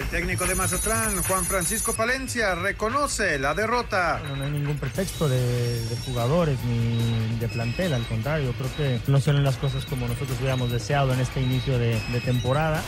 El 0.00 0.06
técnico 0.06 0.46
de 0.46 0.54
Mazatlán, 0.54 1.22
Juan 1.24 1.44
Francisco 1.44 1.92
Palencia, 1.92 2.54
reconoce 2.54 3.38
la 3.38 3.52
derrota. 3.52 4.18
Bueno, 4.20 4.36
no 4.36 4.44
hay 4.44 4.50
ningún 4.50 4.78
pretexto 4.78 5.28
de, 5.28 5.38
de, 5.38 5.96
jugadores 6.06 6.58
ni 6.64 7.38
de 7.38 7.46
plantel, 7.48 7.92
al 7.92 8.06
contrario, 8.06 8.54
creo 8.56 8.70
que 8.78 9.10
no 9.10 9.20
salen 9.20 9.44
las 9.44 9.58
cosas 9.58 9.84
como 9.84 10.08
nosotros 10.08 10.38
hubiéramos 10.38 10.72
deseado 10.72 11.12
en 11.12 11.20
este 11.20 11.42
inicio 11.42 11.78
de, 11.78 12.00
de 12.12 12.20
temporada. 12.22 12.82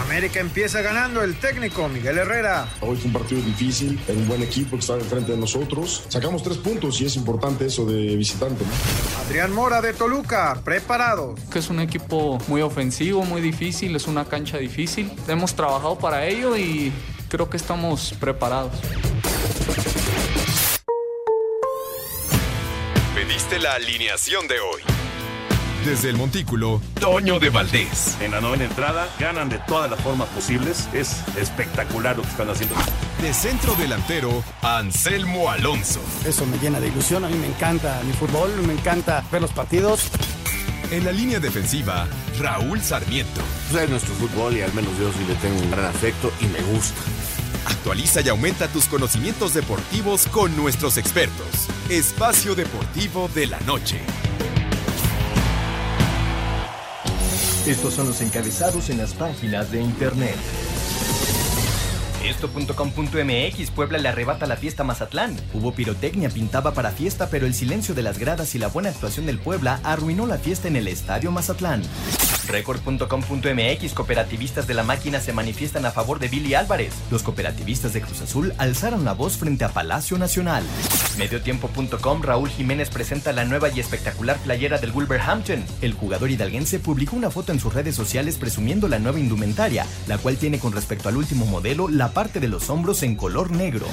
América 0.00 0.40
empieza 0.40 0.82
ganando 0.82 1.22
el 1.22 1.36
técnico 1.36 1.88
Miguel 1.88 2.18
Herrera. 2.18 2.66
Hoy 2.80 2.96
fue 2.96 3.06
un 3.06 3.12
partido 3.12 3.42
difícil, 3.42 4.00
era 4.08 4.18
un 4.18 4.26
buen 4.26 4.42
equipo 4.42 4.70
que 4.70 4.80
estaba 4.80 4.98
enfrente 4.98 5.30
de 5.32 5.38
nosotros. 5.38 6.04
Sacamos 6.08 6.42
tres 6.42 6.56
puntos 6.56 7.00
y 7.00 7.06
es 7.06 7.14
importante 7.14 7.66
eso 7.66 7.86
de 7.86 8.16
visitante. 8.16 8.64
¿no? 8.64 8.70
Adrián 9.26 9.52
Mora 9.52 9.80
de 9.80 9.92
Toluca, 9.92 10.60
preparados. 10.64 11.38
Que 11.52 11.60
es 11.60 11.70
un 11.70 11.78
equipo 11.78 12.38
muy 12.48 12.60
ofensivo, 12.62 13.24
muy 13.24 13.40
difícil, 13.40 13.94
es 13.94 14.08
una 14.08 14.24
cancha 14.24 14.58
difícil. 14.58 15.12
Hemos 15.28 15.54
trabajado 15.54 15.96
para 15.96 16.26
ello 16.26 16.39
y 16.40 16.90
creo 17.28 17.50
que 17.50 17.58
estamos 17.58 18.14
preparados. 18.18 18.72
Pediste 23.14 23.58
la 23.58 23.74
alineación 23.74 24.48
de 24.48 24.58
hoy. 24.58 24.80
Desde 25.84 26.08
el 26.08 26.16
Montículo, 26.16 26.80
Toño 26.98 27.38
de 27.38 27.50
Valdés. 27.50 28.16
En 28.20 28.30
la 28.30 28.40
novena 28.40 28.64
entrada, 28.64 29.06
ganan 29.18 29.50
de 29.50 29.58
todas 29.58 29.90
las 29.90 30.00
formas 30.00 30.28
posibles. 30.28 30.88
Es 30.94 31.22
espectacular 31.36 32.16
lo 32.16 32.22
que 32.22 32.28
están 32.28 32.48
haciendo. 32.48 32.74
De 33.20 33.34
centro 33.34 33.74
delantero, 33.74 34.42
Anselmo 34.62 35.50
Alonso. 35.50 36.00
Eso 36.26 36.46
me 36.46 36.56
llena 36.58 36.80
de 36.80 36.88
ilusión. 36.88 37.24
A 37.24 37.28
mí 37.28 37.36
me 37.36 37.48
encanta 37.48 38.00
mi 38.04 38.12
fútbol, 38.14 38.50
me 38.66 38.72
encanta 38.72 39.22
ver 39.30 39.42
los 39.42 39.52
partidos. 39.52 40.10
En 40.90 41.04
la 41.04 41.12
línea 41.12 41.38
defensiva, 41.38 42.08
Raúl 42.40 42.80
Sarmiento. 42.80 43.40
Es 43.70 43.90
nuestro 43.90 44.14
fútbol 44.14 44.56
y 44.56 44.62
al 44.62 44.72
menos 44.72 44.92
yo 44.98 45.12
sí 45.12 45.24
le 45.28 45.34
tengo 45.36 45.60
un 45.60 45.70
gran 45.70 45.84
afecto 45.84 46.32
y 46.40 46.46
me 46.46 46.60
gusta. 46.72 47.00
Actualiza 47.66 48.22
y 48.22 48.28
aumenta 48.28 48.68
tus 48.68 48.86
conocimientos 48.86 49.52
deportivos 49.52 50.26
con 50.26 50.56
nuestros 50.56 50.96
expertos. 50.96 51.68
Espacio 51.90 52.54
Deportivo 52.54 53.28
de 53.34 53.46
la 53.46 53.60
Noche. 53.60 54.00
Estos 57.66 57.94
son 57.94 58.08
los 58.08 58.20
encabezados 58.22 58.88
en 58.88 58.98
las 58.98 59.12
páginas 59.12 59.70
de 59.70 59.82
internet. 59.82 60.36
Esto.com.mx 62.24 63.70
Puebla 63.70 63.98
le 63.98 64.08
arrebata 64.08 64.46
la 64.46 64.56
fiesta 64.56 64.82
a 64.82 64.86
Mazatlán. 64.86 65.36
Hubo 65.54 65.72
pirotecnia 65.72 66.28
pintaba 66.28 66.72
para 66.72 66.90
fiesta, 66.90 67.28
pero 67.30 67.46
el 67.46 67.54
silencio 67.54 67.94
de 67.94 68.02
las 68.02 68.18
gradas 68.18 68.54
y 68.54 68.58
la 68.58 68.68
buena 68.68 68.90
actuación 68.90 69.26
del 69.26 69.38
Puebla 69.38 69.80
arruinó 69.84 70.26
la 70.26 70.38
fiesta 70.38 70.68
en 70.68 70.76
el 70.76 70.88
Estadio 70.88 71.30
Mazatlán. 71.32 71.82
Record.com.mx 72.50 73.92
Cooperativistas 73.94 74.66
de 74.66 74.74
la 74.74 74.82
máquina 74.82 75.20
se 75.20 75.32
manifiestan 75.32 75.86
a 75.86 75.90
favor 75.90 76.18
de 76.18 76.28
Billy 76.28 76.54
Álvarez. 76.54 76.94
Los 77.10 77.22
cooperativistas 77.22 77.92
de 77.92 78.00
Cruz 78.00 78.20
Azul 78.22 78.52
alzaron 78.58 79.04
la 79.04 79.12
voz 79.12 79.36
frente 79.36 79.64
a 79.64 79.68
Palacio 79.68 80.18
Nacional. 80.18 80.64
Mediotiempo.com 81.16 82.22
Raúl 82.22 82.48
Jiménez 82.48 82.90
presenta 82.90 83.32
la 83.32 83.44
nueva 83.44 83.68
y 83.70 83.78
espectacular 83.78 84.38
playera 84.38 84.78
del 84.78 84.92
Wolverhampton. 84.92 85.64
El 85.80 85.92
jugador 85.92 86.30
hidalguense 86.30 86.80
publicó 86.80 87.16
una 87.16 87.30
foto 87.30 87.52
en 87.52 87.60
sus 87.60 87.72
redes 87.72 87.94
sociales 87.94 88.36
presumiendo 88.36 88.88
la 88.88 88.98
nueva 88.98 89.20
indumentaria, 89.20 89.86
la 90.08 90.18
cual 90.18 90.36
tiene 90.36 90.58
con 90.58 90.72
respecto 90.72 91.08
al 91.08 91.16
último 91.16 91.46
modelo 91.46 91.88
la 91.88 92.12
parte 92.12 92.40
de 92.40 92.48
los 92.48 92.68
hombros 92.68 93.02
en 93.02 93.14
color 93.14 93.50
negro. 93.52 93.86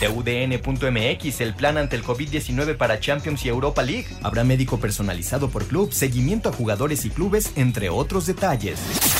TUDN.mx 0.00 1.40
El 1.40 1.54
plan 1.54 1.76
ante 1.76 1.96
el 1.96 2.02
COVID-19 2.02 2.76
para 2.76 2.98
Champions 2.98 3.44
y 3.44 3.48
Europa 3.48 3.82
League. 3.82 4.06
Habrá 4.22 4.44
médico 4.44 4.80
personalizado 4.80 5.48
por 5.50 5.66
club, 5.66 5.92
seguimiento 5.92 6.48
a 6.48 6.52
jugadores 6.52 7.04
y 7.04 7.10
clubes, 7.10 7.52
entre 7.56 7.88
otros 7.88 7.99
detalles. 8.08 8.78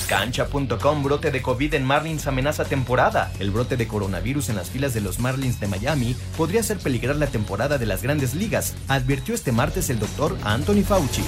Cancha.com 0.09 1.03
Brote 1.03 1.31
de 1.31 1.43
COVID 1.43 1.75
en 1.75 1.85
Marlins 1.85 2.27
amenaza 2.27 2.65
temporada. 2.65 3.31
El 3.39 3.51
brote 3.51 3.77
de 3.77 3.87
coronavirus 3.87 4.49
en 4.49 4.57
las 4.57 4.71
filas 4.71 4.95
de 4.95 5.01
los 5.01 5.19
Marlins 5.19 5.61
de 5.61 5.69
Miami 5.69 6.17
podría 6.37 6.61
hacer 6.61 6.79
peligrar 6.79 7.17
la 7.17 7.27
temporada 7.27 7.79
de 7.79 7.87
las 7.87 8.03
grandes 8.03 8.35
ligas, 8.35 8.75
advirtió 8.89 9.35
este 9.35 9.53
martes 9.53 9.91
el 9.91 9.99
doctor 9.99 10.37
Anthony 10.45 10.83
Fauci. 10.83 11.23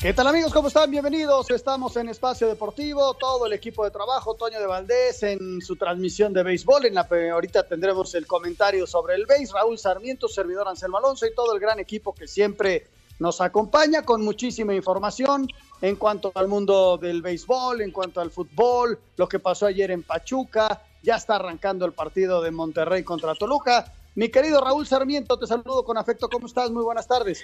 ¿Qué 0.00 0.12
tal 0.12 0.28
amigos? 0.28 0.52
¿Cómo 0.52 0.68
están? 0.68 0.92
Bienvenidos. 0.92 1.50
Estamos 1.50 1.96
en 1.96 2.08
Espacio 2.08 2.46
Deportivo, 2.46 3.14
todo 3.14 3.46
el 3.46 3.52
equipo 3.52 3.82
de 3.82 3.90
trabajo, 3.90 4.34
Toño 4.34 4.60
de 4.60 4.66
Valdés 4.66 5.24
en 5.24 5.60
su 5.60 5.74
transmisión 5.74 6.32
de 6.32 6.44
béisbol. 6.44 6.86
En 6.86 6.94
la 6.94 7.08
ahorita 7.32 7.66
tendremos 7.66 8.14
el 8.14 8.24
comentario 8.24 8.86
sobre 8.86 9.16
el 9.16 9.26
béis, 9.26 9.50
Raúl 9.50 9.76
Sarmiento, 9.76 10.28
servidor 10.28 10.68
Anselmo 10.68 10.98
Alonso 10.98 11.26
y 11.26 11.34
todo 11.34 11.52
el 11.52 11.58
gran 11.58 11.80
equipo 11.80 12.14
que 12.14 12.28
siempre 12.28 12.86
nos 13.18 13.40
acompaña 13.40 14.02
con 14.02 14.22
muchísima 14.22 14.72
información 14.72 15.48
en 15.82 15.96
cuanto 15.96 16.30
al 16.36 16.46
mundo 16.46 16.96
del 16.96 17.20
béisbol, 17.20 17.80
en 17.80 17.90
cuanto 17.90 18.20
al 18.20 18.30
fútbol, 18.30 19.00
lo 19.16 19.28
que 19.28 19.40
pasó 19.40 19.66
ayer 19.66 19.90
en 19.90 20.04
Pachuca, 20.04 20.80
ya 21.02 21.16
está 21.16 21.34
arrancando 21.34 21.84
el 21.84 21.92
partido 21.92 22.40
de 22.40 22.52
Monterrey 22.52 23.02
contra 23.02 23.34
Toluca. 23.34 23.92
Mi 24.14 24.28
querido 24.28 24.60
Raúl 24.60 24.86
Sarmiento, 24.86 25.36
te 25.36 25.48
saludo 25.48 25.84
con 25.84 25.98
afecto. 25.98 26.28
¿Cómo 26.28 26.46
estás? 26.46 26.70
Muy 26.70 26.84
buenas 26.84 27.08
tardes. 27.08 27.42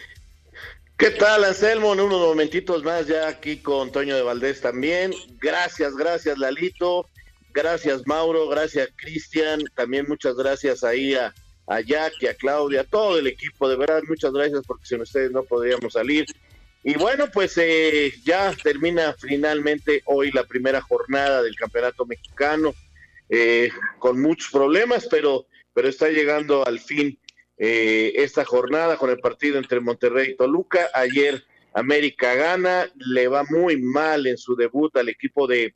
¿Qué 0.97 1.10
tal, 1.10 1.43
Anselmo? 1.43 1.93
En 1.93 2.00
unos 2.00 2.21
momentitos 2.21 2.84
más 2.84 3.09
ya 3.09 3.27
aquí 3.27 3.56
con 3.56 3.91
Toño 3.91 4.15
de 4.15 4.22
Valdés 4.22 4.60
también. 4.60 5.12
Gracias, 5.41 5.97
gracias, 5.97 6.38
Lalito. 6.38 7.09
Gracias, 7.53 8.06
Mauro. 8.06 8.49
Gracias, 8.49 8.91
Cristian. 8.94 9.65
También 9.75 10.06
muchas 10.09 10.37
gracias 10.37 10.84
ahí 10.84 11.15
a, 11.15 11.34
a 11.66 11.81
Jack 11.81 12.12
y 12.21 12.27
a 12.28 12.34
Claudia, 12.34 12.83
a 12.83 12.84
todo 12.84 13.19
el 13.19 13.27
equipo. 13.27 13.69
De 13.69 13.77
verdad, 13.77 14.03
muchas 14.09 14.33
gracias 14.33 14.62
porque 14.66 14.87
sin 14.87 15.00
ustedes 15.00 15.33
no 15.33 15.43
podríamos 15.43 15.94
salir. 15.94 16.27
Y 16.84 16.94
bueno, 16.94 17.27
pues 17.33 17.59
eh, 17.59 18.12
ya 18.25 18.54
termina 18.62 19.16
finalmente 19.19 20.03
hoy 20.04 20.31
la 20.31 20.44
primera 20.44 20.81
jornada 20.81 21.43
del 21.43 21.56
Campeonato 21.56 22.06
Mexicano, 22.06 22.72
eh, 23.28 23.69
con 23.99 24.22
muchos 24.22 24.53
problemas, 24.53 25.09
pero, 25.10 25.47
pero 25.72 25.88
está 25.88 26.09
llegando 26.09 26.65
al 26.65 26.78
fin 26.78 27.19
eh, 27.56 28.12
esta 28.16 28.44
jornada 28.44 28.97
con 28.97 29.10
el 29.10 29.20
partido 29.20 29.59
entre 29.59 29.81
Monterrey 29.81 30.31
y 30.31 30.37
Toluca. 30.37 30.91
Ayer 30.92 31.44
América 31.75 32.34
gana, 32.34 32.91
le 32.97 33.28
va 33.28 33.44
muy 33.44 33.76
mal 33.76 34.26
en 34.26 34.38
su 34.38 34.54
debut 34.54 34.97
al 34.97 35.09
equipo 35.09 35.47
de, 35.47 35.75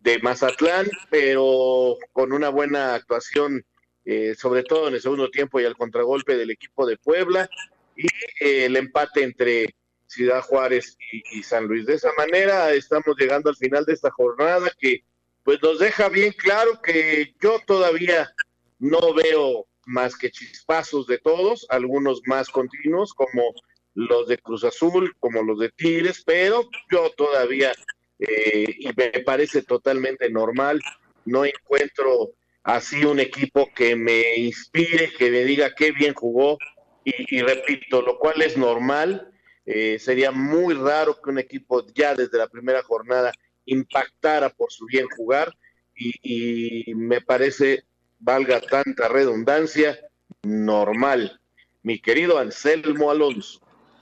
de 0.00 0.18
Mazatlán, 0.18 0.86
pero 1.10 1.96
con 2.12 2.32
una 2.32 2.50
buena 2.50 2.94
actuación, 2.94 3.64
eh, 4.04 4.34
sobre 4.38 4.62
todo 4.62 4.88
en 4.88 4.94
el 4.94 5.00
segundo 5.00 5.30
tiempo 5.30 5.58
y 5.58 5.64
al 5.64 5.76
contragolpe 5.76 6.36
del 6.36 6.50
equipo 6.50 6.86
de 6.86 6.98
Puebla, 6.98 7.48
y 7.96 8.06
eh, 8.40 8.66
el 8.66 8.76
empate 8.76 9.22
entre 9.22 9.74
Ciudad 10.06 10.42
Juárez 10.42 10.96
y, 11.12 11.38
y, 11.38 11.42
San 11.42 11.66
Luis. 11.66 11.86
De 11.86 11.94
esa 11.94 12.10
manera 12.16 12.72
estamos 12.72 13.16
llegando 13.18 13.48
al 13.48 13.56
final 13.56 13.84
de 13.84 13.94
esta 13.94 14.10
jornada 14.10 14.70
que 14.78 15.02
pues 15.42 15.62
nos 15.62 15.78
deja 15.78 16.08
bien 16.08 16.32
claro 16.32 16.80
que 16.82 17.34
yo 17.40 17.58
todavía 17.66 18.34
no 18.78 19.14
veo 19.14 19.66
más 19.86 20.16
que 20.16 20.30
chispazos 20.30 21.06
de 21.06 21.18
todos, 21.18 21.66
algunos 21.70 22.20
más 22.26 22.48
continuos, 22.48 23.14
como 23.14 23.54
los 23.94 24.28
de 24.28 24.36
Cruz 24.38 24.64
Azul, 24.64 25.14
como 25.18 25.42
los 25.42 25.58
de 25.58 25.70
Tigres, 25.70 26.22
pero 26.26 26.68
yo 26.90 27.10
todavía, 27.16 27.72
eh, 28.18 28.66
y 28.78 28.88
me 28.94 29.08
parece 29.24 29.62
totalmente 29.62 30.28
normal, 30.28 30.82
no 31.24 31.44
encuentro 31.44 32.32
así 32.62 33.04
un 33.04 33.20
equipo 33.20 33.70
que 33.74 33.96
me 33.96 34.36
inspire, 34.36 35.12
que 35.16 35.30
me 35.30 35.44
diga 35.44 35.74
qué 35.74 35.92
bien 35.92 36.14
jugó, 36.14 36.58
y, 37.04 37.40
repito, 37.40 38.02
lo 38.02 38.18
cual 38.18 38.42
es 38.42 38.56
normal, 38.56 39.30
eh, 39.64 39.98
sería 40.00 40.32
muy 40.32 40.74
raro 40.74 41.20
que 41.22 41.30
un 41.30 41.38
equipo 41.38 41.86
ya 41.94 42.16
desde 42.16 42.36
la 42.36 42.48
primera 42.48 42.82
jornada 42.82 43.32
impactara 43.64 44.50
por 44.50 44.72
su 44.72 44.86
bien 44.86 45.06
jugar, 45.16 45.54
y 45.94 46.92
me 46.94 47.20
parece 47.20 47.84
valga 48.18 48.60
tanta 48.60 49.08
redundancia, 49.08 49.98
normal. 50.42 51.40
Mi 51.82 52.00
querido 52.00 52.38
Anselmo 52.38 53.10
Alonso. 53.10 53.60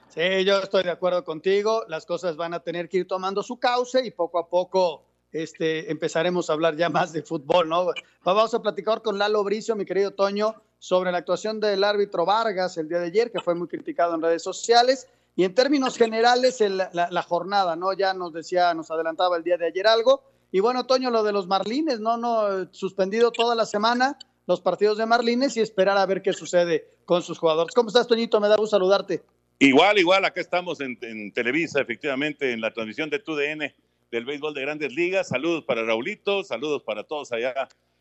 Sí, 0.08 0.44
yo 0.44 0.60
estoy 0.60 0.84
de 0.84 0.90
acuerdo 0.90 1.24
contigo. 1.24 1.84
Las 1.88 2.06
cosas 2.06 2.36
van 2.36 2.54
a 2.54 2.60
tener 2.60 2.88
que 2.88 2.98
ir 2.98 3.08
tomando 3.08 3.42
su 3.42 3.58
cauce 3.58 4.04
y 4.06 4.10
poco 4.10 4.38
a 4.38 4.48
poco 4.48 5.04
este, 5.34 5.90
empezaremos 5.90 6.48
a 6.48 6.52
hablar 6.52 6.76
ya 6.76 6.88
más 6.88 7.12
de 7.12 7.22
fútbol, 7.22 7.68
¿no? 7.68 7.88
Vamos 8.22 8.54
a 8.54 8.62
platicar 8.62 9.02
con 9.02 9.18
Lalo 9.18 9.42
Bricio, 9.42 9.74
mi 9.74 9.84
querido 9.84 10.12
Toño, 10.12 10.54
sobre 10.78 11.10
la 11.10 11.18
actuación 11.18 11.58
del 11.58 11.82
árbitro 11.82 12.24
Vargas 12.24 12.78
el 12.78 12.88
día 12.88 13.00
de 13.00 13.06
ayer, 13.06 13.32
que 13.32 13.40
fue 13.40 13.56
muy 13.56 13.66
criticado 13.66 14.14
en 14.14 14.22
redes 14.22 14.44
sociales. 14.44 15.08
Y 15.34 15.42
en 15.42 15.52
términos 15.52 15.96
generales, 15.96 16.60
la, 16.60 16.90
la, 16.92 17.22
jornada, 17.22 17.74
¿no? 17.74 17.92
Ya 17.92 18.14
nos 18.14 18.32
decía, 18.32 18.72
nos 18.74 18.92
adelantaba 18.92 19.36
el 19.36 19.42
día 19.42 19.56
de 19.56 19.66
ayer 19.66 19.88
algo. 19.88 20.22
Y 20.54 20.60
bueno, 20.60 20.86
Toño, 20.86 21.10
lo 21.10 21.24
de 21.24 21.32
los 21.32 21.48
Marlines, 21.48 21.98
¿no? 21.98 22.16
No, 22.16 22.72
suspendido 22.72 23.32
toda 23.32 23.56
la 23.56 23.66
semana 23.66 24.16
los 24.46 24.60
partidos 24.60 24.96
de 24.96 25.04
Marlines 25.04 25.56
y 25.56 25.60
esperar 25.60 25.98
a 25.98 26.06
ver 26.06 26.22
qué 26.22 26.32
sucede 26.32 26.86
con 27.04 27.24
sus 27.24 27.40
jugadores. 27.40 27.74
¿Cómo 27.74 27.88
estás, 27.88 28.06
Toñito? 28.06 28.38
Me 28.40 28.46
da 28.46 28.54
gusto 28.54 28.76
saludarte. 28.76 29.24
Igual, 29.58 29.98
igual, 29.98 30.24
acá 30.24 30.40
estamos 30.40 30.80
en, 30.80 31.32
Televisa, 31.32 31.80
efectivamente, 31.80 32.52
en 32.52 32.60
la 32.60 32.72
transmisión 32.72 33.10
de 33.10 33.18
TUDN 33.18 33.74
del 34.12 34.24
béisbol 34.24 34.54
de 34.54 34.60
grandes 34.60 34.94
ligas. 34.94 35.26
Saludos 35.26 35.64
para 35.64 35.82
Raulito, 35.82 36.44
saludos 36.44 36.84
para 36.84 37.02
todos 37.02 37.32
allá 37.32 37.52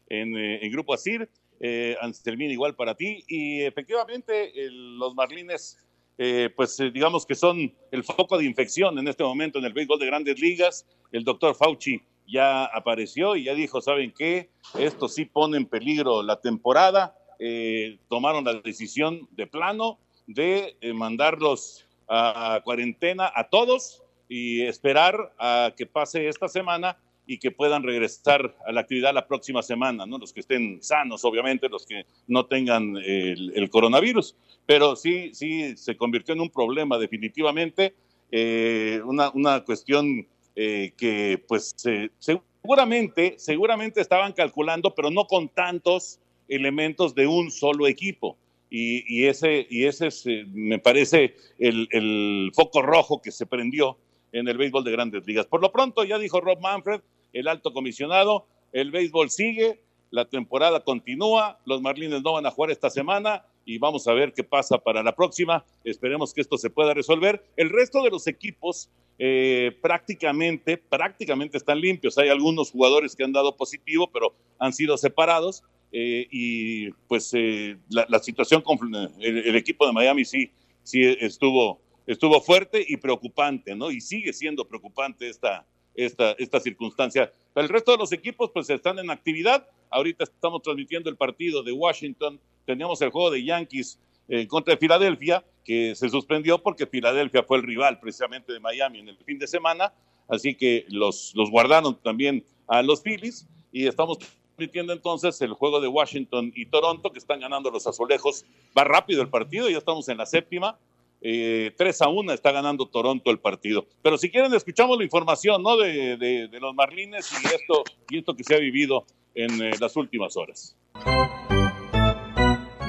en, 0.09 0.37
eh, 0.37 0.69
Grupo 0.69 0.93
Asir. 0.93 1.27
Eh, 1.59 1.97
igual 2.37 2.75
para 2.75 2.93
ti. 2.93 3.23
Y 3.27 3.63
efectivamente, 3.63 4.53
los 4.69 5.15
Marlines, 5.15 5.83
eh, 6.19 6.51
pues 6.55 6.79
eh, 6.79 6.91
digamos 6.91 7.25
que 7.25 7.33
son 7.33 7.73
el 7.89 8.03
foco 8.03 8.37
de 8.37 8.45
infección 8.45 8.99
en 8.99 9.07
este 9.07 9.23
momento 9.23 9.57
en 9.57 9.65
el 9.65 9.73
béisbol 9.73 9.97
de 9.97 10.05
grandes 10.05 10.39
ligas. 10.39 10.85
El 11.11 11.23
doctor 11.23 11.55
Fauci 11.55 11.99
ya 12.27 12.65
apareció 12.65 13.35
y 13.35 13.45
ya 13.45 13.53
dijo, 13.53 13.81
¿saben 13.81 14.13
qué? 14.17 14.49
Esto 14.77 15.07
sí 15.07 15.25
pone 15.25 15.57
en 15.57 15.65
peligro 15.65 16.23
la 16.23 16.39
temporada. 16.39 17.15
Eh, 17.39 17.97
tomaron 18.09 18.45
la 18.45 18.53
decisión 18.61 19.27
de 19.31 19.47
plano 19.47 19.99
de 20.27 20.77
eh, 20.81 20.93
mandarlos 20.93 21.85
a, 22.07 22.61
cuarentena 22.63 23.31
a 23.33 23.49
todos 23.49 24.03
y 24.29 24.61
esperar 24.61 25.33
a 25.37 25.73
que 25.75 25.85
pase 25.85 26.27
esta 26.27 26.47
semana 26.47 26.97
y 27.25 27.37
que 27.37 27.51
puedan 27.51 27.83
regresar 27.83 28.55
a 28.65 28.71
la 28.71 28.81
actividad 28.81 29.13
la 29.13 29.27
próxima 29.27 29.63
semana, 29.63 30.05
¿no? 30.05 30.17
Los 30.17 30.33
que 30.33 30.41
estén 30.41 30.81
sanos, 30.83 31.23
obviamente, 31.23 31.69
los 31.69 31.85
que 31.85 32.05
no 32.27 32.45
tengan 32.45 32.97
el, 32.97 33.69
coronavirus. 33.69 34.35
Pero 34.65 34.95
sí, 34.95 35.33
sí, 35.33 35.77
se 35.77 35.95
convirtió 35.95 36.33
en 36.33 36.41
un 36.41 36.49
problema 36.49 36.97
definitivamente, 36.97 37.95
eh, 38.31 39.01
una, 39.05 39.29
una 39.29 39.63
cuestión 39.63 40.27
eh, 40.55 40.93
que 40.97 41.43
pues 41.47 41.75
seguramente, 42.19 43.35
seguramente 43.37 44.01
estaban 44.01 44.33
calculando, 44.33 44.93
pero 44.93 45.09
no 45.09 45.25
con 45.25 45.49
tantos 45.49 46.19
elementos 46.47 47.15
de 47.15 47.27
un 47.27 47.51
solo 47.51 47.87
equipo. 47.87 48.37
Y, 48.75 49.25
ese, 49.25 49.67
y 49.69 49.85
ese 49.85 50.07
es, 50.07 50.25
eh, 50.25 50.45
me 50.51 50.79
parece, 50.79 51.35
el, 51.59 52.51
foco 52.55 52.81
rojo 52.81 53.21
que 53.21 53.31
se 53.31 53.45
prendió 53.45 53.99
en 54.31 54.47
el 54.47 54.57
béisbol 54.57 54.83
de 54.83 54.91
grandes 54.91 55.27
ligas. 55.27 55.45
Por 55.45 55.61
lo 55.61 55.71
pronto, 55.71 56.03
ya 56.03 56.17
dijo 56.17 56.41
Rob 56.41 56.59
Manfred, 56.59 57.01
el 57.33 57.47
alto 57.47 57.71
comisionado, 57.71 58.47
el 58.71 58.89
béisbol 58.89 59.29
sigue, 59.29 59.79
la 60.09 60.25
temporada 60.25 60.83
continúa, 60.83 61.59
los 61.65 61.83
Marlines 61.83 62.23
no 62.23 62.33
van 62.33 62.47
a 62.47 62.51
jugar 62.51 62.71
esta 62.71 62.89
semana 62.89 63.45
y 63.65 63.77
vamos 63.77 64.07
a 64.07 64.13
ver 64.13 64.33
qué 64.33 64.43
pasa 64.43 64.77
para 64.77 65.03
la 65.03 65.15
próxima. 65.15 65.65
Esperemos 65.83 66.33
que 66.33 66.41
esto 66.41 66.57
se 66.57 66.69
pueda 66.69 66.93
resolver. 66.93 67.43
El 67.55 67.69
resto 67.69 68.03
de 68.03 68.09
los 68.09 68.27
equipos 68.27 68.89
eh, 69.19 69.77
prácticamente, 69.81 70.77
prácticamente 70.77 71.57
están 71.57 71.79
limpios. 71.79 72.17
Hay 72.17 72.29
algunos 72.29 72.71
jugadores 72.71 73.15
que 73.15 73.23
han 73.23 73.31
dado 73.31 73.55
positivo, 73.55 74.09
pero 74.11 74.33
han 74.59 74.73
sido 74.73 74.97
separados. 74.97 75.63
Eh, 75.91 76.27
y 76.31 76.89
pues 77.07 77.31
eh, 77.35 77.77
la, 77.89 78.19
situación 78.19 78.61
con 78.61 78.79
el, 79.19 79.55
equipo 79.55 79.85
de 79.85 79.93
Miami 79.93 80.25
sí, 80.25 80.49
sí 80.81 81.03
estuvo, 81.19 81.79
estuvo 82.07 82.41
fuerte 82.41 82.83
y 82.87 82.97
preocupante, 82.97 83.75
¿no? 83.75 83.91
Y 83.91 84.01
sigue 84.01 84.33
siendo 84.33 84.65
preocupante 84.67 85.29
esta, 85.29 85.67
esta, 85.95 86.31
esta 86.33 86.59
circunstancia. 86.59 87.31
El 87.55 87.69
resto 87.69 87.91
de 87.91 87.97
los 87.97 88.11
equipos 88.11 88.51
pues 88.53 88.69
están 88.69 88.99
en 88.99 89.09
actividad. 89.09 89.67
Ahorita 89.89 90.23
estamos 90.23 90.61
transmitiendo 90.61 91.09
el 91.09 91.17
partido 91.17 91.63
de 91.63 91.71
Washington. 91.71 92.39
Teníamos 92.65 93.01
el 93.01 93.09
juego 93.11 93.31
de 93.31 93.43
Yankees 93.43 93.99
en 94.27 94.47
contra 94.47 94.73
de 94.73 94.79
Filadelfia, 94.79 95.43
que 95.63 95.95
se 95.95 96.09
suspendió 96.09 96.61
porque 96.61 96.87
Filadelfia 96.87 97.43
fue 97.43 97.57
el 97.57 97.63
rival 97.63 97.99
precisamente 97.99 98.53
de 98.53 98.59
Miami 98.59 98.99
en 98.99 99.09
el 99.09 99.17
fin 99.17 99.37
de 99.37 99.47
semana, 99.47 99.93
así 100.29 100.55
que 100.55 100.85
los, 100.89 101.33
los 101.35 101.51
guardaron 101.51 101.99
también 102.01 102.45
a 102.67 102.81
los 102.81 103.01
Phillies 103.01 103.47
y 103.71 103.87
estamos 103.87 104.19
transmitiendo 104.19 104.93
entonces 104.93 105.41
el 105.41 105.53
juego 105.53 105.81
de 105.81 105.87
Washington 105.87 106.51
y 106.55 106.67
Toronto, 106.67 107.11
que 107.11 107.19
están 107.19 107.39
ganando 107.39 107.69
los 107.69 107.85
azulejos. 107.87 108.45
Va 108.77 108.83
rápido 108.83 109.21
el 109.21 109.29
partido, 109.29 109.69
ya 109.69 109.77
estamos 109.77 110.07
en 110.09 110.17
la 110.17 110.25
séptima. 110.25 110.77
Eh, 111.25 111.71
3 111.77 112.01
a 112.01 112.09
1 112.09 112.33
está 112.33 112.51
ganando 112.51 112.85
Toronto 112.85 113.31
el 113.31 113.39
partido. 113.39 113.87
Pero 114.01 114.17
si 114.17 114.29
quieren, 114.29 114.53
escuchamos 114.53 114.97
la 114.97 115.05
información 115.05 115.63
¿no? 115.63 115.77
de, 115.77 116.17
de, 116.17 116.59
los 116.59 116.75
Marlines 116.75 117.31
y 117.31 117.45
esto, 117.47 117.85
esto 118.11 118.35
que 118.35 118.43
se 118.43 118.55
ha 118.55 118.59
vivido 118.59 119.05
en 119.33 119.61
eh, 119.61 119.71
las 119.79 119.95
últimas 119.95 120.35
horas. 120.35 120.75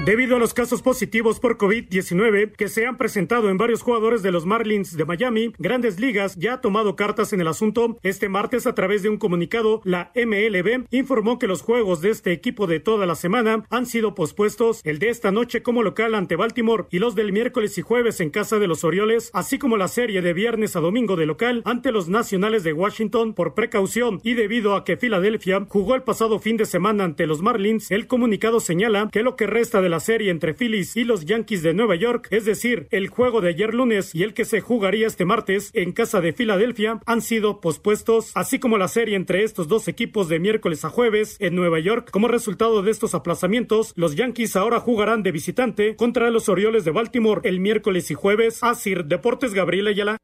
Debido 0.05 0.35
a 0.35 0.39
los 0.39 0.53
casos 0.53 0.83
positivos 0.83 1.39
por 1.39 1.57
COVID-19 1.57 2.51
que 2.51 2.67
se 2.67 2.85
han 2.85 2.95
presentado 2.95 3.49
en 3.49 3.57
varios 3.57 3.81
jugadores 3.81 4.21
de 4.21 4.31
los 4.31 4.45
Marlins 4.45 4.95
de 4.95 5.03
Miami, 5.03 5.51
Grandes 5.57 5.99
Ligas 5.99 6.35
ya 6.35 6.53
ha 6.53 6.61
tomado 6.61 6.95
cartas 6.95 7.33
en 7.33 7.41
el 7.41 7.47
asunto. 7.47 7.97
Este 8.03 8.29
martes, 8.29 8.67
a 8.67 8.75
través 8.75 9.01
de 9.01 9.09
un 9.09 9.17
comunicado, 9.17 9.81
la 9.83 10.11
MLB 10.13 10.85
informó 10.91 11.39
que 11.39 11.47
los 11.47 11.63
juegos 11.63 12.01
de 12.01 12.11
este 12.11 12.31
equipo 12.33 12.67
de 12.67 12.79
toda 12.79 13.07
la 13.07 13.15
semana 13.15 13.65
han 13.71 13.87
sido 13.87 14.13
pospuestos, 14.13 14.81
el 14.83 14.99
de 14.99 15.09
esta 15.09 15.31
noche 15.31 15.63
como 15.63 15.81
local 15.81 16.13
ante 16.13 16.35
Baltimore 16.35 16.85
y 16.91 16.99
los 16.99 17.15
del 17.15 17.33
miércoles 17.33 17.75
y 17.79 17.81
jueves 17.81 18.19
en 18.19 18.29
casa 18.29 18.59
de 18.59 18.67
los 18.67 18.83
Orioles, 18.83 19.31
así 19.33 19.57
como 19.57 19.75
la 19.75 19.87
serie 19.87 20.21
de 20.21 20.33
viernes 20.33 20.75
a 20.75 20.81
domingo 20.81 21.15
de 21.15 21.25
local 21.25 21.63
ante 21.65 21.91
los 21.91 22.09
Nacionales 22.09 22.63
de 22.63 22.73
Washington 22.73 23.33
por 23.33 23.55
precaución 23.55 24.21
y 24.21 24.35
debido 24.35 24.75
a 24.75 24.83
que 24.83 24.97
Filadelfia 24.97 25.65
jugó 25.67 25.95
el 25.95 26.03
pasado 26.03 26.37
fin 26.37 26.57
de 26.57 26.67
semana 26.67 27.05
ante 27.05 27.25
los 27.25 27.41
Marlins, 27.41 27.89
el 27.89 28.05
comunicado 28.05 28.59
señala 28.59 29.09
que 29.11 29.23
lo 29.23 29.35
que 29.35 29.47
resta 29.47 29.81
de 29.81 29.89
la 29.89 29.94
serie 29.99 30.31
entre 30.31 30.53
Phillies 30.53 30.95
y 30.95 31.03
los 31.03 31.25
Yankees 31.25 31.63
de 31.63 31.73
Nueva 31.73 31.95
York, 31.95 32.27
es 32.31 32.45
decir, 32.45 32.87
el 32.91 33.07
juego 33.07 33.41
de 33.41 33.49
ayer 33.49 33.73
lunes 33.73 34.13
y 34.13 34.23
el 34.23 34.33
que 34.33 34.45
se 34.45 34.61
jugaría 34.61 35.07
este 35.07 35.25
martes 35.25 35.71
en 35.73 35.91
casa 35.91 36.21
de 36.21 36.33
Filadelfia, 36.33 36.99
han 37.05 37.21
sido 37.21 37.61
pospuestos, 37.61 38.31
así 38.35 38.59
como 38.59 38.77
la 38.77 38.87
serie 38.87 39.15
entre 39.15 39.43
estos 39.43 39.67
dos 39.67 39.87
equipos 39.87 40.29
de 40.29 40.39
miércoles 40.39 40.85
a 40.85 40.89
jueves 40.89 41.37
en 41.39 41.55
Nueva 41.55 41.79
York. 41.79 42.09
Como 42.11 42.27
resultado 42.27 42.81
de 42.81 42.91
estos 42.91 43.15
aplazamientos, 43.15 43.93
los 43.95 44.15
Yankees 44.15 44.55
ahora 44.55 44.79
jugarán 44.79 45.23
de 45.23 45.31
visitante 45.31 45.95
contra 45.95 46.29
los 46.29 46.49
Orioles 46.49 46.85
de 46.85 46.91
Baltimore 46.91 47.41
el 47.43 47.59
miércoles 47.59 48.11
y 48.11 48.13
jueves. 48.13 48.59
Asir 48.61 49.05
Deportes 49.05 49.53
Gabriel 49.53 49.87
Ayala. 49.87 50.17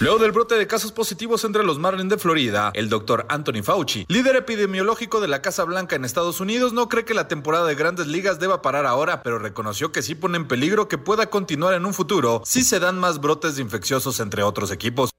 Luego 0.00 0.18
del 0.18 0.32
brote 0.32 0.56
de 0.56 0.66
casos 0.66 0.90
positivos 0.90 1.44
entre 1.44 1.62
los 1.62 1.78
Marlins 1.78 2.10
de 2.10 2.18
Florida, 2.18 2.72
el 2.74 2.88
doctor 2.88 3.24
Anthony 3.28 3.62
Fauci, 3.62 4.04
líder 4.08 4.36
epidemiológico 4.36 5.20
de 5.20 5.28
la 5.28 5.42
Casa 5.42 5.64
Blanca 5.64 5.94
en 5.94 6.04
Estados 6.04 6.40
Unidos, 6.40 6.72
no 6.72 6.88
cree 6.88 7.04
que 7.04 7.14
la 7.14 7.28
temporada 7.28 7.66
de 7.66 7.76
grandes 7.76 8.08
ligas 8.08 8.40
deba 8.40 8.62
parar 8.62 8.84
ahora, 8.86 9.22
pero 9.22 9.38
reconoció 9.38 9.92
que 9.92 10.02
sí 10.02 10.14
pone 10.14 10.38
en 10.38 10.48
peligro 10.48 10.88
que 10.88 10.98
pueda 10.98 11.30
continuar 11.30 11.74
en 11.74 11.86
un 11.86 11.94
futuro 11.94 12.42
si 12.44 12.64
se 12.64 12.80
dan 12.80 12.98
más 12.98 13.20
brotes 13.20 13.56
de 13.56 13.62
infecciosos 13.62 14.18
entre 14.18 14.42
otros 14.42 14.72
equipos. 14.72 15.10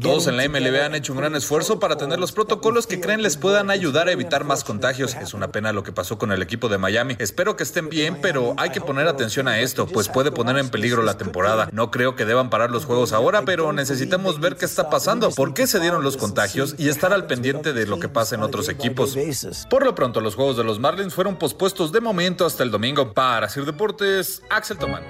Todos 0.00 0.26
en 0.26 0.36
la 0.38 0.48
MLB 0.48 0.80
han 0.82 0.94
hecho 0.94 1.12
un 1.12 1.18
gran 1.18 1.34
esfuerzo 1.34 1.78
para 1.78 1.96
tener 1.96 2.18
los 2.18 2.32
protocolos 2.32 2.86
que 2.86 2.98
creen 2.98 3.20
les 3.20 3.36
puedan 3.36 3.68
ayudar 3.70 4.08
a 4.08 4.12
evitar 4.12 4.44
más 4.44 4.64
contagios. 4.64 5.14
Es 5.16 5.34
una 5.34 5.48
pena 5.52 5.72
lo 5.74 5.82
que 5.82 5.92
pasó 5.92 6.16
con 6.16 6.32
el 6.32 6.40
equipo 6.40 6.70
de 6.70 6.78
Miami. 6.78 7.16
Espero 7.18 7.56
que 7.56 7.62
estén 7.62 7.90
bien, 7.90 8.18
pero 8.22 8.54
hay 8.56 8.70
que 8.70 8.80
poner 8.80 9.06
atención 9.06 9.48
a 9.48 9.60
esto, 9.60 9.86
pues 9.86 10.08
puede 10.08 10.30
poner 10.30 10.56
en 10.56 10.70
peligro 10.70 11.02
la 11.02 11.18
temporada. 11.18 11.68
No 11.72 11.90
creo 11.90 12.16
que 12.16 12.24
deban 12.24 12.48
parar 12.48 12.70
los 12.70 12.81
juegos 12.84 13.12
ahora, 13.12 13.44
pero 13.44 13.72
necesitamos 13.72 14.40
ver 14.40 14.56
qué 14.56 14.64
está 14.64 14.90
pasando, 14.90 15.30
por 15.30 15.54
qué 15.54 15.66
se 15.66 15.80
dieron 15.80 16.02
los 16.02 16.16
contagios 16.16 16.74
y 16.78 16.88
estar 16.88 17.12
al 17.12 17.26
pendiente 17.26 17.72
de 17.72 17.86
lo 17.86 17.98
que 17.98 18.08
pasa 18.08 18.34
en 18.34 18.42
otros 18.42 18.68
equipos. 18.68 19.16
Por 19.68 19.84
lo 19.84 19.94
pronto, 19.94 20.20
los 20.20 20.34
juegos 20.34 20.56
de 20.56 20.64
los 20.64 20.78
Marlins 20.78 21.14
fueron 21.14 21.36
pospuestos 21.36 21.92
de 21.92 22.00
momento 22.00 22.46
hasta 22.46 22.62
el 22.62 22.70
domingo. 22.70 23.12
Para 23.12 23.48
Sir 23.48 23.64
Deportes, 23.64 24.42
Axel 24.50 24.78
Tomán. 24.78 25.02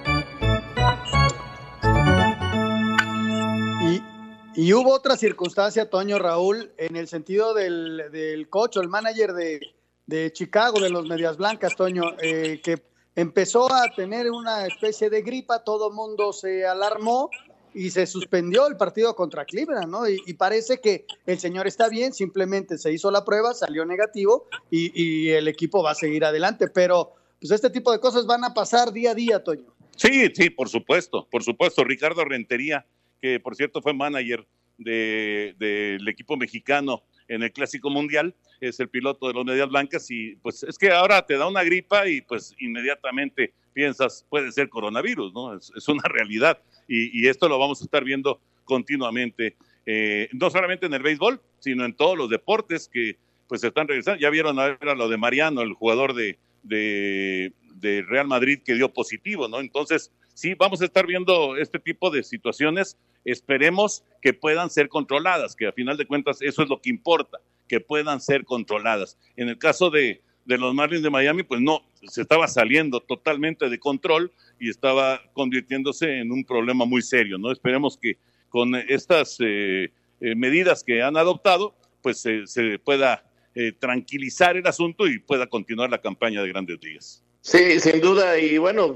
Y 4.54 4.74
hubo 4.74 4.92
otra 4.92 5.16
circunstancia, 5.16 5.88
Toño 5.88 6.18
Raúl, 6.18 6.72
en 6.76 6.96
el 6.96 7.08
sentido 7.08 7.54
del, 7.54 8.10
del 8.12 8.50
coach 8.50 8.76
el 8.76 8.88
manager 8.88 9.32
de, 9.32 10.32
Chicago, 10.32 10.78
de 10.78 10.90
los 10.90 11.06
Medias 11.06 11.38
Blancas, 11.38 11.74
Toño, 11.74 12.02
eh, 12.20 12.60
que 12.62 12.82
empezó 13.14 13.72
a 13.72 13.88
tener 13.96 14.30
una 14.30 14.66
especie 14.66 15.08
de 15.08 15.22
gripa, 15.22 15.64
todo 15.64 15.88
el 15.88 15.94
mundo 15.94 16.34
se 16.34 16.66
alarmó 16.66 17.30
y 17.74 17.90
se 17.90 18.06
suspendió 18.06 18.66
el 18.66 18.76
partido 18.76 19.14
contra 19.14 19.44
Cleveland, 19.44 19.90
¿no? 19.90 20.08
Y, 20.08 20.32
parece 20.34 20.80
que 20.80 21.06
el 21.26 21.38
señor 21.38 21.66
está 21.66 21.88
bien, 21.88 22.12
simplemente 22.12 22.78
se 22.78 22.92
hizo 22.92 23.10
la 23.10 23.24
prueba, 23.24 23.54
salió 23.54 23.84
negativo 23.84 24.46
y, 24.70 25.28
el 25.30 25.48
equipo 25.48 25.82
va 25.82 25.92
a 25.92 25.94
seguir 25.94 26.24
adelante, 26.24 26.68
pero 26.68 27.14
pues 27.40 27.50
este 27.50 27.70
tipo 27.70 27.92
de 27.92 28.00
cosas 28.00 28.26
van 28.26 28.44
a 28.44 28.54
pasar 28.54 28.92
día 28.92 29.12
a 29.12 29.14
día, 29.14 29.42
Toño. 29.42 29.74
Sí, 29.96 30.30
sí, 30.34 30.50
por 30.50 30.68
supuesto, 30.68 31.26
por 31.30 31.42
supuesto. 31.42 31.84
Ricardo 31.84 32.24
Rentería 32.24 32.86
que 33.22 33.38
por 33.38 33.54
cierto 33.54 33.80
fue 33.80 33.94
manager 33.94 34.44
del 34.76 36.08
equipo 36.08 36.36
mexicano 36.36 37.04
en 37.28 37.44
el 37.44 37.52
Clásico 37.52 37.88
Mundial, 37.88 38.34
es 38.60 38.80
el 38.80 38.88
piloto 38.88 39.28
de 39.28 39.34
los 39.34 39.44
Medias 39.44 39.68
Blancas 39.68 40.10
y 40.10 40.34
pues 40.36 40.64
es 40.64 40.76
que 40.76 40.90
ahora 40.90 41.24
te 41.24 41.38
da 41.38 41.46
una 41.46 41.62
gripa 41.62 42.08
y 42.08 42.20
pues 42.20 42.52
inmediatamente 42.58 43.54
piensas 43.72 44.26
puede 44.28 44.50
ser 44.50 44.68
coronavirus, 44.68 45.32
¿no? 45.32 45.54
Es, 45.54 45.88
una 45.88 46.02
realidad 46.08 46.60
y, 46.88 47.26
esto 47.28 47.48
lo 47.48 47.58
vamos 47.58 47.80
a 47.80 47.84
estar 47.84 48.04
viendo 48.04 48.40
continuamente. 48.64 49.56
eh, 49.84 50.28
no 50.32 50.48
solamente 50.50 50.86
en 50.86 50.94
el 50.94 51.02
béisbol, 51.02 51.40
sino 51.58 51.84
en 51.84 51.94
todos 51.94 52.16
los 52.16 52.30
deportes 52.30 52.88
que 52.88 53.16
pues 53.48 53.62
están 53.64 53.88
regresando. 53.88 54.20
Ya 54.20 54.30
vieron 54.30 54.58
ahora 54.58 54.94
lo 54.94 55.08
de 55.08 55.16
Mariano, 55.16 55.60
el 55.60 55.74
jugador 55.74 56.14
de, 56.14 56.38
de, 56.62 57.52
de 57.74 58.02
Real 58.02 58.26
Madrid 58.26 58.60
que 58.64 58.74
dio 58.74 58.88
positivo, 58.92 59.48
¿no? 59.48 59.60
Entonces, 59.60 60.10
sí, 60.34 60.54
vamos 60.54 60.80
a 60.80 60.86
estar 60.86 61.06
viendo 61.06 61.56
este 61.56 61.78
tipo 61.78 62.10
de 62.10 62.22
situaciones. 62.22 62.96
Esperemos 63.24 64.04
que 64.22 64.32
puedan 64.32 64.70
ser 64.70 64.88
controladas, 64.88 65.54
que 65.54 65.66
a 65.66 65.72
final 65.72 65.96
de 65.96 66.06
cuentas 66.06 66.40
eso 66.40 66.62
es 66.62 66.68
lo 66.68 66.80
que 66.80 66.90
importa, 66.90 67.40
que 67.68 67.80
puedan 67.80 68.20
ser 68.20 68.44
controladas. 68.44 69.18
En 69.36 69.48
el 69.48 69.58
caso 69.58 69.90
de, 69.90 70.22
de 70.44 70.58
los 70.58 70.74
Marlins 70.74 71.02
de 71.02 71.10
Miami, 71.10 71.42
pues 71.42 71.60
no, 71.60 71.82
se 72.06 72.23
estaba 72.23 72.49
saliendo 72.49 73.00
totalmente 73.00 73.68
de 73.68 73.78
control 73.78 74.32
y 74.59 74.71
estaba 74.71 75.21
convirtiéndose 75.32 76.18
en 76.18 76.32
un 76.32 76.44
problema 76.44 76.85
muy 76.85 77.02
serio, 77.02 77.38
¿no? 77.38 77.50
Esperemos 77.50 77.99
que 78.00 78.16
con 78.49 78.75
estas 78.75 79.38
eh, 79.40 79.90
eh, 80.21 80.35
medidas 80.35 80.85
que 80.85 81.02
han 81.02 81.16
adoptado, 81.16 81.75
pues 82.02 82.18
se 82.21 82.78
pueda 82.78 83.25
eh, 83.54 83.73
tranquilizar 83.73 84.56
el 84.56 84.66
asunto 84.66 85.06
y 85.06 85.18
pueda 85.18 85.47
continuar 85.47 85.90
la 85.90 86.00
campaña 86.00 86.42
de 86.42 86.49
grandes 86.49 86.78
ligas. 86.82 87.23
Sí, 87.40 87.80
sin 87.80 88.00
duda, 88.00 88.38
y 88.38 88.59
bueno, 88.59 88.94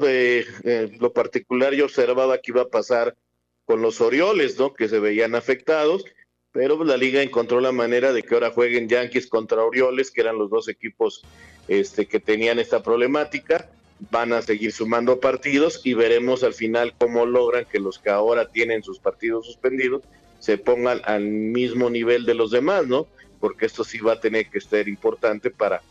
lo 1.00 1.12
particular 1.12 1.74
yo 1.74 1.86
observaba 1.86 2.38
que 2.38 2.52
iba 2.52 2.62
a 2.62 2.68
pasar 2.68 3.16
con 3.64 3.82
los 3.82 4.00
Orioles, 4.00 4.56
¿no? 4.56 4.72
Que 4.72 4.88
se 4.88 5.00
veían 5.00 5.34
afectados, 5.34 6.04
pero 6.52 6.82
la 6.84 6.96
liga 6.96 7.22
encontró 7.22 7.60
la 7.60 7.72
manera 7.72 8.12
de 8.12 8.22
que 8.22 8.34
ahora 8.34 8.52
jueguen 8.52 8.88
Yankees 8.88 9.26
contra 9.26 9.64
Orioles, 9.64 10.12
que 10.12 10.20
eran 10.20 10.38
los 10.38 10.48
dos 10.48 10.68
equipos 10.68 11.24
este, 11.68 12.06
que 12.06 12.20
tenían 12.20 12.58
esta 12.58 12.82
problemática. 12.82 13.68
Van 14.10 14.32
a 14.32 14.42
seguir 14.42 14.72
sumando 14.72 15.20
partidos 15.20 15.80
y 15.84 15.94
veremos 15.94 16.42
al 16.44 16.52
final 16.52 16.94
cómo 16.98 17.24
logran 17.24 17.64
que 17.64 17.80
los 17.80 17.98
que 17.98 18.10
ahora 18.10 18.48
tienen 18.48 18.82
sus 18.82 18.98
partidos 18.98 19.46
suspendidos 19.46 20.02
se 20.38 20.58
pongan 20.58 21.00
al 21.04 21.24
mismo 21.24 21.88
nivel 21.90 22.26
de 22.26 22.34
los 22.34 22.50
demás, 22.50 22.86
¿no? 22.86 23.06
Porque 23.40 23.66
esto 23.66 23.84
sí 23.84 23.98
va 23.98 24.12
a 24.12 24.20
tener 24.20 24.48
que 24.48 24.60
ser 24.60 24.86
importante 24.86 25.50
para, 25.50 25.82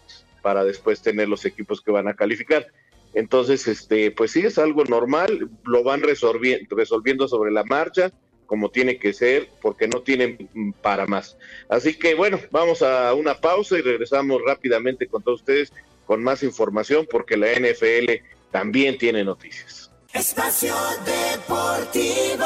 para 0.42 0.64
después 0.64 1.02
tener 1.02 1.28
los 1.28 1.46
equipos 1.46 1.82
que 1.82 1.92
van 1.92 2.08
a 2.08 2.14
calificar. 2.14 2.68
Entonces, 3.16 3.68
este, 3.68 4.12
pues 4.12 4.32
sí, 4.32 4.42
es 4.42 4.58
algo 4.58 4.84
normal, 4.84 5.50
lo 5.64 5.84
van 5.84 6.02
resolviendo, 6.02 6.76
resolviendo 6.76 7.28
sobre 7.28 7.52
la 7.52 7.64
marcha, 7.64 8.12
como 8.46 8.70
tiene 8.70 8.98
que 8.98 9.14
ser, 9.14 9.50
porque 9.62 9.88
no 9.88 10.02
tienen 10.02 10.50
para 10.82 11.06
más. 11.06 11.38
Así 11.70 11.98
que 11.98 12.16
bueno, 12.16 12.40
vamos 12.52 12.82
a 12.82 13.14
una 13.14 13.36
pausa 13.36 13.78
y 13.78 13.82
regresamos 13.82 14.42
rápidamente 14.46 15.08
con 15.08 15.24
todos 15.24 15.42
ustedes 15.42 15.74
con 16.06 16.24
más 16.24 16.44
información, 16.44 17.08
porque 17.10 17.36
la 17.36 17.48
NFL 17.54 18.22
también 18.52 18.98
tiene 18.98 19.24
noticias. 19.24 19.92
Espacio 20.14 20.76
Deportivo 21.06 22.46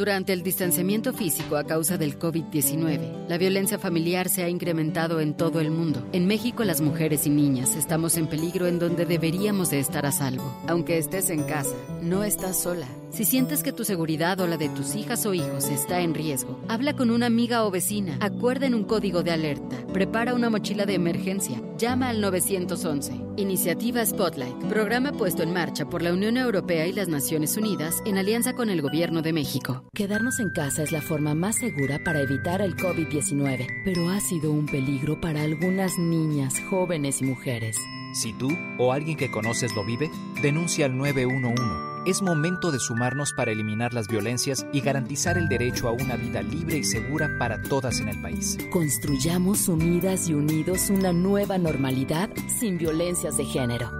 Durante 0.00 0.32
el 0.32 0.42
distanciamiento 0.42 1.12
físico 1.12 1.58
a 1.58 1.64
causa 1.64 1.98
del 1.98 2.18
COVID-19, 2.18 3.28
la 3.28 3.36
violencia 3.36 3.78
familiar 3.78 4.30
se 4.30 4.42
ha 4.42 4.48
incrementado 4.48 5.20
en 5.20 5.34
todo 5.34 5.60
el 5.60 5.70
mundo. 5.70 6.08
En 6.14 6.26
México, 6.26 6.64
las 6.64 6.80
mujeres 6.80 7.26
y 7.26 7.28
niñas 7.28 7.76
estamos 7.76 8.16
en 8.16 8.26
peligro 8.26 8.66
en 8.66 8.78
donde 8.78 9.04
deberíamos 9.04 9.68
de 9.68 9.78
estar 9.78 10.06
a 10.06 10.10
salvo. 10.10 10.58
Aunque 10.68 10.96
estés 10.96 11.28
en 11.28 11.42
casa, 11.42 11.74
no 12.00 12.24
estás 12.24 12.62
sola. 12.62 12.86
Si 13.10 13.26
sientes 13.26 13.62
que 13.62 13.74
tu 13.74 13.84
seguridad 13.84 14.40
o 14.40 14.46
la 14.46 14.56
de 14.56 14.70
tus 14.70 14.94
hijas 14.94 15.26
o 15.26 15.34
hijos 15.34 15.68
está 15.68 16.00
en 16.00 16.14
riesgo, 16.14 16.58
habla 16.66 16.96
con 16.96 17.10
una 17.10 17.26
amiga 17.26 17.66
o 17.66 17.70
vecina, 17.70 18.16
acuerden 18.20 18.74
un 18.74 18.84
código 18.84 19.22
de 19.22 19.32
alerta, 19.32 19.76
prepara 19.92 20.32
una 20.32 20.48
mochila 20.48 20.86
de 20.86 20.94
emergencia, 20.94 21.60
llama 21.76 22.08
al 22.08 22.22
911. 22.22 23.29
Iniciativa 23.40 24.04
Spotlight, 24.04 24.54
programa 24.68 25.12
puesto 25.12 25.42
en 25.42 25.52
marcha 25.52 25.88
por 25.88 26.02
la 26.02 26.12
Unión 26.12 26.36
Europea 26.36 26.86
y 26.86 26.92
las 26.92 27.08
Naciones 27.08 27.56
Unidas 27.56 28.02
en 28.04 28.18
alianza 28.18 28.54
con 28.54 28.68
el 28.68 28.82
Gobierno 28.82 29.22
de 29.22 29.32
México. 29.32 29.82
Quedarnos 29.94 30.40
en 30.40 30.50
casa 30.50 30.82
es 30.82 30.92
la 30.92 31.00
forma 31.00 31.34
más 31.34 31.56
segura 31.56 31.98
para 32.04 32.20
evitar 32.20 32.60
el 32.60 32.76
COVID-19, 32.76 33.66
pero 33.84 34.10
ha 34.10 34.20
sido 34.20 34.52
un 34.52 34.66
peligro 34.66 35.20
para 35.22 35.42
algunas 35.42 35.98
niñas, 35.98 36.60
jóvenes 36.68 37.22
y 37.22 37.24
mujeres. 37.24 37.78
Si 38.12 38.32
tú 38.32 38.48
o 38.78 38.92
alguien 38.92 39.16
que 39.16 39.30
conoces 39.30 39.74
lo 39.74 39.84
vive, 39.84 40.10
denuncia 40.42 40.86
al 40.86 40.96
911 40.96 41.90
es 42.06 42.22
momento 42.22 42.70
de 42.70 42.78
sumarnos 42.78 43.34
para 43.34 43.52
eliminar 43.52 43.92
las 43.92 44.08
violencias 44.08 44.66
y 44.72 44.80
garantizar 44.80 45.36
el 45.36 45.48
derecho 45.48 45.86
a 45.88 45.92
una 45.92 46.16
vida 46.16 46.40
libre 46.40 46.78
y 46.78 46.84
segura 46.84 47.36
para 47.38 47.60
todas 47.60 48.00
en 48.00 48.08
el 48.08 48.20
país. 48.22 48.56
Construyamos 48.70 49.68
unidas 49.68 50.28
y 50.28 50.34
unidos 50.34 50.88
una 50.88 51.12
nueva 51.12 51.58
normalidad 51.58 52.30
sin 52.58 52.78
violencias 52.78 53.36
de 53.36 53.44
género. 53.44 53.90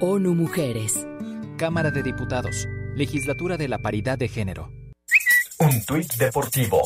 ONU 0.00 0.34
Mujeres. 0.34 1.06
Cámara 1.56 1.90
de 1.90 2.02
Diputados. 2.02 2.66
Legislatura 2.96 3.56
de 3.56 3.68
la 3.68 3.78
Paridad 3.78 4.18
de 4.18 4.28
Género. 4.28 4.72
Un 5.58 5.84
tuit 5.86 6.12
deportivo. 6.14 6.82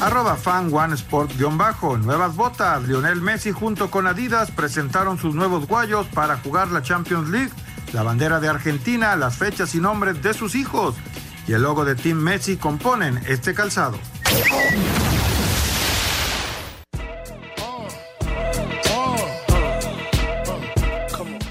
Arroba 0.00 0.36
fan 0.36 0.72
One 0.72 0.94
Sport-bajo. 0.94 1.98
Nuevas 1.98 2.36
botas. 2.36 2.82
Lionel 2.84 3.20
Messi 3.20 3.52
junto 3.52 3.90
con 3.90 4.06
Adidas 4.06 4.50
presentaron 4.50 5.18
sus 5.18 5.34
nuevos 5.34 5.66
guayos 5.66 6.06
para 6.08 6.36
jugar 6.38 6.68
la 6.70 6.82
Champions 6.82 7.28
League 7.28 7.52
la 7.92 8.02
bandera 8.02 8.40
de 8.40 8.48
Argentina, 8.48 9.16
las 9.16 9.36
fechas 9.36 9.74
y 9.74 9.80
nombres 9.80 10.22
de 10.22 10.34
sus 10.34 10.54
hijos 10.54 10.94
y 11.46 11.52
el 11.52 11.62
logo 11.62 11.84
de 11.84 11.94
Team 11.94 12.18
Messi 12.18 12.56
componen 12.56 13.20
este 13.26 13.54
calzado. 13.54 13.98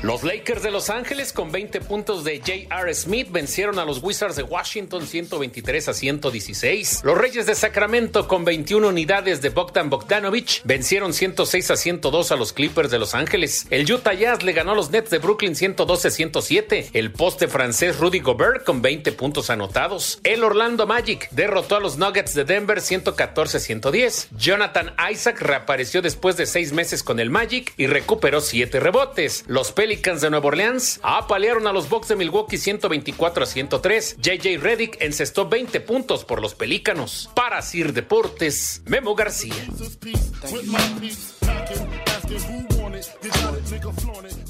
Los 0.06 0.22
Lakers 0.22 0.62
de 0.62 0.70
Los 0.70 0.92
Ángeles 0.92 1.34
con 1.34 1.52
20 1.52 1.82
puntos 1.82 2.24
de 2.24 2.38
J.R. 2.38 2.94
Smith 2.94 3.28
vencieron 3.32 3.80
a 3.80 3.86
los 3.86 4.04
Wizards 4.04 4.36
de 4.36 4.44
Washington 4.44 5.08
123 5.08 5.88
a 5.88 5.94
116. 5.96 7.02
Los 7.04 7.18
Reyes 7.18 7.48
de 7.48 7.56
Sacramento 7.56 8.28
con 8.28 8.46
21 8.46 8.88
unidades 8.88 9.42
de 9.42 9.50
Bogdan 9.50 9.90
Bogdanovich 9.90 10.62
vencieron 10.64 11.12
106 11.12 11.72
a 11.72 11.76
102 11.76 12.32
a 12.32 12.36
los 12.36 12.54
Clippers 12.54 12.92
de 12.92 13.00
Los 13.00 13.16
Ángeles. 13.16 13.66
El 13.72 13.92
Utah 13.92 14.14
Jazz 14.14 14.44
le 14.44 14.54
ganó 14.54 14.74
a 14.74 14.76
los 14.76 14.92
Nets 14.92 15.10
de 15.10 15.18
Brooklyn 15.18 15.56
112 15.56 16.08
a 16.08 16.12
107. 16.12 16.90
El 16.94 17.12
poste 17.12 17.48
francés 17.48 17.98
Rudy 17.98 18.20
Gobert 18.20 18.64
con 18.64 18.84
20 18.84 19.12
puntos 19.14 19.50
anotados. 19.50 20.20
El 20.24 20.44
Orlando 20.44 20.86
Magic 20.86 21.32
derrotó 21.32 21.78
a 21.78 21.80
los 21.80 21.98
Nuggets 21.98 22.36
de 22.36 22.46
Denver 22.46 22.80
114 22.80 23.58
a 23.58 23.60
110. 23.60 24.28
Jonathan 24.38 24.94
Isaac 25.12 25.42
reapareció 25.42 26.04
después 26.04 26.38
de 26.38 26.46
seis 26.46 26.74
meses 26.74 27.02
con 27.02 27.20
el 27.20 27.32
Magic 27.32 27.74
y 27.76 27.88
recuperó 27.88 28.40
7 28.40 28.80
rebotes. 28.80 29.46
Los 29.48 29.72
Pelicans 29.72 29.95
de 29.96 30.30
Nueva 30.30 30.48
Orleans 30.48 31.00
apalearon 31.04 31.68
a 31.68 31.72
los 31.72 31.90
Bucks 31.90 32.10
de 32.10 32.18
Milwaukee 32.18 32.58
124 32.58 33.44
a 33.44 33.48
103. 33.48 34.18
JJ 34.18 34.58
Reddick 34.60 35.02
encestó 35.02 35.48
20 35.48 35.80
puntos 35.82 36.26
por 36.26 36.42
los 36.42 36.54
Pelícanos. 36.54 37.30
Para 37.34 37.62
Sir 37.62 37.94
Deportes, 37.94 38.82
Memo 38.86 39.16
García. 39.16 39.56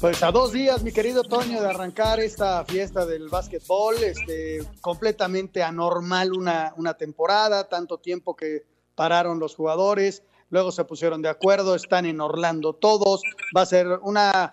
Pues 0.00 0.22
a 0.22 0.30
dos 0.32 0.52
días, 0.52 0.82
mi 0.82 0.92
querido 0.92 1.22
Toño, 1.22 1.62
de 1.62 1.68
arrancar 1.68 2.18
esta 2.18 2.64
fiesta 2.64 3.06
del 3.06 3.28
básquetbol, 3.28 3.94
este, 4.02 4.62
completamente 4.80 5.62
anormal 5.62 6.32
una, 6.32 6.74
una 6.76 6.94
temporada, 6.94 7.68
tanto 7.68 7.98
tiempo 7.98 8.34
que 8.34 8.64
pararon 8.96 9.38
los 9.38 9.54
jugadores, 9.54 10.24
luego 10.50 10.72
se 10.72 10.84
pusieron 10.84 11.22
de 11.22 11.28
acuerdo, 11.28 11.76
están 11.76 12.04
en 12.04 12.20
Orlando 12.20 12.72
todos, 12.72 13.22
va 13.56 13.62
a 13.62 13.66
ser 13.66 13.86
una 14.02 14.50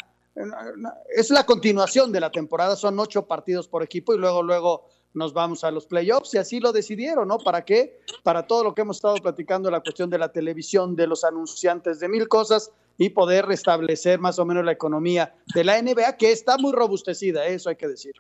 es 1.16 1.30
la 1.30 1.46
continuación 1.46 2.12
de 2.12 2.20
la 2.20 2.32
temporada, 2.32 2.76
son 2.76 3.00
ocho 3.00 3.28
partidos 3.28 3.68
por 3.68 3.84
equipo 3.84 4.14
y 4.14 4.18
luego, 4.18 4.42
luego 4.42 4.90
nos 5.14 5.34
vamos 5.34 5.64
a 5.64 5.72
los 5.72 5.86
playoffs 5.86 6.34
y 6.34 6.38
así 6.38 6.60
lo 6.60 6.72
decidieron, 6.72 7.28
¿no? 7.28 7.38
¿Para 7.38 7.64
qué? 7.64 8.00
Para 8.24 8.48
todo 8.48 8.64
lo 8.64 8.74
que 8.74 8.82
hemos 8.82 8.98
estado 8.98 9.16
platicando, 9.18 9.70
la 9.70 9.82
cuestión 9.82 10.10
de 10.10 10.18
la 10.18 10.32
televisión, 10.32 10.96
de 10.96 11.08
los 11.08 11.24
anunciantes, 11.24 12.00
de 12.00 12.10
mil 12.10 12.28
cosas 12.28 12.72
y 12.98 13.10
poder 13.10 13.46
restablecer 13.46 14.20
más 14.20 14.40
o 14.40 14.46
menos 14.46 14.66
la 14.66 14.72
economía 14.72 15.36
de 15.54 15.64
la 15.64 15.80
NBA, 15.82 16.18
que 16.18 16.32
está 16.32 16.58
muy 16.58 16.74
robustecida, 16.74 17.48
¿eh? 17.48 17.56
eso 17.56 17.70
hay 17.70 17.76
que 17.76 17.88
decir. 17.88 18.14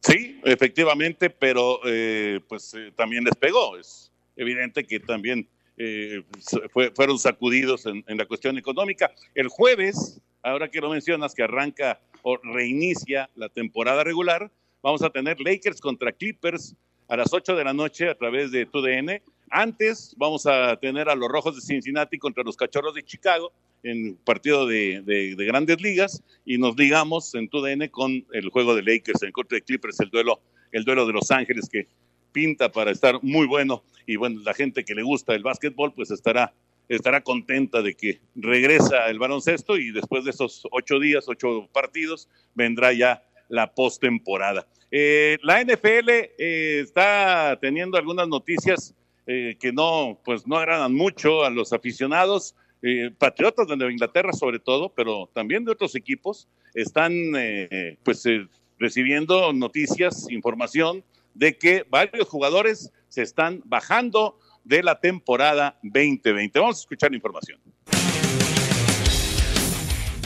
Sí, 0.00 0.40
efectivamente, 0.44 1.30
pero 1.30 1.80
eh, 1.84 2.40
pues 2.48 2.74
eh, 2.74 2.92
también 2.94 3.24
les 3.24 3.34
pegó. 3.34 3.76
Es 3.76 4.12
evidente 4.36 4.86
que 4.86 5.00
también 5.00 5.48
fueron 6.94 7.20
sacudidos 7.20 7.86
en 7.86 8.18
la 8.18 8.26
cuestión 8.26 8.58
económica. 8.58 9.12
El 9.34 9.46
jueves 9.46 10.20
ahora 10.42 10.68
que 10.68 10.80
lo 10.80 10.90
mencionas, 10.90 11.34
que 11.34 11.42
arranca 11.42 12.00
o 12.22 12.36
reinicia 12.36 13.30
la 13.34 13.48
temporada 13.48 14.04
regular, 14.04 14.50
vamos 14.82 15.02
a 15.02 15.10
tener 15.10 15.40
Lakers 15.40 15.80
contra 15.80 16.12
Clippers 16.12 16.74
a 17.08 17.16
las 17.16 17.32
8 17.32 17.56
de 17.56 17.64
la 17.64 17.72
noche 17.72 18.08
a 18.08 18.14
través 18.14 18.50
de 18.50 18.66
TUDN. 18.66 19.22
Antes 19.50 20.14
vamos 20.18 20.46
a 20.46 20.76
tener 20.76 21.08
a 21.08 21.14
los 21.14 21.28
Rojos 21.28 21.56
de 21.56 21.62
Cincinnati 21.62 22.18
contra 22.18 22.44
los 22.44 22.56
Cachorros 22.56 22.94
de 22.94 23.02
Chicago 23.02 23.52
en 23.82 24.16
partido 24.16 24.66
de, 24.66 25.02
de, 25.02 25.36
de 25.36 25.44
grandes 25.44 25.80
ligas 25.80 26.22
y 26.44 26.58
nos 26.58 26.76
ligamos 26.76 27.34
en 27.34 27.48
TUDN 27.48 27.88
con 27.88 28.24
el 28.32 28.50
juego 28.50 28.74
de 28.74 28.82
Lakers 28.82 29.22
en 29.22 29.32
contra 29.32 29.56
de 29.56 29.62
Clippers, 29.62 30.00
el 30.00 30.10
duelo, 30.10 30.40
el 30.72 30.84
duelo 30.84 31.06
de 31.06 31.12
Los 31.12 31.30
Ángeles 31.30 31.68
que 31.70 31.86
pinta 32.32 32.70
para 32.70 32.90
estar 32.90 33.22
muy 33.22 33.46
bueno 33.46 33.82
y 34.06 34.16
bueno, 34.16 34.40
la 34.44 34.54
gente 34.54 34.84
que 34.84 34.94
le 34.94 35.02
gusta 35.02 35.34
el 35.34 35.42
básquetbol 35.42 35.92
pues 35.94 36.10
estará 36.10 36.52
estará 36.88 37.22
contenta 37.22 37.82
de 37.82 37.94
que 37.94 38.20
regresa 38.34 39.06
el 39.08 39.18
baloncesto 39.18 39.76
y 39.76 39.90
después 39.90 40.24
de 40.24 40.30
esos 40.30 40.66
ocho 40.70 40.98
días, 40.98 41.28
ocho 41.28 41.68
partidos, 41.72 42.28
vendrá 42.54 42.92
ya 42.92 43.22
la 43.48 43.74
postemporada. 43.74 44.66
Eh, 44.90 45.38
la 45.42 45.62
NFL 45.62 46.08
eh, 46.08 46.80
está 46.80 47.58
teniendo 47.60 47.98
algunas 47.98 48.28
noticias 48.28 48.94
eh, 49.26 49.56
que 49.60 49.72
no, 49.72 50.18
pues 50.24 50.46
no 50.46 50.56
agradan 50.56 50.94
mucho 50.94 51.44
a 51.44 51.50
los 51.50 51.72
aficionados, 51.72 52.54
patriotas 53.18 53.66
de 53.66 53.76
Nueva 53.76 53.92
Inglaterra 53.92 54.32
sobre 54.32 54.60
todo, 54.60 54.90
pero 54.94 55.28
también 55.34 55.64
de 55.64 55.72
otros 55.72 55.96
equipos, 55.96 56.46
están 56.74 57.12
pues 58.04 58.22
recibiendo 58.78 59.52
noticias, 59.52 60.30
información 60.30 61.02
de 61.34 61.58
que 61.58 61.84
varios 61.90 62.28
jugadores 62.28 62.92
se 63.08 63.22
están 63.22 63.62
bajando 63.64 64.38
de 64.68 64.82
la 64.82 65.00
temporada 65.00 65.78
2020. 65.82 66.58
Vamos 66.58 66.76
a 66.76 66.80
escuchar 66.80 67.10
la 67.10 67.16
información. 67.16 67.58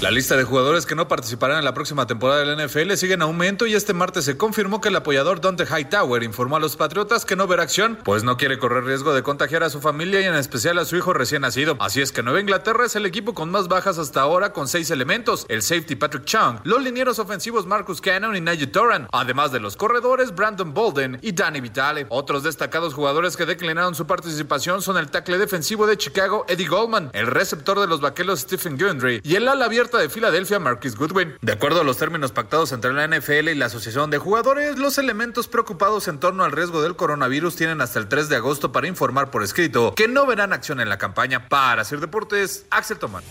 La 0.02 0.10
lista 0.10 0.36
de 0.36 0.42
jugadores 0.42 0.84
que 0.84 0.96
no 0.96 1.06
participarán 1.06 1.60
en 1.60 1.64
la 1.64 1.74
próxima 1.74 2.08
temporada 2.08 2.40
de 2.40 2.56
la 2.56 2.66
NFL 2.66 2.94
sigue 2.94 3.14
en 3.14 3.22
aumento 3.22 3.66
y 3.66 3.76
este 3.76 3.92
martes 3.92 4.24
se 4.24 4.36
confirmó 4.36 4.80
que 4.80 4.88
el 4.88 4.96
apoyador 4.96 5.40
Dante 5.40 5.64
Hightower 5.64 6.24
informó 6.24 6.56
a 6.56 6.58
los 6.58 6.74
Patriotas 6.74 7.24
que 7.24 7.36
no 7.36 7.46
verá 7.46 7.62
acción, 7.62 7.96
pues 8.02 8.24
no 8.24 8.36
quiere 8.36 8.58
correr 8.58 8.82
riesgo 8.82 9.14
de 9.14 9.22
contagiar 9.22 9.62
a 9.62 9.70
su 9.70 9.80
familia 9.80 10.20
y 10.20 10.24
en 10.24 10.34
especial 10.34 10.80
a 10.80 10.86
su 10.86 10.96
hijo 10.96 11.12
recién 11.12 11.42
nacido. 11.42 11.76
Así 11.78 12.00
es 12.00 12.10
que 12.10 12.24
Nueva 12.24 12.40
Inglaterra 12.40 12.84
es 12.84 12.96
el 12.96 13.06
equipo 13.06 13.32
con 13.32 13.52
más 13.52 13.68
bajas 13.68 13.96
hasta 13.98 14.20
ahora 14.20 14.52
con 14.52 14.66
seis 14.66 14.90
elementos, 14.90 15.46
el 15.48 15.62
safety 15.62 15.94
Patrick 15.94 16.24
Chung, 16.24 16.58
los 16.64 16.82
linieros 16.82 17.20
ofensivos 17.20 17.66
Marcus 17.66 18.00
Cannon 18.00 18.34
y 18.34 18.40
Najee 18.40 18.66
Toran, 18.66 19.06
además 19.12 19.52
de 19.52 19.60
los 19.60 19.76
corredores 19.76 20.34
Brandon 20.34 20.74
Bolden 20.74 21.20
y 21.22 21.30
Danny 21.30 21.60
Vitale. 21.60 22.06
Otros 22.08 22.42
destacados 22.42 22.94
jugadores 22.94 23.36
que 23.36 23.46
declinaron 23.46 23.94
su 23.94 24.04
participación 24.04 24.82
son 24.82 24.96
el 24.96 25.12
tackle 25.12 25.38
defensivo 25.38 25.86
de 25.86 25.96
Chicago 25.96 26.44
Eddie 26.48 26.66
Goldman, 26.66 27.10
el 27.12 27.28
receptor 27.28 27.78
de 27.78 27.86
los 27.86 28.00
vaqueros 28.00 28.40
Stephen 28.40 28.76
Gundry 28.76 29.20
y 29.22 29.36
el 29.36 29.46
ala 29.46 29.66
abierta 29.66 29.91
de 29.98 30.08
Filadelfia, 30.08 30.58
Marquis 30.58 30.96
Goodwin. 30.96 31.34
De 31.40 31.52
acuerdo 31.52 31.80
a 31.80 31.84
los 31.84 31.98
términos 31.98 32.32
pactados 32.32 32.72
entre 32.72 32.92
la 32.92 33.06
NFL 33.06 33.48
y 33.48 33.54
la 33.54 33.66
Asociación 33.66 34.10
de 34.10 34.18
Jugadores, 34.18 34.78
los 34.78 34.98
elementos 34.98 35.48
preocupados 35.48 36.08
en 36.08 36.20
torno 36.20 36.44
al 36.44 36.52
riesgo 36.52 36.82
del 36.82 36.96
coronavirus 36.96 37.56
tienen 37.56 37.80
hasta 37.80 37.98
el 37.98 38.08
3 38.08 38.28
de 38.28 38.36
agosto 38.36 38.72
para 38.72 38.88
informar 38.88 39.30
por 39.30 39.42
escrito 39.42 39.94
que 39.94 40.08
no 40.08 40.26
verán 40.26 40.52
acción 40.52 40.80
en 40.80 40.88
la 40.88 40.98
campaña. 40.98 41.48
Para 41.48 41.82
hacer 41.82 42.00
deportes, 42.00 42.66
Axel 42.70 42.98
Tomán. 42.98 43.24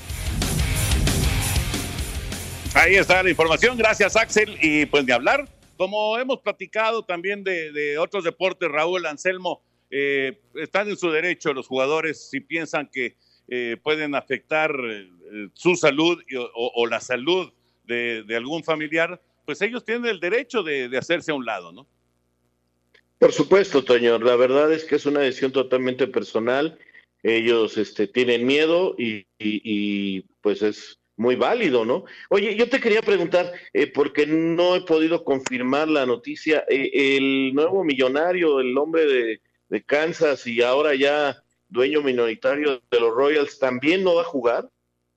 Ahí 2.73 2.95
está 2.95 3.21
la 3.21 3.29
información, 3.29 3.77
gracias 3.77 4.15
Axel. 4.15 4.57
Y 4.61 4.85
pues 4.85 5.05
de 5.05 5.13
hablar, 5.13 5.47
como 5.77 6.17
hemos 6.17 6.39
platicado 6.39 7.03
también 7.03 7.43
de, 7.43 7.97
otros 7.97 8.23
deportes, 8.23 8.69
Raúl 8.69 9.05
Anselmo, 9.05 9.61
eh, 9.89 10.39
están 10.55 10.87
en 10.89 10.97
su 10.97 11.11
derecho 11.11 11.53
los 11.53 11.67
jugadores 11.67 12.29
si 12.29 12.39
piensan 12.39 12.89
que 12.89 13.17
eh, 13.53 13.75
pueden 13.83 14.15
afectar 14.15 14.73
eh, 14.81 15.09
su 15.53 15.75
salud 15.75 16.23
y, 16.25 16.35
o, 16.37 16.87
la 16.87 17.01
salud 17.01 17.51
de, 17.83 18.23
algún 18.33 18.63
familiar, 18.63 19.21
pues 19.45 19.61
ellos 19.61 19.83
tienen 19.83 20.05
el 20.05 20.21
derecho 20.21 20.63
de, 20.63 20.89
hacerse 20.97 21.31
a 21.31 21.33
un 21.33 21.45
lado, 21.45 21.73
¿no? 21.73 21.85
Por 23.19 23.33
supuesto, 23.33 23.83
Toño. 23.83 24.17
La 24.19 24.37
verdad 24.37 24.71
es 24.71 24.85
que 24.85 24.95
es 24.95 25.05
una 25.05 25.19
decisión 25.19 25.51
totalmente 25.51 26.07
personal. 26.07 26.79
Ellos 27.23 27.77
este, 27.77 28.07
tienen 28.07 28.45
miedo 28.47 28.95
y, 28.97 30.21
pues 30.39 30.61
es 30.61 30.97
muy 31.17 31.35
válido, 31.35 31.83
¿no? 31.83 32.05
Oye, 32.29 32.55
yo 32.55 32.69
te 32.69 32.79
quería 32.79 33.01
preguntar, 33.01 33.51
eh, 33.73 33.85
porque 33.85 34.25
no 34.27 34.77
he 34.77 34.81
podido 34.83 35.25
confirmar 35.25 35.89
la 35.89 36.05
noticia, 36.05 36.63
eh, 36.69 37.17
el 37.17 37.53
nuevo 37.53 37.83
millonario, 37.83 38.61
el 38.61 38.77
hombre 38.77 39.41
de 39.67 39.83
Kansas 39.83 40.47
y 40.47 40.61
ahora 40.61 40.95
ya 40.95 41.40
dueño 41.71 42.01
minoritario 42.01 42.81
de 42.91 42.99
los 42.99 43.15
Royals, 43.15 43.57
¿también 43.57 44.03
no 44.03 44.15
va 44.15 44.21
a 44.21 44.25
jugar? 44.25 44.69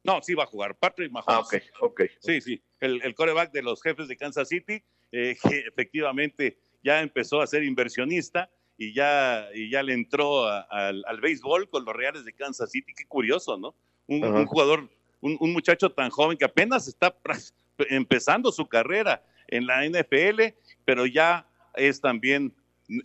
No, 0.04 0.22
sí 0.22 0.34
va 0.34 0.44
a 0.44 0.46
jugar. 0.46 0.76
Patrick 0.76 1.10
Mahomes. 1.10 1.34
Ah, 1.34 1.40
ok, 1.40 1.54
ok. 1.80 2.02
Sí, 2.20 2.40
sí. 2.40 2.62
El, 2.80 3.02
el 3.02 3.14
coreback 3.14 3.52
de 3.52 3.62
los 3.62 3.82
jefes 3.82 4.08
de 4.08 4.16
Kansas 4.16 4.48
City, 4.48 4.82
eh, 5.12 5.36
que 5.42 5.58
efectivamente 5.68 6.58
ya 6.82 7.00
empezó 7.00 7.40
a 7.40 7.46
ser 7.46 7.64
inversionista 7.64 8.50
y 8.76 8.94
ya, 8.94 9.48
y 9.54 9.70
ya 9.70 9.82
le 9.82 9.94
entró 9.94 10.46
a, 10.46 10.60
a, 10.70 10.88
al, 10.88 11.04
al 11.06 11.20
béisbol 11.20 11.68
con 11.68 11.84
los 11.84 11.94
Reales 11.94 12.24
de 12.24 12.32
Kansas 12.32 12.70
City. 12.70 12.92
Qué 12.94 13.06
curioso, 13.06 13.56
¿no? 13.56 13.74
Un, 14.06 14.22
un 14.22 14.46
jugador, 14.46 14.88
un, 15.20 15.36
un, 15.40 15.52
muchacho 15.52 15.90
tan 15.90 16.10
joven 16.10 16.36
que 16.36 16.44
apenas 16.44 16.86
está 16.86 17.16
empezando 17.90 18.52
su 18.52 18.66
carrera 18.66 19.24
en 19.48 19.66
la 19.66 19.86
NFL, 19.86 20.54
pero 20.84 21.06
ya 21.06 21.48
es 21.74 22.00
también 22.00 22.54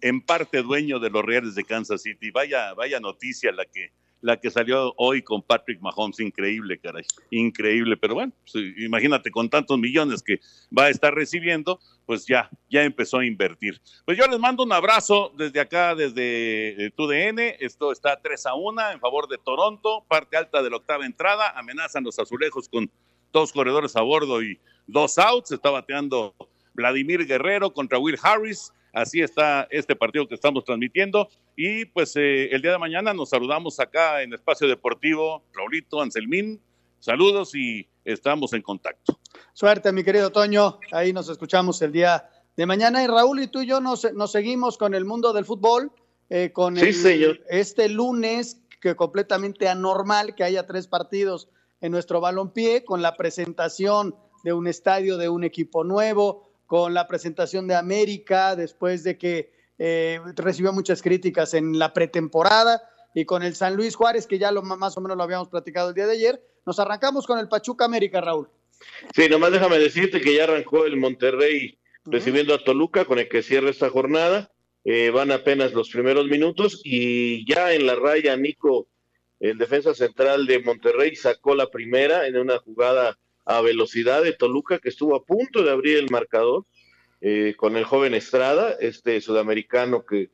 en 0.02 0.22
parte 0.22 0.62
dueño 0.62 1.00
de 1.00 1.10
los 1.10 1.24
Reales 1.24 1.56
de 1.56 1.64
Kansas 1.64 2.02
City. 2.02 2.32
Vaya, 2.32 2.74
vaya 2.74 3.00
noticia 3.00 3.52
la 3.52 3.66
que, 3.66 3.92
la 4.22 4.38
que 4.38 4.52
salió 4.52 4.94
hoy 4.98 5.22
con 5.22 5.42
Patrick 5.42 5.80
Mahomes, 5.82 6.20
increíble, 6.20 6.80
caray, 6.80 7.06
increíble, 7.32 7.96
pero 7.96 8.16
bueno, 8.16 8.34
pues, 8.42 8.64
imagínate 8.78 9.32
con 9.32 9.50
tantos 9.50 9.78
millones 9.78 10.22
que 10.22 10.40
va 10.78 10.86
a 10.86 10.90
estar 10.90 11.14
recibiendo, 11.14 11.80
pues 12.06 12.26
ya, 12.26 12.50
ya 12.70 12.84
empezó 12.84 13.20
a 13.20 13.26
invertir. 13.26 13.80
Pues 14.06 14.18
yo 14.18 14.28
les 14.28 14.40
mando 14.40 14.64
un 14.64 14.74
abrazo 14.74 15.32
desde 15.38 15.60
acá, 15.60 15.96
desde 15.96 16.86
eh, 16.86 16.92
TUDN, 16.92 17.40
esto 17.60 17.92
está 17.92 18.20
3 18.22 18.46
a 18.48 18.56
1 18.56 18.92
en 18.92 19.00
favor 19.00 19.30
de 19.30 19.38
Toronto, 19.38 20.04
parte 20.08 20.36
alta 20.36 20.62
de 20.62 20.70
la 20.70 20.78
octava 20.78 21.06
entrada, 21.06 21.58
amenazan 21.58 22.04
los 22.04 22.20
azulejos 22.20 22.68
con 22.68 22.92
dos 23.32 23.54
corredores 23.54 23.96
a 23.96 24.02
bordo 24.02 24.42
y 24.42 24.60
dos 24.88 25.18
outs, 25.18 25.52
está 25.52 25.70
bateando 25.70 26.36
Vladimir 26.74 27.26
Guerrero 27.26 27.72
contra 27.72 28.00
Will 28.00 28.18
Harris, 28.22 28.74
Así 28.94 29.22
está 29.22 29.68
este 29.72 29.96
partido 29.96 30.28
que 30.28 30.36
estamos 30.36 30.64
transmitiendo. 30.64 31.30
Y 31.56 31.86
pues 31.86 32.16
eh, 32.16 32.50
el 32.52 32.62
día 32.62 32.72
de 32.72 32.78
mañana 32.78 33.14
nos 33.14 33.30
saludamos 33.30 33.80
acá 33.80 34.22
en 34.22 34.34
Espacio 34.34 34.68
Deportivo, 34.68 35.44
Raulito, 35.54 36.02
Anselmín. 36.02 36.62
Saludos 37.00 37.56
y 37.56 37.88
estamos 38.04 38.54
en 38.54 38.62
contacto. 38.62 39.20
Suerte, 39.54 39.92
mi 39.92 40.04
querido 40.04 40.32
Toño. 40.32 40.80
Ahí 40.92 41.14
nos 41.14 41.30
escuchamos 41.30 41.82
el 41.82 41.92
día 41.92 42.30
de 42.56 42.66
mañana. 42.66 43.04
Y 43.04 43.08
Raúl 43.08 43.42
y 43.42 43.48
tú 43.48 43.62
y 43.62 43.68
yo 43.68 43.80
nos, 43.80 44.12
nos 44.14 44.32
seguimos 44.32 44.78
con 44.78 44.94
el 44.94 45.06
mundo 45.06 45.32
del 45.34 45.46
fútbol, 45.46 45.92
eh, 46.30 46.52
con 46.52 46.76
sí, 46.76 46.88
el, 46.88 46.94
señor. 46.94 47.40
este 47.50 47.90
lunes 47.90 48.62
que 48.82 48.96
completamente 48.96 49.68
anormal 49.68 50.36
que 50.36 50.44
haya 50.44 50.66
tres 50.66 50.88
partidos 50.88 51.50
en 51.82 51.92
nuestro 51.92 52.20
balompié, 52.20 52.84
con 52.84 53.02
la 53.02 53.16
presentación 53.16 54.16
de 54.44 54.54
un 54.54 54.68
estadio 54.68 55.18
de 55.18 55.30
un 55.30 55.44
equipo 55.44 55.84
nuevo, 55.84 56.49
con 56.70 56.94
la 56.94 57.08
presentación 57.08 57.68
de 57.68 57.74
América 57.74 58.56
después 58.56 59.04
de 59.04 59.18
que 59.18 59.52
eh, 59.80 60.20
recibió 60.36 60.72
muchas 60.72 61.02
críticas 61.02 61.56
en 61.56 61.80
la 61.80 61.94
pretemporada 61.94 62.84
y 63.16 63.26
con 63.26 63.42
el 63.42 63.56
San 63.56 63.76
Luis 63.76 63.96
Juárez, 63.96 64.28
que 64.28 64.38
ya 64.38 64.52
lo, 64.52 64.62
más 64.62 64.96
o 64.96 65.02
menos 65.02 65.18
lo 65.18 65.24
habíamos 65.24 65.50
platicado 65.50 65.90
el 65.90 65.96
día 65.96 66.06
de 66.06 66.14
ayer. 66.14 66.44
Nos 66.68 66.78
arrancamos 66.80 67.26
con 67.26 67.40
el 67.40 67.48
Pachuca 67.48 67.86
América, 67.86 68.22
Raúl. 68.22 68.50
Sí, 69.16 69.28
nomás 69.28 69.52
déjame 69.52 69.80
decirte 69.80 70.22
que 70.22 70.36
ya 70.36 70.44
arrancó 70.44 70.86
el 70.86 70.96
Monterrey 70.96 71.80
uh 72.06 72.10
-huh. 72.10 72.14
recibiendo 72.14 72.54
a 72.54 72.64
Toluca, 72.64 73.04
con 73.06 73.18
el 73.18 73.28
que 73.28 73.42
cierra 73.42 73.72
esta 73.72 73.90
jornada. 73.90 74.52
Eh, 74.86 75.10
van 75.10 75.32
apenas 75.32 75.74
los 75.74 75.90
primeros 75.90 76.28
minutos 76.28 76.82
y 76.84 77.52
ya 77.52 77.74
en 77.74 77.88
la 77.88 77.96
raya 77.96 78.38
Nico, 78.38 78.88
el 79.40 79.58
defensa 79.58 79.96
central 79.96 80.46
de 80.46 80.60
Monterrey, 80.60 81.16
sacó 81.16 81.56
la 81.56 81.72
primera 81.72 82.28
en 82.28 82.38
una 82.38 82.60
jugada 82.60 83.18
a 83.50 83.62
velocidad 83.62 84.22
de 84.22 84.34
Toluca, 84.34 84.78
que 84.78 84.90
estuvo 84.90 85.16
a 85.16 85.26
punto 85.26 85.64
de 85.64 85.72
abrir 85.72 85.98
el 85.98 86.12
marcador 86.12 86.66
eh, 87.20 87.56
con 87.58 87.78
el 87.78 87.84
joven 87.84 88.14
Estrada, 88.14 88.76
este 88.80 89.20
sudamericano 89.22 90.06
que 90.06 90.30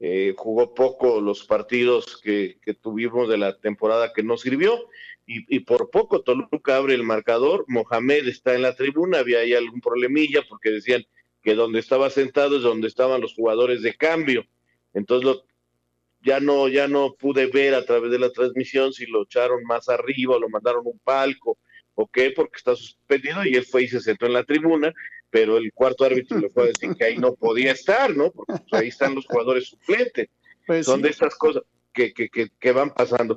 eh, 0.00 0.34
jugó 0.34 0.72
poco 0.72 1.20
los 1.20 1.44
partidos 1.44 2.18
que, 2.22 2.56
que, 2.62 2.72
tuvimos 2.72 3.28
de 3.28 3.36
la 3.36 3.58
temporada 3.58 4.14
que 4.14 4.22
no 4.22 4.38
sirvió, 4.38 4.88
y, 5.26 5.54
y, 5.54 5.60
por 5.60 5.90
poco 5.90 6.22
Toluca 6.22 6.76
abre 6.76 6.94
el 6.94 7.02
marcador, 7.02 7.66
Mohamed 7.68 8.28
está 8.28 8.54
en 8.54 8.62
la 8.62 8.74
tribuna, 8.74 9.18
había 9.18 9.40
ahí 9.40 9.52
algún 9.52 9.82
problemilla 9.82 10.40
porque 10.48 10.70
decían 10.70 11.04
que 11.42 11.54
donde 11.54 11.80
estaba 11.80 12.08
sentado 12.08 12.56
es 12.56 12.62
donde 12.62 12.88
estaban 12.88 13.20
los 13.20 13.34
jugadores 13.34 13.82
de 13.82 13.94
cambio, 13.94 14.46
entonces 14.94 15.26
lo, 15.26 15.44
ya 16.22 16.40
no, 16.40 16.68
ya 16.68 16.88
no 16.88 17.12
pude 17.12 17.46
ver 17.46 17.74
a 17.74 17.84
través 17.84 18.10
de 18.10 18.18
la 18.18 18.30
transmisión 18.30 18.94
si 18.94 19.04
lo 19.04 19.24
echaron 19.24 19.64
más 19.64 19.90
arriba 19.90 20.36
o 20.36 20.40
lo 20.40 20.48
mandaron 20.48 20.86
un 20.86 20.98
palco, 21.00 21.58
¿o 21.94 22.06
qué? 22.06 22.30
Porque 22.30 22.56
está 22.56 22.74
suspendido 22.76 23.44
y 23.44 23.54
él 23.54 23.64
fue 23.64 23.84
y 23.84 23.88
se 23.88 24.00
sentó 24.00 24.26
en 24.26 24.32
la 24.32 24.44
tribuna, 24.44 24.92
pero 25.30 25.56
el 25.56 25.72
cuarto 25.72 26.04
árbitro 26.04 26.38
le 26.38 26.48
fue 26.50 26.64
a 26.64 26.66
decir 26.66 26.94
que 26.96 27.04
ahí 27.04 27.18
no 27.18 27.34
podía 27.34 27.72
estar, 27.72 28.14
¿no? 28.14 28.30
Porque 28.30 28.54
pues, 28.68 28.82
ahí 28.82 28.88
están 28.88 29.14
los 29.14 29.26
jugadores 29.26 29.68
suplentes. 29.68 30.28
Pues 30.66 30.86
Son 30.86 30.96
sí. 30.96 31.02
de 31.02 31.08
estas 31.10 31.34
cosas 31.34 31.62
que, 31.92 32.12
que, 32.12 32.28
que, 32.28 32.48
que, 32.58 32.72
van 32.72 32.92
pasando. 32.92 33.36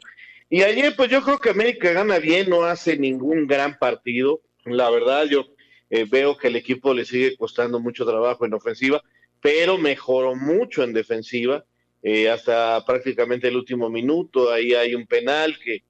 Y 0.50 0.62
ayer, 0.62 0.96
pues 0.96 1.10
yo 1.10 1.22
creo 1.22 1.40
que 1.40 1.50
América 1.50 1.92
gana 1.92 2.20
bien, 2.20 2.50
no 2.50 2.64
hace 2.64 2.98
ningún 2.98 3.48
gran 3.48 3.78
partido. 3.78 4.42
La 4.66 4.90
verdad, 4.90 5.26
yo 5.26 5.46
eh, 5.90 6.06
veo 6.10 6.38
que 6.38 6.48
el 6.48 6.56
equipo 6.56 6.94
le 6.94 7.06
sigue 7.06 7.36
costando 7.38 7.80
mucho 7.80 8.06
trabajo 8.06 8.46
en 8.46 8.54
ofensiva, 8.54 9.02
pero 9.42 9.78
mejoró 9.78 10.36
mucho 10.36 10.84
en 10.84 10.94
defensiva, 10.94 11.66
eh, 12.04 12.30
hasta 12.30 12.84
prácticamente 12.86 13.48
el 13.48 13.56
último 13.56 13.90
minuto, 13.90 14.52
ahí 14.52 14.74
hay 14.74 14.96
un 14.96 15.08
penal 15.08 15.58
que, 15.60 15.84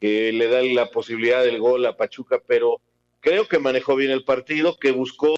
que 0.00 0.32
le 0.32 0.48
da 0.48 0.62
la 0.62 0.90
posibilidad 0.90 1.42
del 1.42 1.58
gol 1.58 1.84
a 1.86 1.96
Pachuca, 1.96 2.40
pero 2.46 2.80
creo 3.20 3.48
que 3.48 3.58
manejó 3.58 3.96
bien 3.96 4.10
el 4.10 4.24
partido, 4.24 4.78
que 4.78 4.92
buscó 4.92 5.34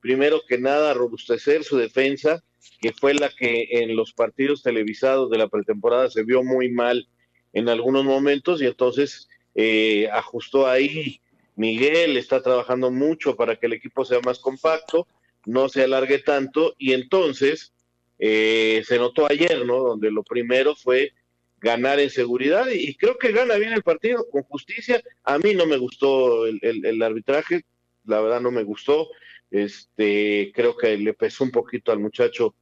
primero 0.00 0.42
que 0.46 0.58
nada 0.58 0.94
robustecer 0.94 1.64
su 1.64 1.76
defensa, 1.76 2.42
que 2.80 2.92
fue 2.92 3.14
la 3.14 3.30
que 3.30 3.68
en 3.70 3.94
los 3.94 4.12
partidos 4.12 4.62
televisados 4.62 5.30
de 5.30 5.38
la 5.38 5.48
pretemporada 5.48 6.10
se 6.10 6.24
vio 6.24 6.42
muy 6.42 6.70
mal 6.70 7.08
en 7.52 7.68
algunos 7.68 8.04
momentos 8.04 8.60
y 8.60 8.66
entonces 8.66 9.28
eh, 9.54 10.08
ajustó 10.12 10.66
ahí. 10.66 11.20
Miguel 11.56 12.16
está 12.16 12.42
trabajando 12.42 12.90
mucho 12.90 13.36
para 13.36 13.56
que 13.56 13.66
el 13.66 13.74
equipo 13.74 14.04
sea 14.04 14.20
más 14.24 14.38
compacto, 14.38 15.06
no 15.46 15.68
se 15.68 15.84
alargue 15.84 16.18
tanto 16.18 16.74
y 16.78 16.92
entonces 16.92 17.72
eh, 18.18 18.82
se 18.86 18.98
notó 18.98 19.26
ayer, 19.30 19.64
¿no? 19.66 19.78
Donde 19.78 20.10
lo 20.10 20.22
primero 20.22 20.74
fue 20.74 21.12
ganar 21.60 22.00
en 22.00 22.10
seguridad 22.10 22.66
y, 22.72 22.94
creo 22.94 23.18
que 23.18 23.32
gana 23.32 23.56
bien 23.56 23.72
el 23.72 23.82
partido 23.82 24.26
con 24.30 24.42
justicia. 24.44 25.02
A 25.24 25.38
mí 25.38 25.54
no 25.54 25.66
me 25.66 25.76
gustó 25.76 26.46
el, 26.46 26.60
el 26.62 27.02
arbitraje, 27.02 27.64
la 28.04 28.20
verdad 28.20 28.40
no 28.40 28.50
me 28.50 28.62
gustó. 28.62 29.08
Este, 29.50 30.52
creo 30.54 30.76
que 30.76 30.96
le 30.96 31.12
pesó 31.14 31.44
un 31.44 31.50
poquito 31.50 31.90
al 31.90 31.98
muchacho 31.98 32.54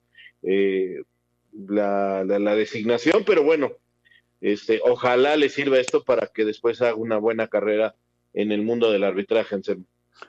eh, 0.42 1.02
la, 1.52 2.24
la, 2.24 2.54
designación, 2.54 3.24
pero 3.26 3.42
bueno, 3.42 3.72
este, 4.40 4.80
ojalá 4.82 5.36
le 5.36 5.50
sirva 5.50 5.78
esto 5.78 6.02
para 6.02 6.28
que 6.28 6.44
después 6.44 6.80
haga 6.80 6.94
una 6.94 7.18
buena 7.18 7.48
carrera 7.48 7.94
en 8.32 8.52
el 8.52 8.62
mundo 8.62 8.90
del 8.90 9.04
arbitraje. 9.04 9.56
En 9.56 9.86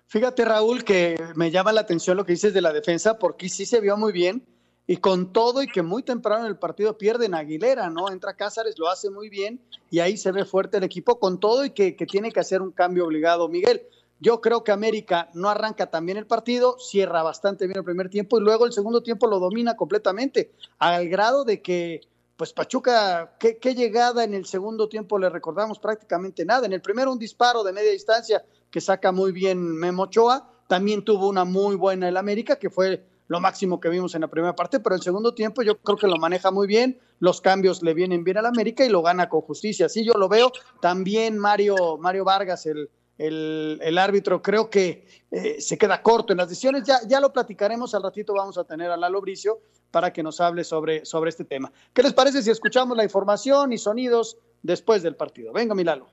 Fíjate, 0.08 0.44
Raúl, 0.44 0.84
que 0.84 1.18
me 1.36 1.52
llama 1.52 1.72
la 1.72 1.82
atención 1.82 2.18
lo 2.18 2.26
que 2.26 2.34
dices 2.34 2.54
de 2.54 2.62
la 2.62 2.74
defensa, 2.74 3.18
porque 3.18 3.48
sí 3.48 3.66
se 3.66 3.80
vio 3.80 3.96
muy 3.96 4.12
bien 4.12 4.46
y 4.90 4.98
con 4.98 5.32
todo 5.32 5.62
y 5.62 5.68
que 5.68 5.84
muy 5.84 6.02
temprano 6.02 6.46
en 6.46 6.50
el 6.50 6.58
partido 6.58 6.98
pierden 6.98 7.36
Aguilera, 7.36 7.92
¿no? 7.92 8.10
Entra 8.10 8.34
Cázares, 8.34 8.80
lo 8.80 8.90
hace 8.90 9.12
muy 9.12 9.30
bien 9.30 9.62
y 9.92 10.00
ahí 10.00 10.18
se 10.18 10.32
ve 10.32 10.46
fuerte 10.46 10.78
el 10.78 10.84
equipo 10.84 11.20
con 11.20 11.40
todo 11.40 11.64
y 11.64 11.70
que, 11.70 11.96
que 11.96 12.08
tiene 12.08 12.32
que 12.32 12.40
hacer 12.40 12.64
un 12.64 12.72
cambio 12.72 13.06
obligado, 13.06 13.48
Miguel. 13.50 13.84
Yo 14.20 14.42
creo 14.42 14.64
que 14.64 14.72
América 14.72 15.30
no 15.36 15.48
arranca 15.48 15.92
tan 15.92 16.08
bien 16.08 16.18
el 16.18 16.26
partido, 16.26 16.80
cierra 16.80 17.22
bastante 17.22 17.68
bien 17.68 17.78
el 17.78 17.84
primer 17.84 18.10
tiempo 18.10 18.40
y 18.40 18.42
luego 18.42 18.66
el 18.66 18.74
segundo 18.74 19.04
tiempo 19.04 19.28
lo 19.28 19.38
domina 19.38 19.76
completamente, 19.76 20.54
al 20.80 21.08
grado 21.08 21.44
de 21.44 21.62
que, 21.62 22.02
pues 22.36 22.52
Pachuca, 22.52 23.38
¿qué, 23.38 23.76
llegada 23.76 24.24
en 24.24 24.34
el 24.34 24.48
segundo 24.48 24.90
tiempo 24.90 25.20
le 25.20 25.30
recordamos? 25.30 25.78
Prácticamente 25.78 26.46
nada. 26.46 26.66
En 26.66 26.74
el 26.74 26.82
primero 26.82 27.12
un 27.12 27.20
disparo 27.20 27.64
de 27.64 27.74
media 27.74 27.92
distancia 27.92 28.44
que 28.72 28.82
saca 28.82 29.12
muy 29.12 29.34
bien 29.34 29.62
Memo 29.72 30.06
Ochoa, 30.06 30.52
también 30.68 31.06
tuvo 31.06 31.30
una 31.30 31.46
muy 31.46 31.76
buena 31.76 32.10
el 32.10 32.18
América, 32.18 32.56
que 32.56 32.72
fue 32.72 33.06
lo 33.30 33.40
máximo 33.40 33.80
que 33.80 33.88
vimos 33.88 34.14
en 34.16 34.22
la 34.22 34.28
primera 34.28 34.54
parte, 34.54 34.82
pero 34.82 34.96
el 34.96 35.02
segundo 35.02 35.34
tiempo 35.34 35.62
yo 35.62 35.78
creo 35.78 35.98
que 35.98 36.08
lo 36.08 36.18
maneja 36.18 36.52
muy 36.52 36.68
bien, 36.68 37.00
los 37.20 37.40
cambios 37.40 37.82
le 37.82 37.94
vienen 37.94 38.26
bien 38.26 38.38
al 38.38 38.46
América 38.46 38.84
y 38.84 38.90
lo 38.90 39.02
gana 39.02 39.30
con 39.30 39.40
justicia. 39.42 39.86
Así 39.86 40.04
yo 40.04 40.14
lo 40.14 40.28
veo. 40.28 40.52
También 40.82 41.38
Mario, 41.38 41.98
Mario 41.98 42.26
Vargas, 42.26 42.66
el 42.66 42.90
el, 43.20 43.98
árbitro 43.98 44.42
creo 44.42 44.70
que 44.70 45.06
eh, 45.30 45.62
se 45.62 45.78
queda 45.78 46.02
corto 46.02 46.34
en 46.34 46.38
las 46.38 46.50
decisiones. 46.50 46.84
Ya, 46.84 47.00
ya 47.08 47.20
lo 47.20 47.32
platicaremos, 47.32 47.94
al 47.94 48.04
ratito 48.04 48.34
vamos 48.34 48.58
a 48.58 48.64
tener 48.64 48.90
a 48.90 48.98
Lalo 48.98 49.22
Bricio 49.22 49.60
para 49.92 50.14
que 50.14 50.24
nos 50.24 50.40
hable 50.40 50.64
sobre, 50.64 51.06
sobre 51.06 51.30
este 51.30 51.44
tema. 51.44 51.72
¿Qué 51.94 52.02
les 52.02 52.14
parece 52.14 52.42
si 52.42 52.50
escuchamos 52.50 52.96
la 52.96 53.04
información 53.04 53.74
y 53.74 53.78
sonidos 53.78 54.38
después 54.64 55.04
del 55.04 55.16
partido? 55.16 55.52
Venga, 55.52 55.76
mi 55.76 55.84
Lalo. 55.84 56.08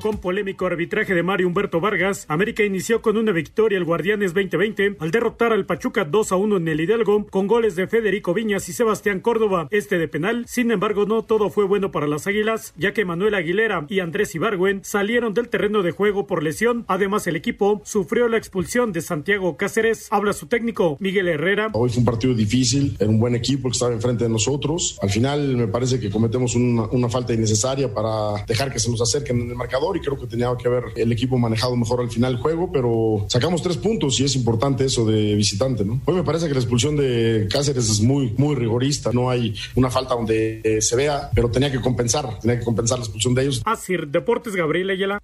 Con 0.00 0.16
polémico 0.16 0.64
arbitraje 0.64 1.14
de 1.14 1.22
Mario 1.22 1.46
Humberto 1.46 1.78
Vargas, 1.78 2.24
América 2.28 2.64
inició 2.64 3.02
con 3.02 3.18
una 3.18 3.32
victoria 3.32 3.76
el 3.76 3.84
Guardianes 3.84 4.32
2020 4.32 4.96
al 4.98 5.10
derrotar 5.10 5.52
al 5.52 5.66
Pachuca 5.66 6.06
2 6.06 6.32
a 6.32 6.36
1 6.36 6.56
en 6.56 6.68
el 6.68 6.80
Hidalgo 6.80 7.26
con 7.26 7.46
goles 7.46 7.76
de 7.76 7.86
Federico 7.86 8.32
Viñas 8.32 8.66
y 8.70 8.72
Sebastián 8.72 9.20
Córdoba, 9.20 9.68
este 9.70 9.98
de 9.98 10.08
penal. 10.08 10.46
Sin 10.48 10.70
embargo, 10.70 11.04
no 11.04 11.24
todo 11.24 11.50
fue 11.50 11.66
bueno 11.66 11.90
para 11.90 12.06
las 12.06 12.26
Águilas, 12.26 12.72
ya 12.78 12.94
que 12.94 13.04
Manuel 13.04 13.34
Aguilera 13.34 13.84
y 13.90 14.00
Andrés 14.00 14.34
Ibargüen 14.34 14.80
salieron 14.84 15.34
del 15.34 15.50
terreno 15.50 15.82
de 15.82 15.90
juego 15.90 16.26
por 16.26 16.42
lesión. 16.42 16.86
Además, 16.88 17.26
el 17.26 17.36
equipo 17.36 17.82
sufrió 17.84 18.26
la 18.28 18.38
expulsión 18.38 18.92
de 18.92 19.02
Santiago 19.02 19.58
Cáceres. 19.58 20.08
Habla 20.10 20.32
su 20.32 20.46
técnico, 20.46 20.96
Miguel 20.98 21.28
Herrera. 21.28 21.68
Hoy 21.74 21.90
fue 21.90 21.98
un 21.98 22.06
partido 22.06 22.32
difícil, 22.32 22.96
era 22.98 23.10
un 23.10 23.20
buen 23.20 23.34
equipo 23.34 23.68
que 23.68 23.74
estaba 23.74 23.92
enfrente 23.92 24.24
de 24.24 24.30
nosotros. 24.30 24.98
Al 25.02 25.10
final 25.10 25.56
me 25.58 25.68
parece 25.68 26.00
que 26.00 26.08
cometemos 26.08 26.54
una, 26.54 26.84
una 26.84 27.10
falta 27.10 27.34
innecesaria 27.34 27.92
para 27.92 28.42
dejar 28.46 28.72
que 28.72 28.78
se 28.78 28.90
nos 28.90 29.02
acerquen 29.02 29.42
en 29.42 29.50
el 29.50 29.56
marcador 29.56 29.89
y 29.96 30.00
creo 30.00 30.18
que 30.18 30.26
tenía 30.26 30.48
que 30.60 30.68
haber 30.68 30.84
el 30.96 31.12
equipo 31.12 31.38
manejado 31.38 31.76
mejor 31.76 32.00
al 32.00 32.10
final 32.10 32.34
del 32.34 32.42
juego, 32.42 32.70
pero 32.72 33.26
sacamos 33.28 33.62
tres 33.62 33.76
puntos 33.76 34.18
y 34.20 34.24
es 34.24 34.36
importante 34.36 34.84
eso 34.84 35.04
de 35.04 35.34
visitante, 35.34 35.84
¿no? 35.84 36.00
Hoy 36.04 36.14
me 36.14 36.22
parece 36.22 36.48
que 36.48 36.54
la 36.54 36.60
expulsión 36.60 36.96
de 36.96 37.48
Cáceres 37.50 37.88
es 37.88 38.00
muy, 38.00 38.34
muy 38.36 38.54
rigorista, 38.54 39.10
no 39.12 39.30
hay 39.30 39.54
una 39.74 39.90
falta 39.90 40.14
donde 40.14 40.60
eh, 40.64 40.80
se 40.80 40.96
vea, 40.96 41.30
pero 41.34 41.50
tenía 41.50 41.70
que 41.70 41.80
compensar, 41.80 42.38
tenía 42.40 42.58
que 42.58 42.64
compensar 42.64 42.98
la 42.98 43.04
expulsión 43.04 43.34
de 43.34 43.42
ellos. 43.42 43.62
Así, 43.64 43.94
Deportes 44.08 44.54
Gabriel 44.54 44.90
Ayala. 44.90 45.20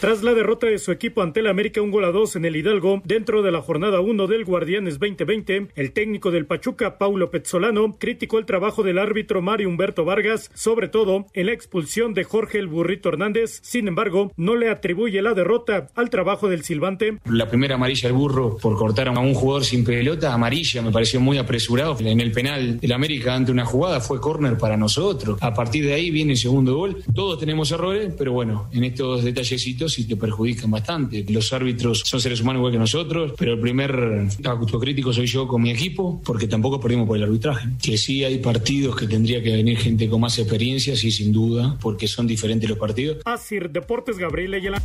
Tras 0.00 0.22
la 0.22 0.32
derrota 0.32 0.66
de 0.66 0.78
su 0.78 0.92
equipo 0.92 1.20
ante 1.20 1.40
el 1.40 1.46
América 1.46 1.82
un 1.82 1.90
gol 1.90 2.06
a 2.06 2.10
dos 2.10 2.34
en 2.34 2.46
el 2.46 2.56
Hidalgo, 2.56 3.02
dentro 3.04 3.42
de 3.42 3.52
la 3.52 3.60
jornada 3.60 4.00
1 4.00 4.28
del 4.28 4.46
Guardianes 4.46 4.98
2020, 4.98 5.72
el 5.74 5.92
técnico 5.92 6.30
del 6.30 6.46
Pachuca, 6.46 6.96
Paulo 6.96 7.30
Pezzolano, 7.30 7.98
criticó 7.98 8.38
el 8.38 8.46
trabajo 8.46 8.82
del 8.82 8.98
árbitro 8.98 9.42
Mario 9.42 9.68
Humberto 9.68 10.06
Vargas, 10.06 10.50
sobre 10.54 10.88
todo 10.88 11.26
en 11.34 11.44
la 11.44 11.52
expulsión 11.52 12.14
de 12.14 12.24
Jorge 12.24 12.58
el 12.58 12.68
Burrito 12.68 13.10
Hernández. 13.10 13.60
Sin 13.62 13.88
embargo, 13.88 14.32
no 14.38 14.56
le 14.56 14.70
atribuye 14.70 15.20
la 15.20 15.34
derrota 15.34 15.88
al 15.94 16.08
trabajo 16.08 16.48
del 16.48 16.64
silbante. 16.64 17.18
La 17.26 17.50
primera 17.50 17.74
amarilla 17.74 18.08
al 18.08 18.14
burro 18.14 18.56
por 18.56 18.78
cortar 18.78 19.08
a 19.08 19.18
un 19.20 19.34
jugador 19.34 19.66
sin 19.66 19.84
pelota, 19.84 20.32
amarilla, 20.32 20.80
me 20.80 20.92
pareció 20.92 21.20
muy 21.20 21.36
apresurado. 21.36 21.98
En 22.00 22.20
el 22.20 22.32
penal 22.32 22.80
del 22.80 22.92
América 22.92 23.34
ante 23.34 23.52
una 23.52 23.66
jugada 23.66 24.00
fue 24.00 24.18
córner 24.18 24.56
para 24.56 24.78
nosotros. 24.78 25.36
A 25.42 25.52
partir 25.52 25.84
de 25.84 25.92
ahí 25.92 26.10
viene 26.10 26.32
el 26.32 26.38
segundo 26.38 26.74
gol. 26.74 27.04
Todos 27.14 27.38
tenemos 27.38 27.70
errores, 27.70 28.14
pero 28.16 28.32
bueno, 28.32 28.66
en 28.72 28.84
estos 28.84 29.24
detallecitos 29.24 29.89
y 29.98 30.06
te 30.06 30.16
perjudican 30.16 30.70
bastante. 30.70 31.24
Los 31.28 31.52
árbitros 31.52 32.02
son 32.04 32.20
seres 32.20 32.40
humanos 32.40 32.60
igual 32.60 32.72
que 32.72 32.78
nosotros, 32.78 33.32
pero 33.38 33.54
el 33.54 33.60
primer 33.60 34.28
autocrítico 34.44 35.12
soy 35.12 35.26
yo 35.26 35.46
con 35.46 35.62
mi 35.62 35.70
equipo, 35.70 36.20
porque 36.24 36.46
tampoco 36.46 36.80
perdimos 36.80 37.06
por 37.06 37.16
el 37.16 37.24
arbitraje. 37.24 37.68
Que 37.82 37.96
sí 37.98 38.24
hay 38.24 38.38
partidos 38.38 38.96
que 38.96 39.06
tendría 39.06 39.42
que 39.42 39.52
venir 39.52 39.78
gente 39.78 40.08
con 40.08 40.20
más 40.20 40.38
experiencia, 40.38 40.96
sí, 40.96 41.10
sin 41.10 41.32
duda, 41.32 41.76
porque 41.80 42.06
son 42.06 42.26
diferentes 42.26 42.68
los 42.68 42.78
partidos. 42.78 43.18
Así, 43.24 43.58
Deportes 43.58 44.18
Gabriel 44.18 44.54
Ayala. 44.54 44.82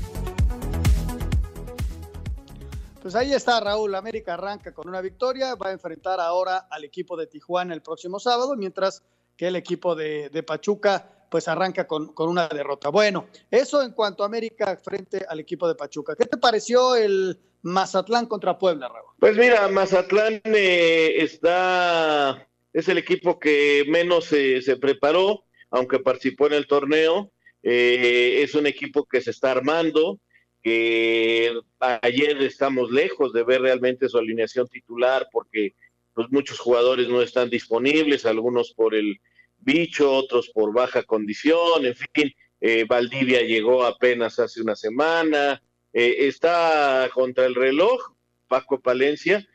Pues 3.02 3.14
ahí 3.14 3.34
está 3.34 3.60
Raúl, 3.60 3.94
América 3.94 4.34
arranca 4.34 4.74
con 4.74 4.90
una 4.90 5.00
victoria, 5.00 5.54
va 5.54 5.70
a 5.70 5.72
enfrentar 5.72 6.20
ahora 6.20 6.66
al 6.72 6.84
equipo 6.84 7.16
de 7.16 7.28
Tijuana 7.28 7.76
el 7.76 7.84
próximo 7.84 8.20
sábado, 8.20 8.56
mientras 8.56 9.04
que 9.38 9.48
el 9.48 9.56
equipo 9.56 9.94
de, 9.94 10.30
de 10.30 10.42
Pachuca 10.42 11.15
pues 11.30 11.48
arranca 11.48 11.88
con, 11.88 12.12
una 12.18 12.48
derrota. 12.48 12.90
Bueno, 12.90 13.28
eso 13.52 13.82
en 13.82 13.92
cuanto 13.92 14.24
a 14.24 14.28
América 14.28 14.78
frente 14.84 15.26
al 15.28 15.40
equipo 15.40 15.68
de 15.68 15.76
Pachuca. 15.76 16.16
¿Qué 16.16 16.26
te 16.26 16.38
pareció 16.38 16.96
el 16.96 17.40
Mazatlán 17.62 18.26
contra 18.28 18.58
Puebla, 18.58 18.88
Raúl? 18.88 19.12
Pues 19.20 19.38
mira, 19.38 19.68
Mazatlán 19.68 20.42
eh, 20.46 21.16
está, 21.18 22.48
es 22.74 22.88
el 22.88 22.98
equipo 22.98 23.40
que 23.40 23.86
menos 23.88 24.26
se 24.26 24.78
preparó, 24.80 25.44
aunque 25.70 26.00
participó 26.00 26.48
en 26.48 26.54
el 26.54 26.68
torneo. 26.68 27.32
Eh, 27.68 28.44
es 28.44 28.54
un 28.54 28.68
equipo 28.68 29.06
que 29.06 29.22
se 29.22 29.32
está 29.32 29.52
armando, 29.52 30.20
que 30.62 31.52
ayer 31.80 32.40
estamos 32.44 32.92
lejos 32.92 33.34
de 33.34 33.44
ver 33.44 33.62
realmente 33.62 34.08
su 34.08 34.20
alineación 34.20 34.68
titular 34.68 35.28
porque 35.32 35.74
pues 36.14 36.28
muchos 36.30 36.60
jugadores 36.60 37.10
no 37.10 37.24
están 37.24 37.50
disponibles, 37.50 38.26
algunos 38.26 38.72
por 38.74 38.94
el 38.94 39.20
bicho, 39.66 40.12
otros 40.12 40.50
por 40.54 40.74
baja 40.74 41.04
condición, 41.04 41.86
en 41.86 41.96
fin, 41.96 42.34
eh, 42.62 42.86
Valdivia 42.88 43.42
llegó 43.42 43.84
apenas 43.84 44.40
hace 44.40 44.62
una 44.62 44.76
semana, 44.76 45.62
eh, 45.92 46.16
está 46.20 47.10
contra 47.14 47.46
el 47.46 47.56
reloj, 47.56 48.14
Paco 48.48 48.80
Palencia, 48.80 49.46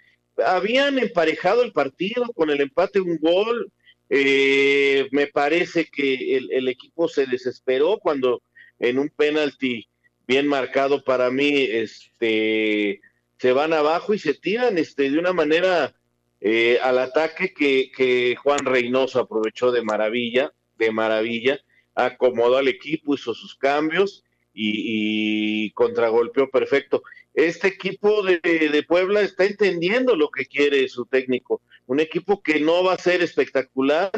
habían 0.45 0.99
emparejado 0.99 1.63
el 1.63 1.73
partido 1.73 2.27
con 2.35 2.51
el 2.51 2.61
empate 2.61 3.01
un 3.01 3.19
gol, 3.19 3.73
eh, 4.09 5.09
me 5.13 5.29
parece 5.29 5.87
que 5.87 6.37
el, 6.37 6.51
el, 6.53 6.69
equipo 6.69 7.07
se 7.09 7.27
desesperó 7.27 7.99
cuando 7.99 8.43
en 8.81 8.99
un 8.99 9.09
penalti 9.09 9.89
bien 10.27 10.49
marcado 10.49 11.05
para 11.05 11.31
mí, 11.31 11.63
este, 11.63 13.01
se 13.39 13.53
van 13.53 13.73
abajo 13.73 14.15
y 14.15 14.19
se 14.19 14.35
tiran 14.35 14.79
este, 14.79 15.11
de 15.11 15.19
una 15.19 15.33
manera 15.33 15.95
eh, 16.41 16.79
al 16.83 16.99
ataque 16.99 17.53
que, 17.53 18.37
Juan 18.43 18.65
Reynoso 18.65 19.21
aprovechó 19.21 19.71
de 19.73 19.83
maravilla, 19.83 20.53
de 20.79 20.91
maravilla, 20.91 21.61
acomodó 21.95 22.57
al 22.57 22.69
equipo, 22.69 23.15
hizo 23.15 23.35
sus 23.35 23.55
cambios 23.57 24.25
y, 24.53 25.71
contragolpeó 25.73 26.51
perfecto. 26.51 27.03
Este 27.35 27.69
equipo 27.69 28.23
de, 28.23 28.41
de, 28.41 28.83
Puebla 28.83 29.21
está 29.21 29.45
entendiendo 29.45 30.17
lo 30.17 30.31
que 30.31 30.47
quiere 30.47 30.89
su 30.89 31.07
técnico, 31.07 31.61
un 31.87 32.01
equipo 32.01 32.43
que 32.43 32.59
no 32.59 32.83
va 32.83 32.95
a 32.95 32.99
ser 32.99 33.23
espectacular, 33.23 34.11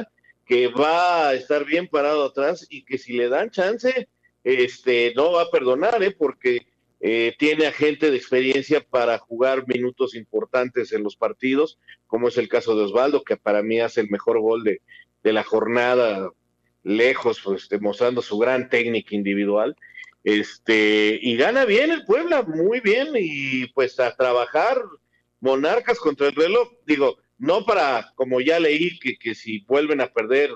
que 0.46 0.68
va 0.68 1.28
a 1.28 1.34
estar 1.34 1.64
bien 1.64 1.88
parado 1.88 2.24
atrás 2.24 2.66
y 2.70 2.84
que 2.84 2.98
si 2.98 3.14
le 3.14 3.28
dan 3.28 3.50
chance, 3.50 4.08
este, 4.44 5.12
no 5.14 5.32
va 5.32 5.42
a 5.42 5.50
perdonar, 5.50 6.02
¿eh? 6.02 6.10
porque 6.10 6.66
eh, 7.04 7.34
tiene 7.36 7.66
a 7.66 7.72
gente 7.72 8.12
de 8.12 8.16
experiencia 8.16 8.80
para 8.80 9.18
jugar 9.18 9.66
minutos 9.66 10.14
importantes 10.14 10.92
en 10.92 11.02
los 11.02 11.16
partidos, 11.16 11.80
como 12.06 12.28
es 12.28 12.38
el 12.38 12.48
caso 12.48 12.76
de 12.76 12.84
Osvaldo, 12.84 13.24
que 13.24 13.36
para 13.36 13.64
mí 13.64 13.80
hace 13.80 14.00
el 14.02 14.08
mejor 14.08 14.40
gol 14.40 14.62
de, 14.62 14.80
de 15.24 15.32
la 15.32 15.42
jornada 15.42 16.30
lejos, 16.84 17.40
pues 17.42 17.68
demostrando 17.68 18.22
su 18.22 18.38
gran 18.38 18.70
técnica 18.70 19.16
individual. 19.16 19.76
Este, 20.22 21.18
y 21.20 21.36
gana 21.36 21.64
bien 21.64 21.90
el 21.90 22.04
Puebla, 22.04 22.42
muy 22.42 22.78
bien, 22.78 23.08
y 23.16 23.66
pues 23.72 23.98
a 23.98 24.14
trabajar 24.14 24.80
Monarcas 25.40 25.98
contra 25.98 26.28
el 26.28 26.36
reloj, 26.36 26.68
digo, 26.86 27.18
no 27.36 27.66
para, 27.66 28.12
como 28.14 28.40
ya 28.40 28.60
leí, 28.60 28.96
que, 29.00 29.16
que 29.18 29.34
si 29.34 29.64
vuelven 29.64 30.00
a 30.00 30.12
perder, 30.12 30.50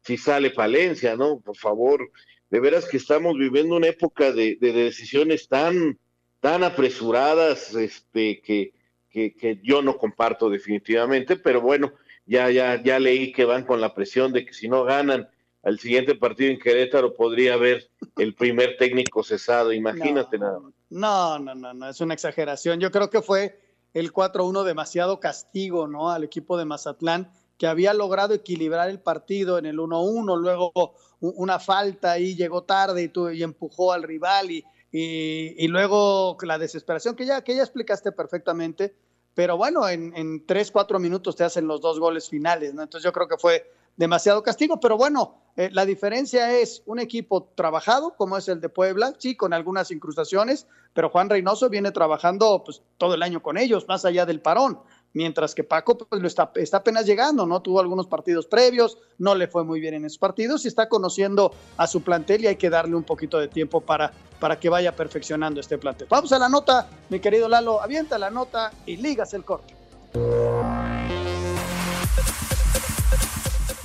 si 0.00 0.16
sale 0.16 0.48
Palencia, 0.48 1.16
¿no? 1.16 1.40
Por 1.40 1.58
favor, 1.58 2.10
de 2.52 2.60
veras 2.60 2.84
que 2.84 2.98
estamos 2.98 3.38
viviendo 3.38 3.76
una 3.76 3.86
época 3.86 4.30
de, 4.30 4.58
de 4.60 4.72
decisiones 4.74 5.48
tan, 5.48 5.98
tan 6.38 6.62
apresuradas, 6.62 7.74
este, 7.74 8.42
que, 8.42 8.74
que, 9.08 9.34
que 9.34 9.58
yo 9.62 9.80
no 9.80 9.96
comparto 9.96 10.50
definitivamente, 10.50 11.36
pero 11.36 11.62
bueno, 11.62 11.94
ya, 12.26 12.50
ya, 12.50 12.80
ya 12.82 13.00
leí 13.00 13.32
que 13.32 13.46
van 13.46 13.64
con 13.64 13.80
la 13.80 13.94
presión 13.94 14.34
de 14.34 14.44
que 14.44 14.52
si 14.52 14.68
no 14.68 14.84
ganan 14.84 15.30
al 15.62 15.78
siguiente 15.78 16.14
partido 16.14 16.50
en 16.50 16.58
Querétaro 16.58 17.14
podría 17.14 17.54
haber 17.54 17.88
el 18.18 18.34
primer 18.34 18.76
técnico 18.76 19.22
cesado, 19.22 19.72
imagínate 19.72 20.36
no, 20.36 20.44
nada 20.44 20.60
más. 20.60 20.74
No, 20.90 21.38
no, 21.38 21.54
no, 21.54 21.72
no, 21.72 21.88
es 21.88 22.02
una 22.02 22.12
exageración. 22.12 22.80
Yo 22.80 22.90
creo 22.90 23.08
que 23.08 23.22
fue 23.22 23.58
el 23.94 24.12
4-1 24.12 24.62
demasiado 24.64 25.20
castigo, 25.20 25.88
¿no? 25.88 26.10
Al 26.10 26.24
equipo 26.24 26.58
de 26.58 26.66
Mazatlán, 26.66 27.32
que 27.58 27.66
había 27.66 27.94
logrado 27.94 28.34
equilibrar 28.34 28.88
el 28.88 29.00
partido 29.00 29.58
en 29.58 29.66
el 29.66 29.78
1-1, 29.78 30.38
luego 30.38 30.72
una 31.20 31.58
falta 31.58 32.18
y 32.18 32.34
llegó 32.34 32.64
tarde 32.64 33.10
y, 33.14 33.38
y 33.38 33.42
empujó 33.42 33.92
al 33.92 34.02
rival 34.02 34.50
y, 34.50 35.68
luego 35.68 36.36
la 36.42 36.58
desesperación 36.58 37.14
que 37.14 37.24
ya, 37.24 37.42
que 37.42 37.54
ya 37.54 37.62
explicaste 37.62 38.12
perfectamente, 38.12 38.94
pero 39.34 39.56
bueno, 39.56 39.88
en, 39.88 40.12
en 40.16 40.44
3, 40.44 40.70
4 40.70 40.98
minutos 40.98 41.36
te 41.36 41.44
hacen 41.44 41.66
los 41.66 41.80
dos 41.80 41.98
goles 41.98 42.28
finales, 42.28 42.74
¿no? 42.74 42.82
Entonces 42.82 43.04
yo 43.04 43.12
creo 43.12 43.28
que 43.28 43.38
fue 43.38 43.70
demasiado 43.96 44.42
castigo, 44.42 44.80
pero 44.80 44.96
bueno, 44.96 45.36
eh, 45.56 45.68
la 45.72 45.84
diferencia 45.84 46.58
es 46.58 46.82
un 46.86 46.98
equipo 46.98 47.52
trabajado, 47.54 48.14
como 48.16 48.36
es 48.36 48.48
el 48.48 48.60
de 48.60 48.68
Puebla, 48.68 49.14
sí, 49.18 49.36
con 49.36 49.52
algunas 49.52 49.90
incrustaciones, 49.90 50.66
pero 50.94 51.10
Juan 51.10 51.28
Reynoso 51.28 51.68
viene 51.68 51.92
trabajando 51.92 52.62
pues, 52.64 52.82
todo 52.96 53.14
el 53.14 53.22
año 53.22 53.42
con 53.42 53.58
ellos, 53.58 53.86
más 53.88 54.04
allá 54.04 54.24
del 54.24 54.40
parón, 54.40 54.80
mientras 55.14 55.54
que 55.54 55.64
Paco 55.64 55.98
pues, 55.98 56.20
lo 56.20 56.28
está, 56.28 56.50
está 56.56 56.78
apenas 56.78 57.06
llegando, 57.06 57.46
¿no? 57.46 57.60
Tuvo 57.62 57.80
algunos 57.80 58.06
partidos 58.06 58.46
previos, 58.46 58.98
no 59.18 59.34
le 59.34 59.48
fue 59.48 59.64
muy 59.64 59.80
bien 59.80 59.94
en 59.94 60.04
esos 60.04 60.18
partidos 60.18 60.64
y 60.64 60.68
está 60.68 60.88
conociendo 60.88 61.52
a 61.76 61.86
su 61.86 62.02
plantel 62.02 62.44
y 62.44 62.46
hay 62.48 62.56
que 62.56 62.70
darle 62.70 62.96
un 62.96 63.04
poquito 63.04 63.38
de 63.38 63.48
tiempo 63.48 63.80
para, 63.80 64.12
para 64.40 64.58
que 64.58 64.68
vaya 64.68 64.94
perfeccionando 64.94 65.60
este 65.60 65.78
plantel. 65.78 66.06
Vamos 66.10 66.32
a 66.32 66.38
la 66.38 66.48
nota, 66.48 66.88
mi 67.08 67.20
querido 67.20 67.48
Lalo, 67.48 67.80
avienta 67.80 68.18
la 68.18 68.30
nota 68.30 68.72
y 68.86 68.96
ligas 68.96 69.34
el 69.34 69.44
corte. 69.44 69.81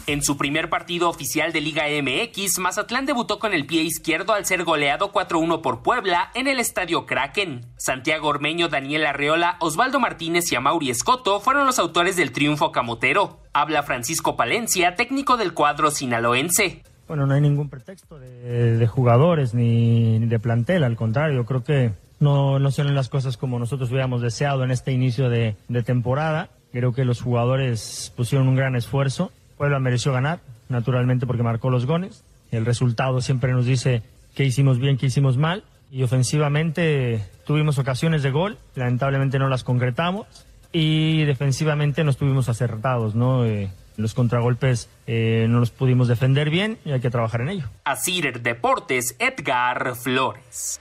En 0.09 0.23
su 0.23 0.37
primer 0.37 0.69
partido 0.69 1.09
oficial 1.09 1.51
de 1.51 1.59
Liga 1.59 1.83
MX, 2.01 2.59
Mazatlán 2.59 3.05
debutó 3.05 3.39
con 3.39 3.53
el 3.53 3.65
pie 3.65 3.81
izquierdo 3.81 4.31
al 4.31 4.45
ser 4.45 4.63
goleado 4.63 5.11
4-1 5.11 5.59
por 5.59 5.83
Puebla 5.83 6.31
en 6.33 6.47
el 6.47 6.61
Estadio 6.61 7.05
Kraken. 7.05 7.65
Santiago 7.75 8.29
Ormeño, 8.29 8.69
Daniel 8.69 9.05
Arreola, 9.05 9.57
Osvaldo 9.59 9.99
Martínez 9.99 10.49
y 10.49 10.55
Amauri 10.55 10.91
Escoto 10.91 11.41
fueron 11.41 11.65
los 11.65 11.77
autores 11.77 12.15
del 12.15 12.31
triunfo 12.31 12.71
camotero. 12.71 13.41
Habla 13.51 13.83
Francisco 13.83 14.37
Palencia, 14.37 14.95
técnico 14.95 15.35
del 15.35 15.53
cuadro 15.53 15.91
sinaloense. 15.91 16.83
Bueno, 17.09 17.27
no 17.27 17.33
hay 17.33 17.41
ningún 17.41 17.69
pretexto 17.69 18.17
de, 18.17 18.87
jugadores 18.87 19.53
ni, 19.53 20.19
de 20.19 20.39
plantel, 20.39 20.85
al 20.85 20.95
contrario, 20.95 21.45
creo 21.45 21.65
que 21.65 21.91
no, 22.21 22.59
no 22.59 22.71
son 22.71 22.95
las 22.95 23.09
cosas 23.09 23.35
como 23.35 23.59
nosotros 23.59 23.89
hubiéramos 23.89 24.21
deseado 24.21 24.63
en 24.63 24.71
este 24.71 24.93
inicio 24.93 25.29
de 25.29 25.57
temporada. 25.85 26.47
Creo 26.71 26.93
que 26.93 27.03
los 27.03 27.21
jugadores 27.21 28.13
pusieron 28.15 28.47
un 28.47 28.55
gran 28.55 28.77
esfuerzo 28.77 29.31
Puebla 29.57 29.79
mereció 29.79 30.13
ganar, 30.13 30.39
naturalmente 30.69 31.25
porque 31.25 31.43
marcó 31.43 31.69
los 31.69 31.85
goles. 31.85 32.23
El 32.51 32.65
resultado 32.65 33.21
siempre 33.21 33.51
nos 33.51 33.65
dice 33.65 34.03
qué 34.35 34.45
hicimos 34.45 34.79
bien, 34.79 34.97
qué 34.97 35.07
hicimos 35.07 35.37
mal. 35.37 35.63
Y 35.89 36.03
ofensivamente 36.03 37.23
tuvimos 37.45 37.77
ocasiones 37.79 38.21
de 38.23 38.31
gol, 38.31 38.57
lamentablemente 38.75 39.39
no 39.39 39.49
las 39.49 39.63
concretamos. 39.63 40.27
Y 40.71 41.23
defensivamente 41.23 42.03
nos 42.03 42.17
tuvimos 42.17 42.49
acertados, 42.49 43.15
¿no? 43.15 43.45
Eh, 43.45 43.69
los 43.95 44.13
contragolpes 44.13 44.89
eh, 45.07 45.47
no 45.49 45.59
los 45.59 45.71
pudimos 45.71 46.07
defender 46.07 46.49
bien 46.49 46.77
y 46.85 46.91
hay 46.91 46.99
que 46.99 47.09
trabajar 47.09 47.41
en 47.41 47.49
ello. 47.49 47.65
Asir 47.85 48.41
Deportes, 48.41 49.15
Edgar 49.17 49.95
Flores. 49.95 50.79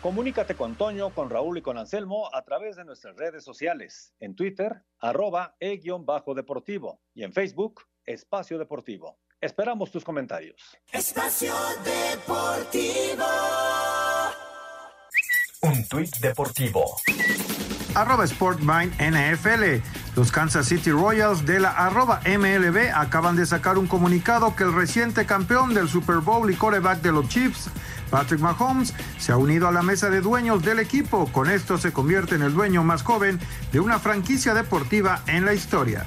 Comunícate 0.00 0.54
con 0.56 0.74
Toño, 0.74 1.10
con 1.10 1.30
Raúl 1.30 1.58
y 1.58 1.62
con 1.62 1.78
Anselmo 1.78 2.28
a 2.34 2.42
través 2.42 2.76
de 2.76 2.84
nuestras 2.84 3.16
redes 3.16 3.44
sociales. 3.44 4.12
En 4.18 4.34
Twitter, 4.34 4.82
arroba 4.98 5.54
e-deportivo. 5.60 7.00
Y 7.14 7.22
en 7.22 7.32
Facebook, 7.32 7.82
Espacio 8.06 8.58
Deportivo. 8.58 9.18
Esperamos 9.40 9.90
tus 9.92 10.04
comentarios. 10.04 10.56
Espacio 10.90 11.54
Deportivo. 11.84 13.24
Un 15.62 15.86
tuit 15.88 16.16
deportivo. 16.16 16.96
Arroba 17.94 18.26
Sportmine 18.26 18.90
NFL. 18.98 19.80
Los 20.16 20.32
Kansas 20.32 20.66
City 20.66 20.90
Royals 20.90 21.46
de 21.46 21.60
la 21.60 21.70
arroba 21.70 22.20
MLB 22.26 22.90
acaban 22.92 23.36
de 23.36 23.46
sacar 23.46 23.78
un 23.78 23.86
comunicado 23.86 24.56
que 24.56 24.64
el 24.64 24.72
reciente 24.72 25.24
campeón 25.24 25.72
del 25.72 25.88
Super 25.88 26.16
Bowl 26.16 26.50
y 26.50 26.56
quarterback 26.56 27.00
de 27.02 27.12
los 27.12 27.28
Chiefs, 27.28 27.70
Patrick 28.10 28.40
Mahomes, 28.40 28.94
se 29.18 29.30
ha 29.30 29.36
unido 29.36 29.68
a 29.68 29.72
la 29.72 29.82
mesa 29.82 30.10
de 30.10 30.20
dueños 30.20 30.62
del 30.64 30.80
equipo. 30.80 31.30
Con 31.30 31.48
esto 31.48 31.78
se 31.78 31.92
convierte 31.92 32.34
en 32.34 32.42
el 32.42 32.52
dueño 32.52 32.82
más 32.82 33.02
joven 33.02 33.38
de 33.70 33.78
una 33.78 34.00
franquicia 34.00 34.54
deportiva 34.54 35.22
en 35.28 35.44
la 35.44 35.54
historia. 35.54 36.06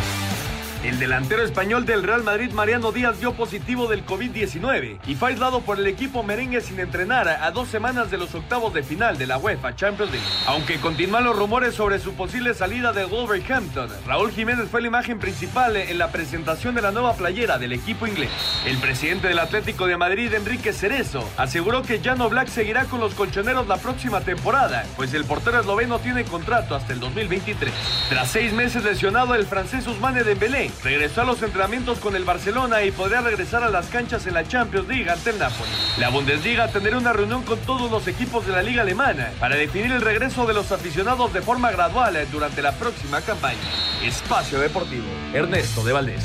El 0.83 0.97
delantero 0.97 1.43
español 1.43 1.85
del 1.85 2.01
Real 2.01 2.23
Madrid, 2.23 2.51
Mariano 2.53 2.91
Díaz, 2.91 3.19
dio 3.19 3.33
positivo 3.33 3.87
del 3.87 4.03
COVID-19 4.03 4.97
y 5.05 5.13
fue 5.13 5.29
aislado 5.29 5.61
por 5.61 5.77
el 5.77 5.85
equipo 5.85 6.23
merengue 6.23 6.59
sin 6.59 6.79
entrenar 6.79 7.27
a 7.27 7.51
dos 7.51 7.67
semanas 7.67 8.09
de 8.09 8.17
los 8.17 8.33
octavos 8.33 8.73
de 8.73 8.81
final 8.81 9.15
de 9.19 9.27
la 9.27 9.37
UEFA 9.37 9.75
Champions 9.75 10.11
League. 10.11 10.25
Aunque 10.47 10.79
continúan 10.79 11.23
los 11.23 11.35
rumores 11.35 11.75
sobre 11.75 11.99
su 11.99 12.13
posible 12.13 12.55
salida 12.55 12.93
de 12.93 13.05
Wolverhampton, 13.05 13.91
Raúl 14.07 14.31
Jiménez 14.31 14.69
fue 14.71 14.81
la 14.81 14.87
imagen 14.87 15.19
principal 15.19 15.77
en 15.77 15.99
la 15.99 16.11
presentación 16.11 16.73
de 16.73 16.81
la 16.81 16.89
nueva 16.89 17.13
playera 17.13 17.59
del 17.59 17.73
equipo 17.73 18.07
inglés. 18.07 18.31
El 18.65 18.77
presidente 18.77 19.27
del 19.27 19.37
Atlético 19.37 19.85
de 19.85 19.97
Madrid, 19.97 20.33
Enrique 20.33 20.73
Cerezo, 20.73 21.29
aseguró 21.37 21.83
que 21.83 21.99
Jano 21.99 22.27
Black 22.27 22.47
seguirá 22.47 22.85
con 22.85 22.99
los 22.99 23.13
colchoneros 23.13 23.67
la 23.67 23.77
próxima 23.77 24.21
temporada, 24.21 24.83
pues 24.95 25.13
el 25.13 25.25
portero 25.25 25.59
esloveno 25.59 25.99
tiene 25.99 26.23
contrato 26.23 26.73
hasta 26.73 26.93
el 26.93 26.99
2023. 26.99 27.71
Tras 28.09 28.31
seis 28.31 28.51
meses 28.51 28.83
lesionado, 28.83 29.35
el 29.35 29.45
francés 29.45 29.85
Ousmane 29.85 30.23
Dembélé 30.23 30.70
regresó 30.83 31.21
a 31.21 31.25
los 31.25 31.41
entrenamientos 31.41 31.99
con 31.99 32.15
el 32.15 32.23
Barcelona 32.23 32.83
y 32.83 32.91
podría 32.91 33.21
regresar 33.21 33.63
a 33.63 33.69
las 33.69 33.87
canchas 33.87 34.27
en 34.27 34.33
la 34.33 34.47
Champions 34.47 34.87
League 34.87 35.09
ante 35.09 35.31
el 35.31 35.39
Napoli. 35.39 35.69
La 35.99 36.09
Bundesliga 36.09 36.71
tendrá 36.71 36.97
una 36.97 37.13
reunión 37.13 37.43
con 37.43 37.59
todos 37.59 37.89
los 37.91 38.07
equipos 38.07 38.45
de 38.45 38.53
la 38.53 38.61
liga 38.61 38.81
alemana 38.81 39.31
para 39.39 39.55
definir 39.55 39.91
el 39.91 40.01
regreso 40.01 40.45
de 40.45 40.53
los 40.53 40.71
aficionados 40.71 41.33
de 41.33 41.41
forma 41.41 41.71
gradual 41.71 42.17
durante 42.31 42.61
la 42.61 42.71
próxima 42.73 43.21
campaña. 43.21 43.59
Espacio 44.03 44.59
Deportivo, 44.59 45.05
Ernesto 45.33 45.83
de 45.83 45.93
Valdés. 45.93 46.23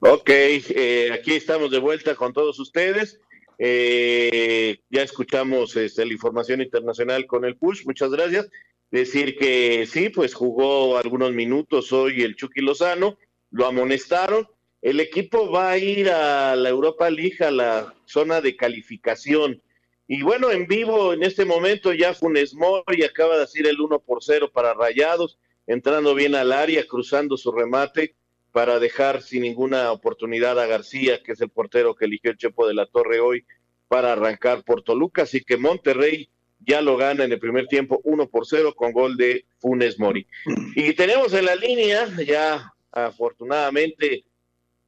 Ok, 0.00 0.28
eh, 0.28 1.10
aquí 1.12 1.32
estamos 1.34 1.70
de 1.70 1.78
vuelta 1.78 2.14
con 2.14 2.32
todos 2.32 2.58
ustedes. 2.58 3.18
Eh, 3.58 4.78
ya 4.90 5.02
escuchamos 5.02 5.74
este, 5.76 6.04
la 6.04 6.12
información 6.12 6.60
internacional 6.60 7.26
con 7.26 7.44
el 7.44 7.56
push, 7.56 7.86
muchas 7.86 8.10
gracias. 8.10 8.48
Decir 8.90 9.36
que 9.36 9.86
sí, 9.86 10.10
pues 10.10 10.34
jugó 10.34 10.96
algunos 10.96 11.32
minutos 11.32 11.92
hoy 11.92 12.22
el 12.22 12.36
Chucky 12.36 12.60
Lozano, 12.60 13.18
lo 13.50 13.66
amonestaron. 13.66 14.48
El 14.80 15.00
equipo 15.00 15.50
va 15.50 15.70
a 15.70 15.78
ir 15.78 16.08
a 16.10 16.54
la 16.54 16.68
Europa 16.68 17.10
League, 17.10 17.44
a 17.44 17.50
la 17.50 17.94
zona 18.04 18.40
de 18.40 18.56
calificación. 18.56 19.60
Y 20.06 20.22
bueno, 20.22 20.52
en 20.52 20.66
vivo 20.68 21.12
en 21.12 21.24
este 21.24 21.44
momento 21.44 21.92
ya 21.92 22.14
Funes 22.14 22.54
Mori 22.54 23.02
acaba 23.02 23.36
de 23.36 23.42
hacer 23.42 23.66
el 23.66 23.80
1 23.80 23.98
por 24.00 24.22
0 24.22 24.52
para 24.52 24.72
Rayados, 24.72 25.38
entrando 25.66 26.14
bien 26.14 26.36
al 26.36 26.52
área, 26.52 26.86
cruzando 26.86 27.36
su 27.36 27.50
remate 27.50 28.14
para 28.52 28.78
dejar 28.78 29.20
sin 29.20 29.42
ninguna 29.42 29.90
oportunidad 29.90 30.58
a 30.60 30.66
García, 30.66 31.22
que 31.22 31.32
es 31.32 31.40
el 31.40 31.50
portero 31.50 31.96
que 31.96 32.04
eligió 32.04 32.30
el 32.30 32.38
Chepo 32.38 32.68
de 32.68 32.74
la 32.74 32.86
Torre 32.86 33.18
hoy 33.18 33.44
para 33.88 34.12
arrancar 34.12 34.62
por 34.62 34.82
Toluca. 34.82 35.22
Así 35.22 35.42
que 35.42 35.56
Monterrey 35.56 36.30
ya 36.60 36.80
lo 36.80 36.96
gana 36.96 37.24
en 37.24 37.32
el 37.32 37.38
primer 37.38 37.66
tiempo 37.66 38.00
1 38.04 38.28
por 38.28 38.46
0 38.46 38.74
con 38.74 38.92
gol 38.92 39.16
de 39.16 39.46
Funes 39.58 39.98
Mori. 39.98 40.26
Y 40.74 40.92
tenemos 40.94 41.32
en 41.34 41.44
la 41.46 41.56
línea 41.56 42.08
ya 42.26 42.72
afortunadamente 42.90 44.24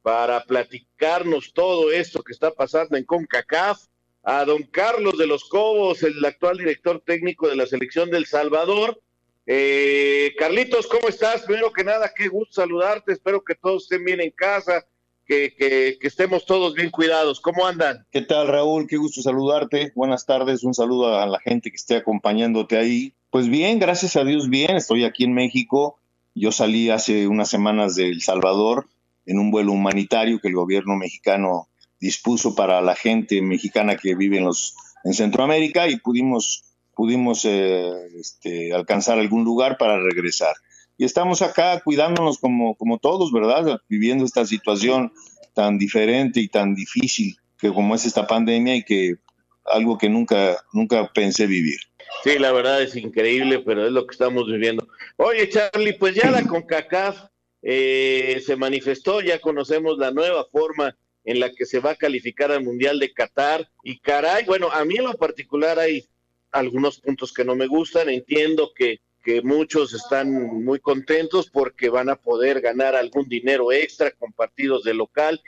para 0.01 0.43
platicarnos 0.43 1.53
todo 1.53 1.91
esto 1.91 2.23
que 2.23 2.33
está 2.33 2.51
pasando 2.51 2.97
en 2.97 3.03
CONCACAF 3.03 3.79
a 4.23 4.45
don 4.45 4.63
Carlos 4.63 5.17
de 5.17 5.27
los 5.27 5.45
Cobos, 5.45 6.03
el 6.03 6.23
actual 6.23 6.57
director 6.57 7.01
técnico 7.05 7.47
de 7.47 7.55
la 7.55 7.65
selección 7.65 8.09
del 8.09 8.25
Salvador. 8.25 9.01
Eh, 9.45 10.35
Carlitos, 10.37 10.87
¿cómo 10.87 11.07
estás? 11.07 11.43
Primero 11.43 11.71
que 11.71 11.83
nada, 11.83 12.11
qué 12.15 12.27
gusto 12.27 12.61
saludarte. 12.61 13.13
Espero 13.13 13.43
que 13.43 13.55
todos 13.55 13.83
estén 13.83 14.05
bien 14.05 14.21
en 14.21 14.31
casa, 14.31 14.85
que, 15.29 15.97
estemos 16.01 16.45
todos 16.45 16.73
bien 16.73 16.89
cuidados. 16.89 17.39
¿Cómo 17.39 17.65
andan? 17.65 18.05
¿Qué 18.11 18.21
tal, 18.21 18.47
Raúl? 18.47 18.87
Qué 18.87 18.97
gusto 18.97 19.21
saludarte. 19.21 19.91
Buenas 19.95 20.25
tardes. 20.25 20.63
Un 20.63 20.73
saludo 20.73 21.19
a 21.19 21.27
la 21.27 21.39
gente 21.39 21.69
que 21.69 21.75
esté 21.75 21.97
acompañándote 21.97 22.77
ahí. 22.77 23.13
Pues 23.29 23.47
bien, 23.47 23.79
gracias 23.79 24.15
a 24.15 24.23
Dios, 24.23 24.49
bien. 24.49 24.75
Estoy 24.75 25.03
aquí 25.03 25.23
en 25.25 25.33
México. 25.33 25.99
Yo 26.33 26.51
salí 26.51 26.89
hace 26.89 27.27
unas 27.27 27.49
semanas 27.49 27.95
de 27.95 28.09
El 28.09 28.21
Salvador 28.21 28.87
en 29.25 29.37
un 29.37 29.51
vuelo 29.51 29.71
humanitario 29.71 30.39
que 30.39 30.47
el 30.47 30.55
gobierno 30.55 30.95
mexicano 30.95 31.67
dispuso 31.99 32.55
para 32.55 32.81
la 32.81 32.95
gente 32.95 33.41
mexicana 33.41 33.97
que 33.97 34.15
vive 34.15 34.37
en, 34.37 34.45
los, 34.45 34.75
en 35.03 35.13
Centroamérica 35.13 35.87
y 35.87 35.97
pudimos 35.97 36.63
pudimos 36.95 37.45
eh, 37.45 37.93
este, 38.19 38.73
alcanzar 38.73 39.19
algún 39.19 39.45
lugar 39.45 39.77
para 39.77 40.01
regresar. 40.01 40.53
Y 40.99 41.05
estamos 41.05 41.41
acá 41.41 41.79
cuidándonos 41.81 42.39
como, 42.39 42.75
como 42.75 42.97
todos, 42.97 43.31
¿verdad? 43.31 43.79
Viviendo 43.87 44.25
esta 44.25 44.45
situación 44.45 45.13
tan 45.53 45.77
diferente 45.77 46.41
y 46.41 46.49
tan 46.49 46.75
difícil 46.75 47.37
que 47.57 47.69
como 47.69 47.95
es 47.95 48.05
esta 48.05 48.27
pandemia 48.27 48.75
y 48.75 48.83
que 48.83 49.15
algo 49.63 49.97
que 49.97 50.09
nunca, 50.09 50.57
nunca 50.73 51.09
pensé 51.13 51.47
vivir. 51.47 51.79
Sí, 52.25 52.37
la 52.37 52.51
verdad 52.51 52.81
es 52.81 52.97
increíble, 52.97 53.59
pero 53.59 53.85
es 53.85 53.93
lo 53.93 54.05
que 54.05 54.11
estamos 54.11 54.45
viviendo. 54.47 54.89
Oye, 55.15 55.47
Charlie, 55.47 55.93
pues 55.93 56.15
ya 56.15 56.31
la 56.31 56.43
CONCACAF 56.43 57.27
eh, 57.61 58.43
se 58.45 58.57
manifestó, 58.57 59.21
ya 59.21 59.39
conocemos 59.39 59.97
la 59.97 60.11
nueva 60.11 60.47
forma 60.51 60.97
en 61.23 61.39
la 61.39 61.49
que 61.49 61.65
se 61.65 61.79
va 61.79 61.91
a 61.91 61.95
calificar 61.95 62.51
al 62.51 62.65
Mundial 62.65 62.99
de 62.99 63.13
Qatar. 63.13 63.69
Y 63.85 63.99
caray, 63.99 64.43
bueno, 64.43 64.69
a 64.69 64.83
mí 64.83 64.97
en 64.97 65.05
lo 65.05 65.13
particular 65.13 65.79
hay 65.79 66.09
algunos 66.51 66.99
puntos 66.99 67.31
que 67.31 67.45
no 67.45 67.55
me 67.55 67.67
gustan. 67.67 68.09
Entiendo 68.09 68.73
que, 68.75 68.99
que 69.29 69.43
muchos 69.43 69.93
están 69.93 70.63
muy 70.63 70.79
contentos 70.79 71.51
porque 71.51 71.89
van 71.89 72.09
a 72.09 72.15
poder 72.15 72.61
ganar 72.61 72.95
algún 72.95 73.29
dinero 73.29 73.71
extra 73.71 74.09
con 74.09 74.33
partidos 74.33 74.83
de 74.83 74.95
local, 74.95 75.39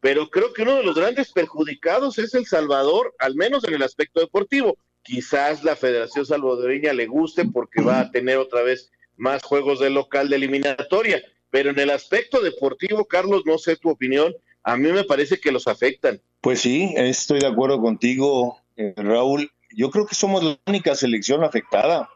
pero 0.00 0.28
creo 0.28 0.52
que 0.52 0.62
uno 0.62 0.74
de 0.74 0.82
los 0.82 0.96
grandes 0.96 1.30
perjudicados 1.30 2.18
es 2.18 2.34
El 2.34 2.46
Salvador, 2.46 3.14
al 3.20 3.36
menos 3.36 3.62
en 3.62 3.74
el 3.74 3.84
aspecto 3.84 4.18
deportivo. 4.18 4.76
Quizás 5.04 5.62
la 5.62 5.76
Federación 5.76 6.26
Salvadoreña 6.26 6.92
le 6.92 7.06
guste 7.06 7.44
porque 7.44 7.80
va 7.80 8.00
a 8.00 8.10
tener 8.10 8.38
otra 8.38 8.62
vez 8.62 8.90
más 9.16 9.44
juegos 9.44 9.78
de 9.78 9.90
local 9.90 10.28
de 10.28 10.34
eliminatoria, 10.34 11.22
pero 11.48 11.70
en 11.70 11.78
el 11.78 11.90
aspecto 11.90 12.40
deportivo, 12.40 13.04
Carlos, 13.04 13.42
no 13.46 13.56
sé 13.56 13.76
tu 13.76 13.88
opinión, 13.88 14.34
a 14.64 14.76
mí 14.76 14.90
me 14.90 15.04
parece 15.04 15.38
que 15.38 15.52
los 15.52 15.68
afectan. 15.68 16.20
Pues 16.40 16.60
sí, 16.60 16.92
estoy 16.96 17.38
de 17.38 17.46
acuerdo 17.46 17.80
contigo, 17.80 18.58
eh, 18.74 18.94
Raúl 18.96 19.48
yo 19.74 19.90
creo 19.90 20.06
que 20.06 20.14
somos 20.14 20.42
la 20.42 20.58
única 20.66 20.94
selección 20.94 21.44
afectada, 21.44 22.08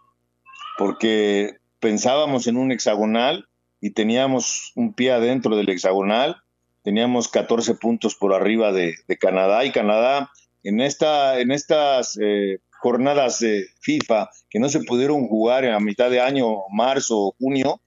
porque 0.79 1.57
pensábamos 1.81 2.47
en 2.47 2.57
un 2.57 2.73
hexagonal 2.73 3.49
y 3.81 3.91
teníamos 3.91 4.73
un 4.77 4.95
pie 4.95 5.13
adentro 5.13 5.57
del 5.57 5.69
hexagonal, 5.69 6.37
teníamos 6.83 7.29
14 7.29 7.75
puntos 7.75 8.15
por 8.15 8.35
arriba 8.35 8.73
de, 8.73 8.97
Canadá 9.21 9.65
y 9.65 9.73
Canadá 9.73 10.31
en, 10.63 10.81
esta, 10.81 11.39
en 11.41 11.51
estas 11.51 12.19
eh, 12.21 12.59
jornadas 12.81 13.41
de 13.41 13.67
FIFA 13.81 14.31
que 14.51 14.59
no 14.59 14.69
se 14.69 14.81
pudieron 14.81 15.27
jugar 15.29 15.65
a 15.67 15.81
mitad 15.81 16.11
de 16.11 16.21
año, 16.21 16.47
marzo 16.71 17.19
o 17.19 17.35
junio, 17.39 17.81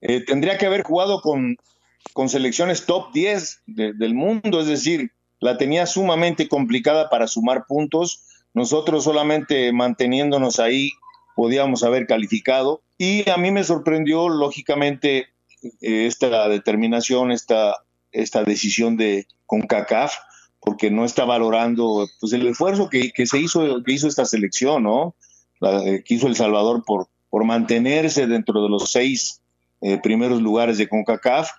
eh, 0.00 0.24
tendría 0.24 0.58
que 0.58 0.66
haber 0.66 0.82
jugado 0.82 1.20
con, 1.20 1.56
con 2.12 2.28
selecciones 2.28 2.86
top 2.86 3.12
10 3.12 3.62
del 3.66 4.14
mundo, 4.14 4.60
es 4.60 4.66
decir, 4.66 5.12
la 5.40 5.56
tenía 5.56 5.86
sumamente 5.86 6.48
complicada 6.48 7.10
para 7.10 7.28
sumar 7.28 7.64
puntos 7.66 8.24
nosotros 8.54 9.04
solamente 9.04 9.72
manteniéndonos 9.72 10.58
ahí 10.58 10.90
podíamos 11.38 11.84
haber 11.84 12.08
calificado 12.08 12.82
y 12.98 13.30
a 13.30 13.36
mí 13.36 13.52
me 13.52 13.62
sorprendió 13.62 14.28
lógicamente 14.28 15.28
eh, 15.62 16.06
esta 16.06 16.48
determinación, 16.48 17.30
esta, 17.30 17.76
esta 18.10 18.42
decisión 18.42 18.96
de 18.96 19.28
CONCACAF, 19.46 20.16
porque 20.58 20.90
no 20.90 21.04
está 21.04 21.24
valorando 21.24 22.08
pues, 22.18 22.32
el 22.32 22.44
esfuerzo 22.48 22.88
que, 22.90 23.12
se 23.24 23.38
hizo, 23.38 23.84
que 23.84 23.92
hizo 23.92 24.08
esta 24.08 24.24
selección, 24.24 24.82
¿no? 24.82 25.14
La, 25.60 25.80
eh, 25.84 26.02
que 26.04 26.14
hizo 26.14 26.26
El 26.26 26.34
Salvador 26.34 26.82
por, 26.84 27.06
por 27.30 27.44
mantenerse 27.44 28.26
dentro 28.26 28.60
de 28.60 28.70
los 28.70 28.90
seis 28.90 29.40
eh, 29.80 30.00
primeros 30.02 30.42
lugares 30.42 30.76
de 30.76 30.88
CONCACAF. 30.88 31.50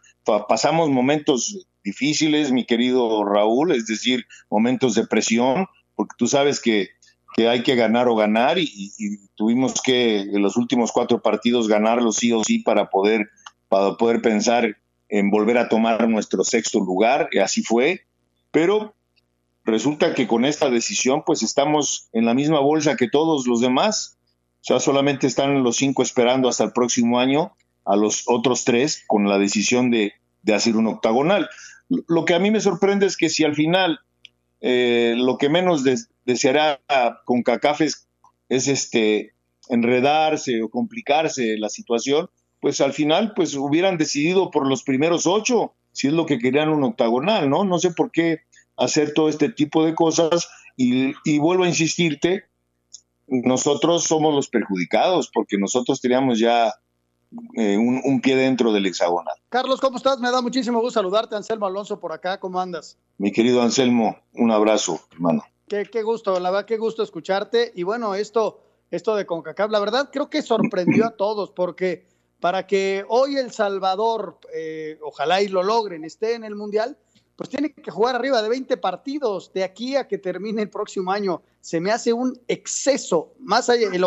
pasamos 0.50 0.90
momentos 0.90 1.68
difíciles, 1.86 2.52
mi 2.52 2.66
querido 2.66 3.24
Raúl, 3.24 3.72
es 3.72 3.88
decir, 3.88 4.26
momentos 4.50 4.94
de 4.96 5.08
presión, 5.08 5.68
porque 5.96 6.16
tú 6.18 6.28
sabes 6.28 6.60
que, 6.60 6.90
hay 7.38 7.64
que 7.64 7.76
ganar 7.76 8.08
o 8.08 8.16
ganar 8.16 8.58
y, 8.58 8.92
tuvimos 9.36 9.82
que 9.82 10.20
en 10.20 10.42
los 10.42 10.58
últimos 10.58 10.92
cuatro 10.92 11.22
partidos 11.22 11.68
ganarlos 11.68 12.18
sí 12.18 12.34
o 12.34 12.44
sí 12.44 12.60
para 12.60 12.90
poder, 12.90 13.30
para 13.70 13.96
poder 13.96 14.22
pensar 14.22 14.78
en 15.08 15.30
volver 15.32 15.58
a 15.58 15.70
tomar 15.70 16.08
nuestro 16.10 16.44
sexto 16.44 16.80
lugar, 16.80 17.30
y 17.32 17.40
así 17.40 17.64
fue, 17.64 18.06
pero 18.52 18.94
resulta 19.64 20.14
que 20.14 20.28
con 20.28 20.46
esta 20.46 20.70
decisión 20.70 21.24
pues 21.26 21.42
estamos 21.42 22.10
en 22.12 22.26
la 22.26 22.34
misma 22.34 22.60
bolsa 22.60 22.98
que 22.98 23.10
todos 23.10 23.48
los 23.48 23.62
demás, 23.62 24.18
o 24.62 24.64
sea, 24.64 24.80
solamente 24.80 25.26
están 25.26 25.64
los 25.64 25.78
cinco 25.78 26.04
esperando 26.04 26.50
hasta 26.50 26.66
el 26.66 26.74
próximo 26.74 27.20
año 27.20 27.54
a 27.86 27.96
los 27.96 28.24
otros 28.28 28.66
tres 28.66 29.04
con 29.08 29.28
la 29.28 29.40
decisión 29.40 29.90
de, 29.90 30.14
de 30.44 30.54
hacer 30.54 30.76
un 30.76 30.88
octagonal. 30.88 31.50
Lo 31.88 32.26
que 32.26 32.36
a 32.36 32.40
mí 32.40 32.52
me 32.52 32.62
sorprende 32.62 33.06
es 33.06 33.18
que 33.18 33.30
si 33.30 33.46
al 33.46 33.56
final 33.56 34.00
eh, 34.62 35.16
lo 35.18 35.38
que 35.38 35.50
menos 35.50 35.84
deseará 36.26 36.80
con 37.26 37.44
CACAF 37.44 37.82
es, 37.82 38.08
este, 38.50 39.34
enredarse 39.70 40.62
o 40.62 40.70
complicarse 40.70 41.58
la 41.58 41.70
situación, 41.70 42.30
pues 42.60 42.82
al 42.82 42.94
final 42.94 43.34
pues 43.36 43.56
hubieran 43.56 43.98
decidido 43.98 44.52
por 44.52 44.68
los 44.68 44.84
primeros 44.84 45.28
ocho, 45.28 45.74
si 45.92 46.08
es 46.08 46.14
lo 46.14 46.26
que 46.26 46.40
querían 46.40 46.70
un 46.70 46.84
octagonal, 46.84 47.50
¿no? 47.50 47.64
No 47.64 47.80
sé 47.80 47.92
por 47.92 48.12
qué 48.12 48.42
hacer 48.78 49.14
todo 49.14 49.30
este 49.30 49.50
tipo 49.50 49.86
de 49.86 49.96
cosas 49.96 50.50
y, 50.76 51.14
vuelvo 51.40 51.66
a 51.66 51.68
insistirte, 51.68 52.46
nosotros 53.28 54.06
somos 54.06 54.34
los 54.34 54.48
perjudicados 54.48 55.30
porque 55.34 55.58
nosotros 55.58 56.02
teníamos 56.02 56.40
ya 56.40 56.74
eh, 57.56 57.78
un, 57.78 58.02
un, 58.04 58.22
pie 58.22 58.36
dentro 58.36 58.72
del 58.72 58.86
hexagonal. 58.86 59.36
Carlos, 59.50 59.80
¿cómo 59.80 59.98
estás? 59.98 60.20
Me 60.20 60.32
da 60.32 60.42
muchísimo 60.42 60.80
gusto 60.80 61.00
saludarte, 61.00 61.36
Anselmo 61.36 61.66
Alonso, 61.66 62.00
por 62.00 62.12
acá. 62.12 62.40
¿Cómo 62.40 62.60
andas? 62.60 62.98
Mi 63.18 63.32
querido 63.32 63.62
Anselmo, 63.62 64.18
un 64.34 64.52
abrazo, 64.52 65.00
hermano. 65.12 65.44
Qué, 65.68 65.86
qué 65.92 66.02
gusto, 66.02 66.40
la 66.40 66.50
verdad, 66.50 66.66
qué 66.66 66.78
gusto 66.78 67.04
escucharte. 67.04 67.72
Y 67.76 67.84
bueno, 67.84 68.16
esto, 68.16 68.62
esto 68.90 69.16
de 69.16 69.26
CONCACAF, 69.26 69.70
la 69.70 69.80
verdad 69.80 70.10
creo 70.12 70.30
que 70.30 70.42
sorprendió 70.42 71.06
a 71.06 71.12
todos, 71.12 71.52
porque 71.52 72.08
para 72.40 72.66
que 72.66 73.06
hoy 73.08 73.36
El 73.36 73.52
Salvador, 73.52 74.40
eh, 74.54 74.98
ojalá 75.02 75.42
y 75.42 75.48
lo 75.48 75.62
logren, 75.64 76.04
esté 76.04 76.36
en 76.36 76.44
el 76.44 76.56
Mundial, 76.56 76.98
pues 77.36 77.50
tiene 77.50 77.72
que 77.74 77.92
jugar 77.92 78.16
arriba 78.16 78.42
de 78.42 78.50
20 78.50 78.78
partidos 78.78 79.54
de 79.54 79.64
aquí 79.64 79.96
a 79.96 80.08
que 80.08 80.18
termine 80.18 80.62
el 80.62 80.70
próximo 80.70 81.12
año. 81.12 81.42
Se 81.62 81.80
me 81.80 81.92
hace 81.92 82.12
un 82.12 82.40
exceso, 82.48 83.34
más 83.40 83.70
allá, 83.70 83.90
el, 83.94 84.04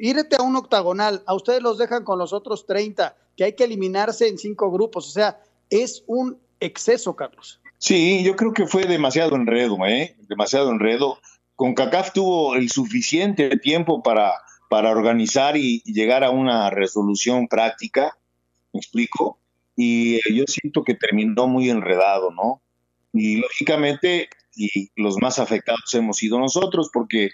irte 0.00 0.36
a 0.36 0.42
un 0.42 0.56
octagonal, 0.56 1.22
a 1.26 1.34
ustedes 1.34 1.62
los 1.62 1.78
dejan 1.78 2.04
con 2.04 2.18
los 2.18 2.32
otros 2.32 2.66
30, 2.66 3.16
que 3.36 3.44
hay 3.44 3.52
que 3.54 3.64
eliminarse 3.64 4.28
en 4.28 4.38
cinco 4.38 4.70
grupos, 4.70 5.08
o 5.08 5.10
sea, 5.10 5.40
es 5.70 6.02
un 6.06 6.38
exceso, 6.60 7.14
Carlos. 7.14 7.60
Sí, 7.78 8.22
yo 8.24 8.34
creo 8.36 8.52
que 8.52 8.66
fue 8.66 8.84
demasiado 8.84 9.36
enredo, 9.36 9.76
¿eh? 9.86 10.16
Demasiado 10.28 10.70
enredo. 10.70 11.18
Con 11.54 11.74
CACAF 11.74 12.12
tuvo 12.12 12.54
el 12.54 12.70
suficiente 12.70 13.58
tiempo 13.58 14.02
para, 14.02 14.32
para 14.68 14.90
organizar 14.90 15.56
y, 15.56 15.82
llegar 15.84 16.24
a 16.24 16.30
una 16.30 16.70
resolución 16.70 17.46
práctica, 17.46 18.16
¿me 18.72 18.80
explico? 18.80 19.38
Y 19.76 20.16
yo 20.34 20.44
siento 20.46 20.82
que 20.82 20.94
terminó 20.94 21.46
muy 21.46 21.70
enredado, 21.70 22.30
¿no? 22.30 22.62
Y 23.12 23.36
lógicamente, 23.36 24.28
y 24.56 24.90
los 24.96 25.18
más 25.18 25.38
afectados 25.38 25.92
hemos 25.94 26.16
sido 26.16 26.38
nosotros, 26.38 26.90
porque 26.92 27.30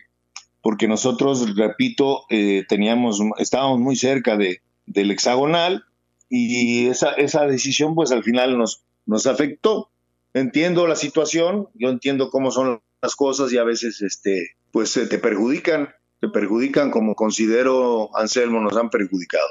porque 0.63 0.89
nosotros, 0.89 1.57
repito, 1.57 2.25
eh, 2.31 2.65
teníamos, 2.69 3.21
estábamos 3.39 3.81
muy 3.81 3.97
cerca 3.97 4.37
de, 4.37 4.61
del 4.87 5.11
hexagonal 5.11 5.85
y 6.29 6.89
esa, 6.89 7.13
esa 7.13 7.47
decisión 7.47 7.95
pues 7.95 8.13
al 8.13 8.23
final 8.23 8.57
nos, 8.59 8.83
nos 9.07 9.27
afectó. 9.27 9.91
Entiendo 10.33 10.87
la 10.87 10.97
situación, 10.97 11.69
yo 11.75 11.89
entiendo 11.89 12.31
cómo 12.31 12.51
son 12.51 12.81
las 13.03 13.17
cosas 13.17 13.53
y 13.53 13.59
a 13.59 13.65
veces 13.65 14.01
este, 14.03 14.57
pues 14.71 14.93
te 14.93 15.19
perjudican, 15.19 15.89
te 16.21 16.29
perjudican 16.29 16.91
como 16.91 17.15
considero 17.15 18.17
Anselmo 18.17 18.61
nos 18.61 18.77
han 18.77 18.91
perjudicado. 18.91 19.49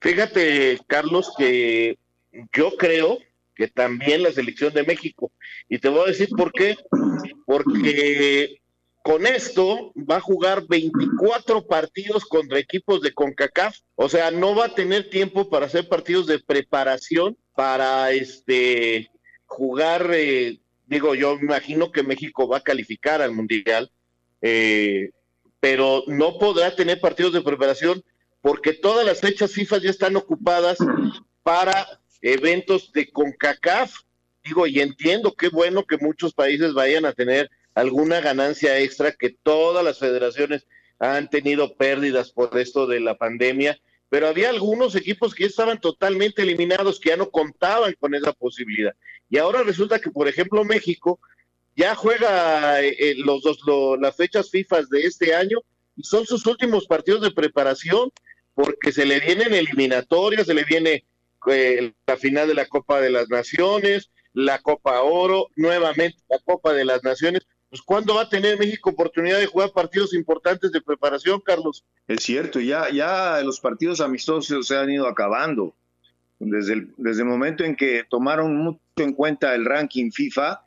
Fíjate, 0.00 0.78
Carlos, 0.86 1.32
que 1.36 1.98
yo 2.54 2.76
creo 2.78 3.18
que 3.54 3.68
también 3.68 4.22
la 4.22 4.32
selección 4.32 4.72
de 4.74 4.84
México, 4.84 5.32
y 5.68 5.78
te 5.78 5.88
voy 5.88 6.00
a 6.00 6.12
decir 6.12 6.28
por 6.36 6.52
qué, 6.52 6.76
porque 7.46 8.60
con 9.06 9.24
esto 9.24 9.92
va 9.94 10.16
a 10.16 10.20
jugar 10.20 10.66
24 10.66 11.64
partidos 11.68 12.24
contra 12.24 12.58
equipos 12.58 13.00
de 13.02 13.14
CONCACAF, 13.14 13.78
o 13.94 14.08
sea, 14.08 14.32
no 14.32 14.56
va 14.56 14.64
a 14.64 14.74
tener 14.74 15.10
tiempo 15.10 15.48
para 15.48 15.66
hacer 15.66 15.88
partidos 15.88 16.26
de 16.26 16.40
preparación 16.40 17.38
para 17.54 18.10
este 18.10 19.08
jugar, 19.44 20.10
eh, 20.12 20.58
digo, 20.86 21.14
yo 21.14 21.38
imagino 21.40 21.92
que 21.92 22.02
México 22.02 22.48
va 22.48 22.56
a 22.56 22.64
calificar 22.64 23.22
al 23.22 23.30
Mundial, 23.30 23.92
eh, 24.42 25.10
pero 25.60 26.02
no 26.08 26.36
podrá 26.36 26.74
tener 26.74 27.00
partidos 27.00 27.32
de 27.32 27.42
preparación 27.42 28.02
porque 28.40 28.72
todas 28.72 29.06
las 29.06 29.20
fechas 29.20 29.52
FIFA 29.52 29.78
ya 29.78 29.90
están 29.90 30.16
ocupadas 30.16 30.78
para 31.44 32.00
eventos 32.22 32.90
de 32.90 33.08
CONCACAF. 33.12 34.00
Digo, 34.42 34.66
y 34.66 34.80
entiendo 34.80 35.32
qué 35.36 35.48
bueno 35.48 35.84
que 35.84 35.96
muchos 35.96 36.34
países 36.34 36.74
vayan 36.74 37.04
a 37.04 37.12
tener 37.12 37.48
alguna 37.76 38.20
ganancia 38.20 38.78
extra, 38.80 39.12
que 39.12 39.30
todas 39.30 39.84
las 39.84 39.98
federaciones 39.98 40.66
han 40.98 41.28
tenido 41.28 41.76
pérdidas 41.76 42.32
por 42.32 42.58
esto 42.58 42.86
de 42.86 43.00
la 43.00 43.18
pandemia, 43.18 43.78
pero 44.08 44.28
había 44.28 44.48
algunos 44.48 44.96
equipos 44.96 45.34
que 45.34 45.44
estaban 45.44 45.78
totalmente 45.78 46.42
eliminados, 46.42 46.98
que 46.98 47.10
ya 47.10 47.18
no 47.18 47.30
contaban 47.30 47.94
con 48.00 48.14
esa 48.14 48.32
posibilidad. 48.32 48.94
Y 49.28 49.36
ahora 49.36 49.62
resulta 49.62 49.98
que, 49.98 50.10
por 50.10 50.26
ejemplo, 50.26 50.64
México 50.64 51.20
ya 51.76 51.94
juega 51.94 52.82
eh, 52.82 52.96
eh, 52.98 53.14
los 53.18 53.42
dos, 53.42 53.58
las 54.00 54.16
fechas 54.16 54.50
FIFA 54.50 54.82
de 54.90 55.02
este 55.02 55.34
año 55.34 55.58
y 55.96 56.02
son 56.02 56.24
sus 56.24 56.46
últimos 56.46 56.86
partidos 56.86 57.20
de 57.20 57.30
preparación 57.30 58.10
porque 58.54 58.90
se 58.90 59.04
le 59.04 59.20
vienen 59.20 59.52
eliminatorias, 59.52 60.46
se 60.46 60.54
le 60.54 60.64
viene 60.64 61.04
eh, 61.50 61.92
la 62.06 62.16
final 62.16 62.48
de 62.48 62.54
la 62.54 62.64
Copa 62.64 63.02
de 63.02 63.10
las 63.10 63.28
Naciones, 63.28 64.10
la 64.32 64.60
Copa 64.60 65.02
Oro, 65.02 65.48
nuevamente 65.56 66.16
la 66.30 66.38
Copa 66.38 66.72
de 66.72 66.86
las 66.86 67.04
Naciones. 67.04 67.46
Pues 67.68 67.82
¿cuándo 67.82 68.14
va 68.14 68.22
a 68.22 68.28
tener 68.28 68.58
México 68.58 68.90
oportunidad 68.90 69.38
de 69.38 69.46
jugar 69.46 69.72
partidos 69.72 70.14
importantes 70.14 70.70
de 70.70 70.80
preparación, 70.80 71.40
Carlos? 71.40 71.84
Es 72.06 72.22
cierto, 72.22 72.60
ya, 72.60 72.90
ya 72.90 73.40
los 73.42 73.60
partidos 73.60 74.00
amistosos 74.00 74.66
se 74.66 74.76
han 74.76 74.90
ido 74.90 75.06
acabando. 75.08 75.74
Desde 76.38 76.74
el, 76.74 76.92
desde 76.96 77.22
el 77.22 77.28
momento 77.28 77.64
en 77.64 77.76
que 77.76 78.04
tomaron 78.08 78.56
mucho 78.56 78.80
en 78.96 79.14
cuenta 79.14 79.54
el 79.54 79.64
ranking 79.64 80.10
FIFA, 80.10 80.62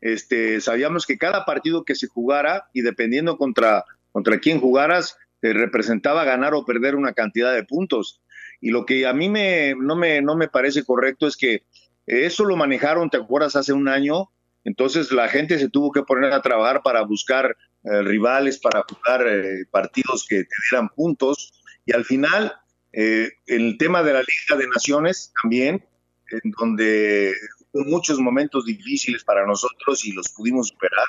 este, 0.00 0.60
sabíamos 0.60 1.06
que 1.06 1.18
cada 1.18 1.44
partido 1.44 1.84
que 1.84 1.94
se 1.94 2.06
jugara 2.06 2.68
y 2.72 2.82
dependiendo 2.82 3.38
contra, 3.38 3.84
contra 4.12 4.38
quién 4.38 4.60
jugaras, 4.60 5.16
representaba 5.42 6.24
ganar 6.24 6.54
o 6.54 6.64
perder 6.64 6.94
una 6.94 7.12
cantidad 7.12 7.52
de 7.52 7.64
puntos. 7.64 8.20
Y 8.60 8.70
lo 8.70 8.86
que 8.86 9.06
a 9.06 9.12
mí 9.12 9.28
me, 9.28 9.74
no, 9.76 9.96
me, 9.96 10.22
no 10.22 10.36
me 10.36 10.48
parece 10.48 10.84
correcto 10.84 11.26
es 11.26 11.36
que 11.36 11.64
eso 12.06 12.44
lo 12.44 12.56
manejaron, 12.56 13.10
¿te 13.10 13.16
acuerdas? 13.16 13.56
Hace 13.56 13.72
un 13.72 13.88
año. 13.88 14.30
Entonces 14.66 15.12
la 15.12 15.28
gente 15.28 15.58
se 15.60 15.70
tuvo 15.70 15.92
que 15.92 16.02
poner 16.02 16.32
a 16.32 16.42
trabajar 16.42 16.82
para 16.82 17.02
buscar 17.02 17.56
eh, 17.84 18.02
rivales, 18.02 18.58
para 18.58 18.82
jugar 18.82 19.24
eh, 19.28 19.64
partidos 19.70 20.26
que 20.28 20.42
te 20.42 20.54
dieran 20.70 20.88
puntos. 20.88 21.52
Y 21.86 21.92
al 21.92 22.04
final, 22.04 22.52
eh, 22.92 23.30
el 23.46 23.78
tema 23.78 24.02
de 24.02 24.12
la 24.12 24.20
Liga 24.20 24.60
de 24.60 24.66
Naciones 24.68 25.32
también, 25.40 25.84
en 26.30 26.50
donde 26.58 27.32
muchos 27.74 28.18
momentos 28.18 28.64
difíciles 28.64 29.22
para 29.22 29.46
nosotros 29.46 30.04
y 30.04 30.12
los 30.12 30.30
pudimos 30.30 30.68
superar. 30.68 31.06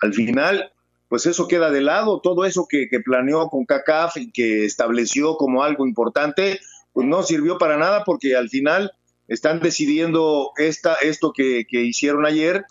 Al 0.00 0.14
final, 0.14 0.72
pues 1.08 1.26
eso 1.26 1.48
queda 1.48 1.72
de 1.72 1.80
lado, 1.80 2.20
todo 2.20 2.44
eso 2.44 2.68
que, 2.68 2.88
planeó 3.04 3.48
con 3.48 3.64
CACAF 3.64 4.16
y 4.16 4.30
que 4.30 4.64
estableció 4.64 5.36
como 5.36 5.64
algo 5.64 5.88
importante, 5.88 6.60
pues 6.92 7.08
no 7.08 7.24
sirvió 7.24 7.58
para 7.58 7.76
nada 7.76 8.04
porque 8.04 8.36
al 8.36 8.48
final 8.48 8.92
están 9.26 9.58
decidiendo 9.58 10.52
esta, 10.56 10.94
esto 10.94 11.32
que, 11.32 11.66
hicieron 11.68 12.26
ayer 12.26 12.64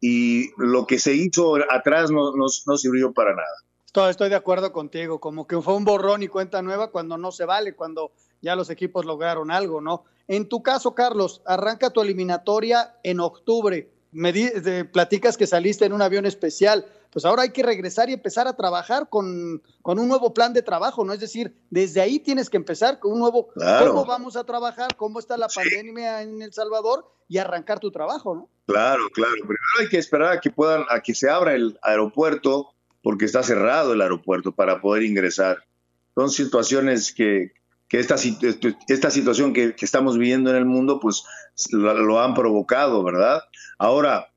y 0.00 0.50
lo 0.56 0.86
que 0.86 0.98
se 0.98 1.14
hizo 1.14 1.56
atrás 1.70 2.10
no, 2.10 2.32
no, 2.34 2.76
sirvió 2.76 3.12
para 3.12 3.34
nada. 3.34 4.10
Estoy, 4.10 4.28
de 4.28 4.36
acuerdo 4.36 4.72
contigo, 4.72 5.18
como 5.18 5.46
que 5.46 5.60
fue 5.60 5.74
un 5.74 5.84
borrón 5.84 6.22
y 6.22 6.28
cuenta 6.28 6.62
nueva 6.62 6.90
cuando 6.92 7.18
no 7.18 7.32
se 7.32 7.44
vale, 7.44 7.74
cuando 7.74 8.12
ya 8.40 8.54
los 8.54 8.70
equipos 8.70 9.04
lograron 9.04 9.50
algo, 9.50 9.80
¿no? 9.80 10.04
En 10.28 10.48
tu 10.48 10.62
caso, 10.62 10.94
Carlos, 10.94 11.42
arranca 11.46 11.90
tu 11.90 12.00
eliminatoria 12.00 12.94
en 13.02 13.18
octubre. 13.18 13.90
Me 14.12 14.32
platicas 14.84 15.36
que 15.36 15.46
saliste 15.46 15.84
en 15.84 15.92
un 15.92 16.02
avión 16.02 16.26
especial. 16.26 16.86
Pues 17.10 17.24
ahora 17.24 17.42
hay 17.42 17.50
que 17.50 17.62
regresar 17.62 18.10
y 18.10 18.12
empezar 18.12 18.46
a 18.46 18.56
trabajar 18.56 19.08
con, 19.08 19.62
con 19.82 19.98
un 19.98 20.08
nuevo 20.08 20.34
plan 20.34 20.52
de 20.52 20.62
trabajo, 20.62 21.04
¿no? 21.04 21.12
Es 21.12 21.20
decir, 21.20 21.54
desde 21.70 22.00
ahí 22.00 22.18
tienes 22.18 22.50
que 22.50 22.56
empezar 22.56 22.98
con 22.98 23.12
un 23.12 23.20
nuevo, 23.20 23.48
cómo 23.54 24.04
vamos 24.04 24.36
a 24.36 24.44
trabajar, 24.44 24.94
cómo 24.96 25.18
está 25.18 25.36
la 25.36 25.48
pandemia 25.48 26.22
en 26.22 26.42
El 26.42 26.52
Salvador 26.52 27.10
y 27.28 27.38
arrancar 27.38 27.80
tu 27.80 27.90
trabajo, 27.90 28.34
¿no? 28.34 28.48
Claro, 28.66 29.08
claro. 29.10 29.32
Primero 29.32 29.58
hay 29.80 29.88
que 29.88 29.98
esperar 29.98 30.32
a 30.32 30.40
que 30.40 30.50
puedan, 30.50 30.84
a 30.90 31.00
que 31.00 31.14
se 31.14 31.30
abra 31.30 31.54
el 31.54 31.78
aeropuerto, 31.82 32.74
porque 33.02 33.24
está 33.24 33.42
cerrado 33.42 33.94
el 33.94 34.02
aeropuerto 34.02 34.52
para 34.52 34.80
poder 34.80 35.02
ingresar. 35.04 35.64
Son 36.14 36.30
situaciones 36.30 37.14
que, 37.14 37.52
que 37.88 37.98
esta, 37.98 38.16
esta 38.88 39.10
situación 39.10 39.52
que, 39.52 39.74
estamos 39.78 40.18
viviendo 40.18 40.50
en 40.50 40.56
el 40.56 40.66
mundo, 40.66 41.00
pues 41.00 41.24
lo, 41.70 42.20
han 42.20 42.34
provocado, 42.34 43.02
¿verdad? 43.02 43.42
Ahora, 43.78 44.28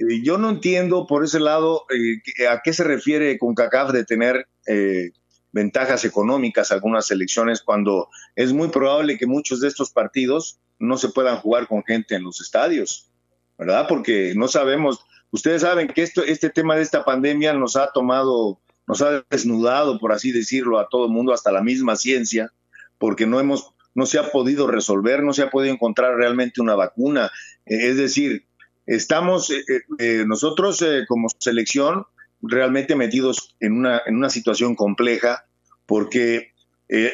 eh, 0.00 0.22
yo 0.22 0.38
no 0.38 0.48
entiendo 0.48 1.06
por 1.06 1.24
ese 1.24 1.40
lado 1.40 1.84
eh, 1.90 2.46
a 2.46 2.60
qué 2.62 2.72
se 2.72 2.84
refiere 2.84 3.38
con 3.38 3.54
CACAF 3.54 3.92
de 3.92 4.04
tener 4.04 4.48
eh, 4.66 5.10
ventajas 5.52 6.04
económicas 6.04 6.72
algunas 6.72 7.10
elecciones 7.10 7.60
cuando 7.60 8.08
es 8.34 8.52
muy 8.52 8.68
probable 8.68 9.18
que 9.18 9.26
muchos 9.26 9.60
de 9.60 9.68
estos 9.68 9.90
partidos 9.90 10.58
no 10.78 10.96
se 10.96 11.10
puedan 11.10 11.36
jugar 11.36 11.66
con 11.66 11.84
gente 11.84 12.14
en 12.14 12.24
los 12.24 12.40
estadios, 12.40 13.10
¿verdad? 13.58 13.86
Porque 13.88 14.32
no 14.34 14.48
sabemos, 14.48 15.04
ustedes 15.30 15.60
saben 15.60 15.88
que 15.88 16.02
esto, 16.02 16.24
este 16.24 16.48
tema 16.48 16.76
de 16.76 16.82
esta 16.82 17.04
pandemia 17.04 17.52
nos 17.52 17.76
ha 17.76 17.92
tomado, 17.92 18.58
nos 18.86 19.02
ha 19.02 19.22
desnudado, 19.28 19.98
por 19.98 20.12
así 20.12 20.32
decirlo, 20.32 20.78
a 20.78 20.88
todo 20.88 21.04
el 21.04 21.12
mundo, 21.12 21.34
hasta 21.34 21.52
la 21.52 21.62
misma 21.62 21.96
ciencia, 21.96 22.52
porque 22.96 23.26
no 23.26 23.38
hemos 23.38 23.74
no 23.92 24.06
se 24.06 24.20
ha 24.20 24.30
podido 24.30 24.68
resolver, 24.68 25.22
no 25.22 25.32
se 25.32 25.42
ha 25.42 25.50
podido 25.50 25.74
encontrar 25.74 26.14
realmente 26.14 26.60
una 26.60 26.76
vacuna. 26.76 27.30
Eh, 27.66 27.88
es 27.90 27.96
decir, 27.96 28.46
estamos 28.90 29.50
eh, 29.50 29.62
eh, 29.98 30.24
nosotros 30.26 30.84
como 31.06 31.28
selección 31.38 32.06
realmente 32.42 32.96
metidos 32.96 33.54
en 33.60 33.74
una, 33.74 34.02
en 34.06 34.16
una 34.16 34.30
situación 34.30 34.74
compleja, 34.74 35.44
porque 35.86 36.50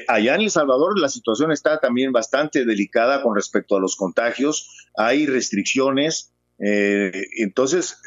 allá 0.08 0.36
en 0.36 0.40
El 0.40 0.50
Salvador 0.50 0.98
la 0.98 1.10
situación 1.10 1.52
está 1.52 1.78
también 1.80 2.10
bastante 2.10 2.64
delicada 2.64 3.22
con 3.22 3.34
respecto 3.34 3.76
a 3.76 3.80
los 3.80 3.94
contagios, 3.94 4.88
hay 4.96 5.26
restricciones, 5.26 6.32
entonces 6.58 8.00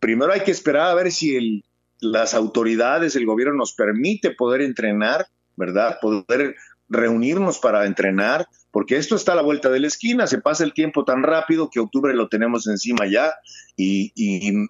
primero 0.00 0.34
hay 0.34 0.40
que 0.40 0.50
esperar 0.50 0.88
a 0.88 0.94
ver 0.94 1.10
si 1.12 1.34
el, 1.36 1.64
las 2.00 2.34
autoridades, 2.34 3.16
el 3.16 3.24
gobierno 3.24 3.54
nos 3.54 3.72
permite 3.72 4.32
poder 4.32 4.60
entrenar, 4.60 5.26
¿verdad? 5.56 5.98
Poder 6.00 6.56
reunirnos 6.88 7.58
para 7.58 7.86
entrenar, 7.86 8.46
porque 8.70 8.96
esto 8.96 9.16
está 9.16 9.32
a 9.32 9.36
la 9.36 9.42
vuelta 9.42 9.70
de 9.70 9.80
la 9.80 9.86
esquina, 9.86 10.26
se 10.26 10.40
pasa 10.40 10.64
el 10.64 10.74
tiempo 10.74 11.04
tan 11.04 11.22
rápido 11.22 11.70
que 11.70 11.80
octubre 11.80 12.14
lo 12.14 12.28
tenemos 12.28 12.66
encima 12.66 13.06
ya 13.06 13.34
y, 13.76 14.12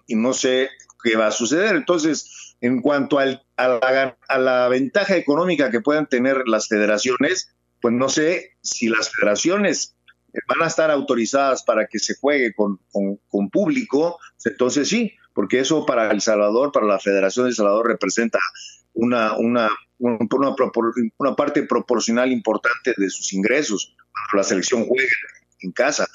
no 0.07 0.33
sé 0.33 0.69
qué 1.03 1.15
va 1.15 1.27
a 1.27 1.31
suceder. 1.31 1.75
Entonces, 1.75 2.55
en 2.61 2.81
cuanto 2.81 3.19
a, 3.19 3.25
la, 3.25 4.17
a, 4.27 4.37
la, 4.37 4.67
ventaja 4.69 5.15
económica 5.15 5.69
que 5.69 5.81
puedan 5.81 6.07
tener 6.07 6.47
las 6.47 6.67
federaciones, 6.67 7.53
pues 7.81 7.93
no 7.93 8.09
sé 8.09 8.51
si 8.61 8.87
las 8.87 9.11
federaciones 9.11 9.95
van 10.47 10.63
a 10.63 10.67
estar 10.67 10.91
autorizadas 10.91 11.63
para 11.63 11.87
que 11.87 11.99
se 11.99 12.15
juegue 12.15 12.53
con, 12.53 12.79
con 13.27 13.49
público, 13.49 14.19
entonces 14.43 14.89
sí, 14.89 15.13
porque 15.35 15.59
eso 15.59 15.85
para 15.85 16.09
El 16.11 16.21
Salvador, 16.21 16.71
para 16.71 16.85
la 16.85 16.99
Federación 16.99 17.45
de 17.45 17.49
El 17.49 17.55
Salvador 17.55 17.87
representa 17.87 18.39
una, 18.95 19.37
una, 19.37 19.69
una, 19.99 21.35
parte 21.35 21.63
proporcional 21.63 22.31
importante 22.31 22.93
de 22.97 23.09
sus 23.09 23.31
ingresos 23.33 23.95
cuando 23.97 24.37
la 24.37 24.43
selección 24.43 24.85
juega 24.85 25.09
en 25.59 25.71
casa. 25.71 26.07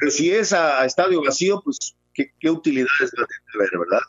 Pero 0.00 0.10
si 0.10 0.30
es 0.30 0.52
a, 0.52 0.84
estadio 0.84 1.22
vacío, 1.22 1.60
pues 1.62 1.94
qué, 2.14 2.32
qué 2.38 2.50
utilidades 2.50 3.12
va 3.18 3.24
a 3.24 3.52
tener, 3.52 3.70
¿verdad? 3.78 4.02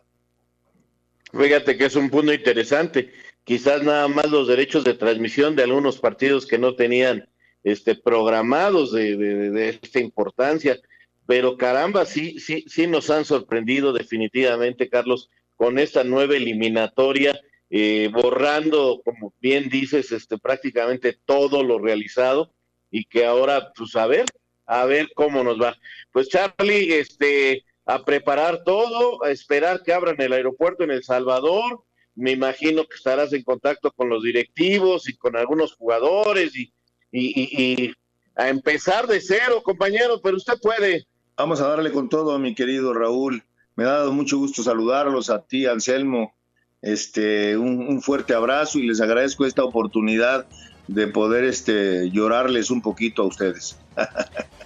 Fíjate 1.32 1.78
que 1.78 1.86
es 1.86 1.96
un 1.96 2.10
punto 2.10 2.34
interesante. 2.34 3.12
Quizás 3.44 3.84
nada 3.84 4.08
más 4.08 4.30
los 4.30 4.48
derechos 4.48 4.84
de 4.84 4.94
transmisión 4.94 5.56
de 5.56 5.64
algunos 5.64 6.00
partidos 6.00 6.46
que 6.46 6.58
no 6.58 6.76
tenían 6.76 7.28
este 7.64 7.96
programados 7.96 8.92
de, 8.92 9.18
de, 9.18 9.50
de 9.50 9.70
esta 9.70 10.00
importancia, 10.00 10.80
pero 11.26 11.58
caramba, 11.58 12.06
sí, 12.06 12.40
sí, 12.40 12.64
sí 12.68 12.88
nos 12.88 13.10
han 13.10 13.26
sorprendido 13.26 13.92
definitivamente, 13.92 14.90
Carlos, 14.90 15.30
con 15.56 15.78
esta 15.78 16.04
nueva 16.04 16.36
eliminatoria 16.36 17.40
eh, 17.70 18.10
borrando, 18.12 19.02
como 19.04 19.34
bien 19.40 19.70
dices, 19.70 20.12
este, 20.12 20.38
prácticamente 20.38 21.18
todo 21.26 21.64
lo 21.64 21.80
realizado 21.80 22.52
y 22.92 23.06
que 23.06 23.26
ahora, 23.26 23.72
pues 23.76 23.96
a 23.96 24.08
ver, 24.08 24.26
a 24.66 24.86
ver 24.86 25.10
cómo 25.14 25.44
nos 25.44 25.62
va. 25.62 25.78
Pues 26.12 26.30
Charlie, 26.30 26.94
este, 26.94 27.64
a 27.86 28.04
preparar 28.04 28.64
todo, 28.64 29.24
a 29.24 29.32
esperar 29.32 29.84
que 29.84 29.94
abran 29.94 30.20
el 30.20 30.34
aeropuerto 30.34 30.84
en 30.84 30.92
El 30.92 31.04
Salvador. 31.04 31.84
Me 32.16 32.32
imagino 32.32 32.86
que 32.86 32.96
estarás 32.96 33.34
en 33.34 33.44
contacto 33.44 33.92
con 33.92 34.10
los 34.10 34.24
directivos 34.24 35.08
y 35.08 35.16
con 35.16 35.38
algunos 35.38 35.76
jugadores 35.76 36.56
y, 36.56 36.72
y, 37.12 37.62
y 37.62 37.94
a 38.36 38.50
empezar 38.50 39.08
de 39.08 39.22
cero, 39.22 39.62
compañero, 39.64 40.22
pero 40.22 40.38
usted 40.38 40.54
puede. 40.62 41.06
Vamos 41.38 41.62
a 41.62 41.68
darle 41.68 41.92
con 41.92 42.10
todo, 42.10 42.38
mi 42.40 42.56
querido 42.56 42.94
Raúl. 42.94 43.44
Me 43.76 43.86
ha 43.86 43.92
dado 43.92 44.12
mucho 44.12 44.38
gusto 44.38 44.62
saludarlos 44.62 45.30
a 45.30 45.46
ti, 45.46 45.66
Anselmo, 45.66 46.36
este, 46.82 47.58
un, 47.58 48.02
fuerte 48.02 48.34
abrazo 48.34 48.80
y 48.80 48.88
les 48.88 49.02
agradezco 49.02 49.46
esta 49.46 49.64
oportunidad 49.64 50.46
de 50.88 51.08
poder 51.08 51.44
este, 51.44 52.10
llorarles 52.10 52.72
un 52.72 52.82
poquito 52.82 53.24
a 53.24 53.28
ustedes. 53.28 53.78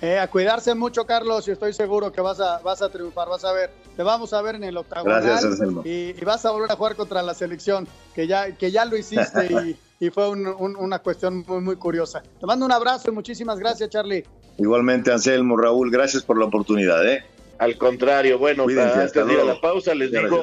Eh, 0.01 0.19
a 0.19 0.27
cuidarse 0.27 0.75
mucho, 0.75 1.05
Carlos, 1.05 1.47
y 1.47 1.51
estoy 1.51 1.71
seguro 1.71 2.11
que 2.11 2.19
vas 2.19 2.37
a, 2.41 2.59
vas 2.59 2.81
a 2.81 2.89
triunfar, 2.89 3.29
vas 3.29 3.45
a 3.45 3.53
ver, 3.53 3.71
te 3.95 4.03
vamos 4.03 4.33
a 4.33 4.41
ver 4.41 4.55
en 4.55 4.65
el 4.65 4.75
octagonal 4.75 5.23
y, 5.85 5.89
y, 6.09 6.25
vas 6.25 6.43
a 6.43 6.51
volver 6.51 6.69
a 6.69 6.75
jugar 6.75 6.97
contra 6.97 7.21
la 7.21 7.33
selección, 7.33 7.87
que 8.13 8.27
ya, 8.27 8.51
que 8.51 8.69
ya 8.69 8.83
lo 8.83 8.97
hiciste 8.97 9.45
y, 9.45 9.77
y 10.05 10.09
fue 10.09 10.27
una 10.27 10.99
cuestión 10.99 11.45
muy, 11.47 11.61
muy 11.61 11.77
curiosa. 11.77 12.21
Te 12.37 12.45
mando 12.45 12.65
un 12.65 12.73
abrazo 12.73 13.11
y 13.11 13.13
muchísimas 13.13 13.57
gracias, 13.57 13.89
Charlie. 13.89 14.25
Igualmente, 14.57 15.09
Anselmo, 15.09 15.55
Raúl, 15.55 15.89
gracias 15.89 16.21
por 16.21 16.37
la 16.37 16.47
oportunidad. 16.47 17.07
¿eh? 17.07 17.23
Al 17.59 17.77
contrario, 17.77 18.37
bueno, 18.37 18.63
antes 18.63 19.13
de 19.13 19.33
ir 19.33 19.39
a 19.39 19.45
la 19.45 19.61
pausa 19.61 19.95
les 19.95 20.11
digo 20.11 20.41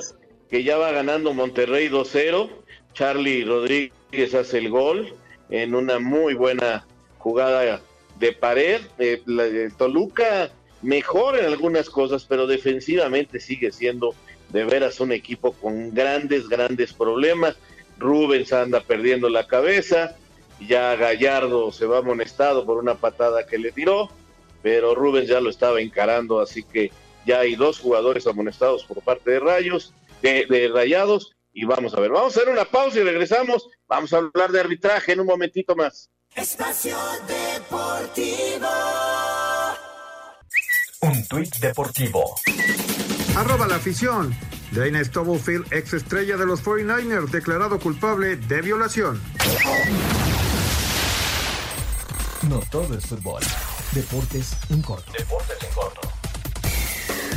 que 0.50 0.64
ya 0.64 0.76
va 0.76 0.92
ganando 0.92 1.32
Monterrey 1.32 1.88
2-0. 1.88 2.50
Charlie 2.92 3.44
Rodríguez 3.44 4.34
hace 4.34 4.58
el 4.58 4.68
gol 4.68 5.14
en 5.48 5.74
una 5.74 5.98
muy 5.98 6.34
buena 6.34 6.86
jugada 7.18 7.80
de 8.18 8.32
pared. 8.32 8.80
Eh, 8.98 9.70
Toluca 9.78 10.50
mejor 10.82 11.38
en 11.38 11.46
algunas 11.46 11.88
cosas, 11.88 12.24
pero 12.28 12.46
defensivamente 12.46 13.38
sigue 13.38 13.70
siendo 13.70 14.14
de 14.50 14.64
veras 14.64 15.00
un 15.00 15.12
equipo 15.12 15.52
con 15.52 15.94
grandes, 15.94 16.48
grandes 16.48 16.92
problemas. 16.92 17.56
Rubens 17.98 18.52
anda 18.52 18.80
perdiendo 18.80 19.28
la 19.28 19.46
cabeza, 19.46 20.16
ya 20.66 20.96
Gallardo 20.96 21.70
se 21.70 21.86
va 21.86 21.98
amonestado 21.98 22.64
por 22.64 22.78
una 22.78 22.94
patada 22.94 23.46
que 23.46 23.58
le 23.58 23.72
tiró, 23.72 24.08
pero 24.62 24.94
Rubens 24.94 25.28
ya 25.28 25.40
lo 25.40 25.50
estaba 25.50 25.80
encarando, 25.80 26.40
así 26.40 26.62
que 26.62 26.90
ya 27.26 27.40
hay 27.40 27.56
dos 27.56 27.78
jugadores 27.78 28.26
amonestados 28.26 28.84
por 28.84 29.02
parte 29.02 29.32
de 29.32 29.40
Rayos, 29.40 29.92
de, 30.22 30.46
de 30.46 30.68
Rayados, 30.68 31.36
y 31.52 31.64
vamos 31.64 31.94
a 31.94 32.00
ver, 32.00 32.10
vamos 32.10 32.36
a 32.36 32.40
hacer 32.40 32.52
una 32.52 32.64
pausa 32.64 32.98
y 33.00 33.02
regresamos, 33.02 33.68
vamos 33.88 34.12
a 34.12 34.18
hablar 34.18 34.52
de 34.52 34.60
arbitraje 34.60 35.12
en 35.12 35.20
un 35.20 35.26
momentito 35.26 35.74
más. 35.74 36.10
Espacio 36.34 36.96
Deportivo. 37.26 38.68
Un 41.02 41.26
tuit 41.28 41.56
deportivo. 41.56 42.36
Arroba 43.36 43.66
la 43.66 43.76
afición. 43.76 44.36
Dana 44.70 45.02
Stubblefield, 45.02 45.72
ex 45.72 45.94
estrella 45.94 46.36
de 46.36 46.46
los 46.46 46.62
49ers, 46.62 47.30
declarado 47.30 47.80
culpable 47.80 48.36
de 48.36 48.62
violación. 48.62 49.20
No 52.48 52.60
todo 52.70 52.96
es 52.96 53.06
fútbol. 53.06 53.42
Deportes 53.92 54.56
en 54.70 54.82
corto. 54.82 55.12
Deportes 55.12 55.58
en 55.62 55.74
corto. 55.74 56.19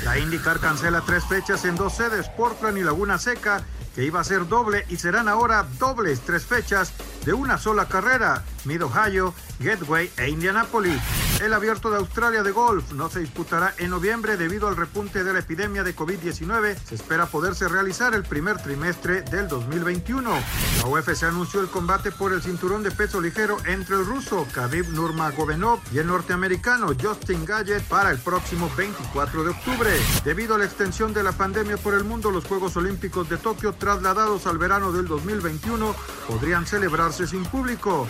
La 0.04 0.20
IndyCar 0.20 0.60
cancela 0.60 1.02
tres 1.02 1.24
fechas 1.26 1.64
en 1.64 1.76
dos 1.76 1.96
sedes, 1.96 2.28
Portland 2.30 2.78
y 2.78 2.84
Laguna 2.84 3.18
Seca, 3.18 3.62
que 3.96 4.04
iba 4.04 4.20
a 4.20 4.24
ser 4.24 4.48
doble 4.48 4.86
y 4.90 4.98
serán 4.98 5.30
ahora 5.30 5.66
dobles 5.80 6.20
tres 6.22 6.46
fechas 6.46 6.94
de 7.26 7.34
una 7.34 7.58
sola 7.58 7.88
carrera, 7.88 8.44
Mid 8.66 8.84
Ohio, 8.84 9.34
Gateway 9.60 10.12
e 10.18 10.30
Indianapolis. 10.30 11.02
El 11.44 11.52
abierto 11.52 11.92
de 11.92 11.98
Australia 11.98 12.42
de 12.42 12.52
golf 12.52 12.94
no 12.94 13.10
se 13.10 13.20
disputará 13.20 13.76
en 13.78 13.90
noviembre 13.90 14.38
debido 14.38 14.70
al 14.70 14.78
repunte 14.78 15.26
de 15.26 15.34
la 15.34 15.40
epidemia 15.40 15.84
de 15.84 15.94
COVID-19. 15.94 16.78
Se 16.86 16.96
espera 16.96 17.26
poderse 17.26 17.68
realizar 17.68 18.16
el 18.16 18.24
primer 18.24 18.62
trimestre 18.64 19.24
del 19.24 19.50
2021. 19.50 20.32
La 20.78 20.88
UFC 20.88 21.24
anunció 21.24 21.60
el 21.60 21.68
combate 21.68 22.14
por 22.14 22.32
el 22.32 22.42
cinturón 22.42 22.82
de 22.82 22.92
peso 22.92 23.20
ligero 23.20 23.58
entre 23.66 23.98
el 23.98 24.06
ruso 24.06 24.48
Khabib 24.54 24.88
Nurmagomedov 24.92 25.82
y 25.92 25.98
el 25.98 26.08
norteamericano 26.08 26.94
Justin 26.98 27.44
Gallett 27.44 27.84
para 27.90 28.12
el 28.12 28.20
próximo 28.20 28.72
24 28.78 29.44
de 29.44 29.50
octubre. 29.50 29.90
Debido 30.24 30.56
a 30.56 30.60
la 30.60 30.66
extensión 30.66 31.14
de 31.14 31.24
la 31.24 31.34
pandemia 31.34 31.76
por 31.76 31.94
el 31.94 32.06
mundo, 32.06 32.32
los 32.32 32.46
Juegos 32.46 32.78
Olímpicos 32.78 33.28
de 33.28 33.36
Tokio 33.36 33.74
trasladados 33.74 34.48
al 34.48 34.58
verano 34.58 34.94
del 34.94 35.08
2021 35.08 35.94
podrían 36.26 36.66
celebrarse 36.66 37.28
sin 37.28 37.44
público. 37.44 38.08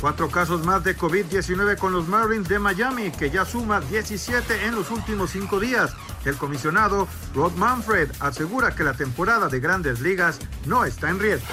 Cuatro 0.00 0.30
casos 0.30 0.64
más 0.64 0.82
de 0.82 0.96
COVID-19 0.96 1.76
con 1.76 1.92
los 1.92 2.08
Marlins 2.08 2.48
de 2.48 2.58
Miami, 2.58 2.69
que 3.18 3.30
ya 3.30 3.44
suma 3.44 3.80
17 3.80 4.66
en 4.66 4.76
los 4.76 4.92
últimos 4.92 5.30
cinco 5.30 5.58
días. 5.58 5.92
El 6.24 6.36
comisionado 6.36 7.08
Rod 7.34 7.52
Manfred 7.54 8.10
asegura 8.20 8.76
que 8.76 8.84
la 8.84 8.94
temporada 8.94 9.48
de 9.48 9.58
grandes 9.58 10.00
ligas 10.00 10.38
no 10.66 10.84
está 10.84 11.10
en 11.10 11.18
riesgo. 11.18 11.48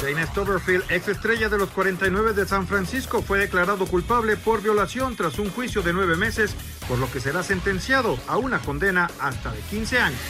Dana 0.00 0.24
Stoverfield, 0.26 0.84
ex 0.88 1.08
estrella 1.08 1.48
de 1.48 1.58
los 1.58 1.70
49 1.70 2.34
de 2.34 2.46
San 2.46 2.68
Francisco, 2.68 3.20
fue 3.20 3.38
declarado 3.38 3.84
culpable 3.86 4.36
por 4.36 4.62
violación 4.62 5.16
tras 5.16 5.40
un 5.40 5.50
juicio 5.50 5.82
de 5.82 5.92
nueve 5.92 6.14
meses, 6.14 6.54
por 6.88 6.98
lo 6.98 7.10
que 7.10 7.18
será 7.18 7.42
sentenciado 7.42 8.16
a 8.28 8.36
una 8.36 8.60
condena 8.60 9.10
hasta 9.18 9.50
de 9.50 9.60
15 9.70 9.98
años. 9.98 10.20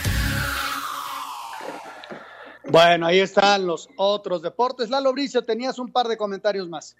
Bueno, 2.71 3.07
ahí 3.07 3.21
están 3.21 3.67
los 3.67 3.91
otros 3.97 4.41
deportes. 4.41 4.89
Lalo 4.89 5.13
Bricio, 5.13 5.43
tenías 5.43 5.79
un 5.79 5.93
par 5.93 6.09
de 6.09 6.17
comentarios 6.17 6.67
más. 6.69 6.97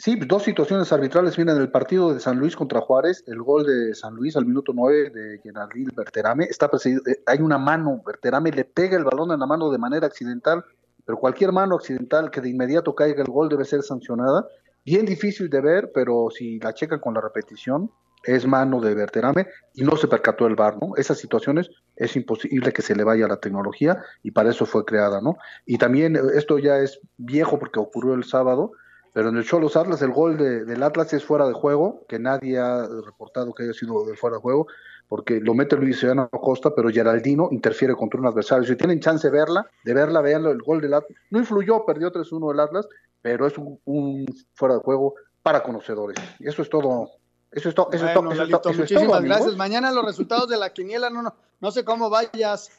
Sí, 0.00 0.16
dos 0.16 0.44
situaciones 0.44 0.90
arbitrales 0.94 1.36
vienen 1.36 1.58
del 1.58 1.70
partido 1.70 2.14
de 2.14 2.20
San 2.20 2.38
Luis 2.38 2.56
contra 2.56 2.80
Juárez, 2.80 3.22
el 3.26 3.42
gol 3.42 3.66
de 3.66 3.94
San 3.94 4.14
Luis 4.14 4.34
al 4.34 4.46
minuto 4.46 4.72
9 4.74 5.10
de 5.10 5.38
Gerardín 5.42 5.90
Berterame, 5.94 6.46
está 6.46 6.70
perseguido, 6.70 7.02
eh, 7.06 7.22
hay 7.26 7.40
una 7.40 7.58
mano, 7.58 8.00
Berterame 8.06 8.50
le 8.50 8.64
pega 8.64 8.96
el 8.96 9.04
balón 9.04 9.30
en 9.30 9.40
la 9.40 9.44
mano 9.44 9.70
de 9.70 9.76
manera 9.76 10.06
accidental, 10.06 10.64
pero 11.04 11.18
cualquier 11.18 11.52
mano 11.52 11.74
accidental 11.74 12.30
que 12.30 12.40
de 12.40 12.48
inmediato 12.48 12.94
caiga 12.94 13.20
el 13.20 13.28
gol 13.28 13.50
debe 13.50 13.66
ser 13.66 13.82
sancionada, 13.82 14.46
bien 14.86 15.04
difícil 15.04 15.50
de 15.50 15.60
ver, 15.60 15.90
pero 15.92 16.28
si 16.30 16.58
la 16.60 16.72
checan 16.72 17.00
con 17.00 17.12
la 17.12 17.20
repetición, 17.20 17.90
es 18.24 18.46
mano 18.46 18.80
de 18.80 18.94
Berterame 18.94 19.48
y 19.74 19.82
no 19.82 19.98
se 19.98 20.08
percató 20.08 20.46
el 20.46 20.54
VAR, 20.54 20.78
¿no? 20.80 20.96
Esas 20.96 21.18
situaciones 21.18 21.68
es 21.96 22.16
imposible 22.16 22.72
que 22.72 22.80
se 22.80 22.96
le 22.96 23.04
vaya 23.04 23.28
la 23.28 23.36
tecnología 23.36 24.02
y 24.22 24.30
para 24.30 24.48
eso 24.48 24.64
fue 24.64 24.86
creada, 24.86 25.20
¿no? 25.20 25.36
Y 25.66 25.76
también 25.76 26.16
eh, 26.16 26.20
esto 26.36 26.58
ya 26.58 26.78
es 26.78 27.00
viejo 27.18 27.58
porque 27.58 27.80
ocurrió 27.80 28.14
el 28.14 28.24
sábado, 28.24 28.72
pero 29.12 29.28
en 29.30 29.36
el 29.36 29.44
Cholos 29.44 29.76
Atlas 29.76 30.02
el 30.02 30.12
gol 30.12 30.36
de, 30.36 30.64
del 30.64 30.82
Atlas 30.82 31.12
es 31.12 31.24
fuera 31.24 31.46
de 31.46 31.52
juego, 31.52 32.04
que 32.08 32.18
nadie 32.18 32.58
ha 32.58 32.86
reportado 32.86 33.52
que 33.52 33.64
haya 33.64 33.72
sido 33.72 34.04
de 34.04 34.16
fuera 34.16 34.36
de 34.36 34.42
juego, 34.42 34.66
porque 35.08 35.40
lo 35.40 35.54
mete 35.54 35.76
Luis 35.76 35.98
Ciudadano 35.98 36.28
Costa, 36.30 36.72
pero 36.74 36.88
Geraldino 36.88 37.48
interfiere 37.50 37.94
contra 37.96 38.20
un 38.20 38.26
adversario. 38.26 38.64
Si 38.64 38.76
tienen 38.76 39.00
chance 39.00 39.26
de 39.26 39.32
verla, 39.36 39.68
de 39.84 39.92
verla, 39.92 40.20
veanlo, 40.20 40.52
el 40.52 40.62
gol 40.62 40.80
del 40.80 40.94
Atlas. 40.94 41.18
No 41.30 41.40
influyó, 41.40 41.84
perdió 41.84 42.12
3-1 42.12 42.52
el 42.52 42.60
Atlas, 42.60 42.88
pero 43.20 43.46
es 43.46 43.54
un, 43.58 44.26
fuera 44.54 44.76
de 44.76 44.80
juego 44.80 45.14
para 45.42 45.64
conocedores. 45.64 46.16
Y 46.38 46.48
eso 46.48 46.62
es 46.62 46.70
todo. 46.70 47.10
Eso 47.50 47.70
es, 47.70 47.74
todo. 47.74 47.90
Eso 47.92 48.06
es 48.06 48.14
todo. 48.14 48.72
muchísimas 48.72 49.22
gracias. 49.22 49.56
Mañana 49.56 49.90
los 49.90 50.04
resultados 50.04 50.48
de 50.48 50.56
la 50.56 50.72
quiniela, 50.72 51.10
no, 51.10 51.22
no, 51.22 51.34
no 51.58 51.70
sé 51.72 51.84
cómo 51.84 52.08
vayas. 52.08 52.70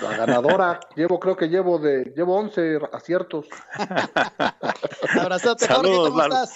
La 0.00 0.16
ganadora, 0.16 0.80
llevo, 0.96 1.18
creo 1.18 1.36
que 1.36 1.48
llevo 1.48 1.78
de, 1.78 2.12
llevo 2.16 2.36
11 2.36 2.78
aciertos. 2.92 3.46
Abrazote, 5.20 5.66
Saludos, 5.66 6.10
¿cómo 6.10 6.22
estás? 6.22 6.54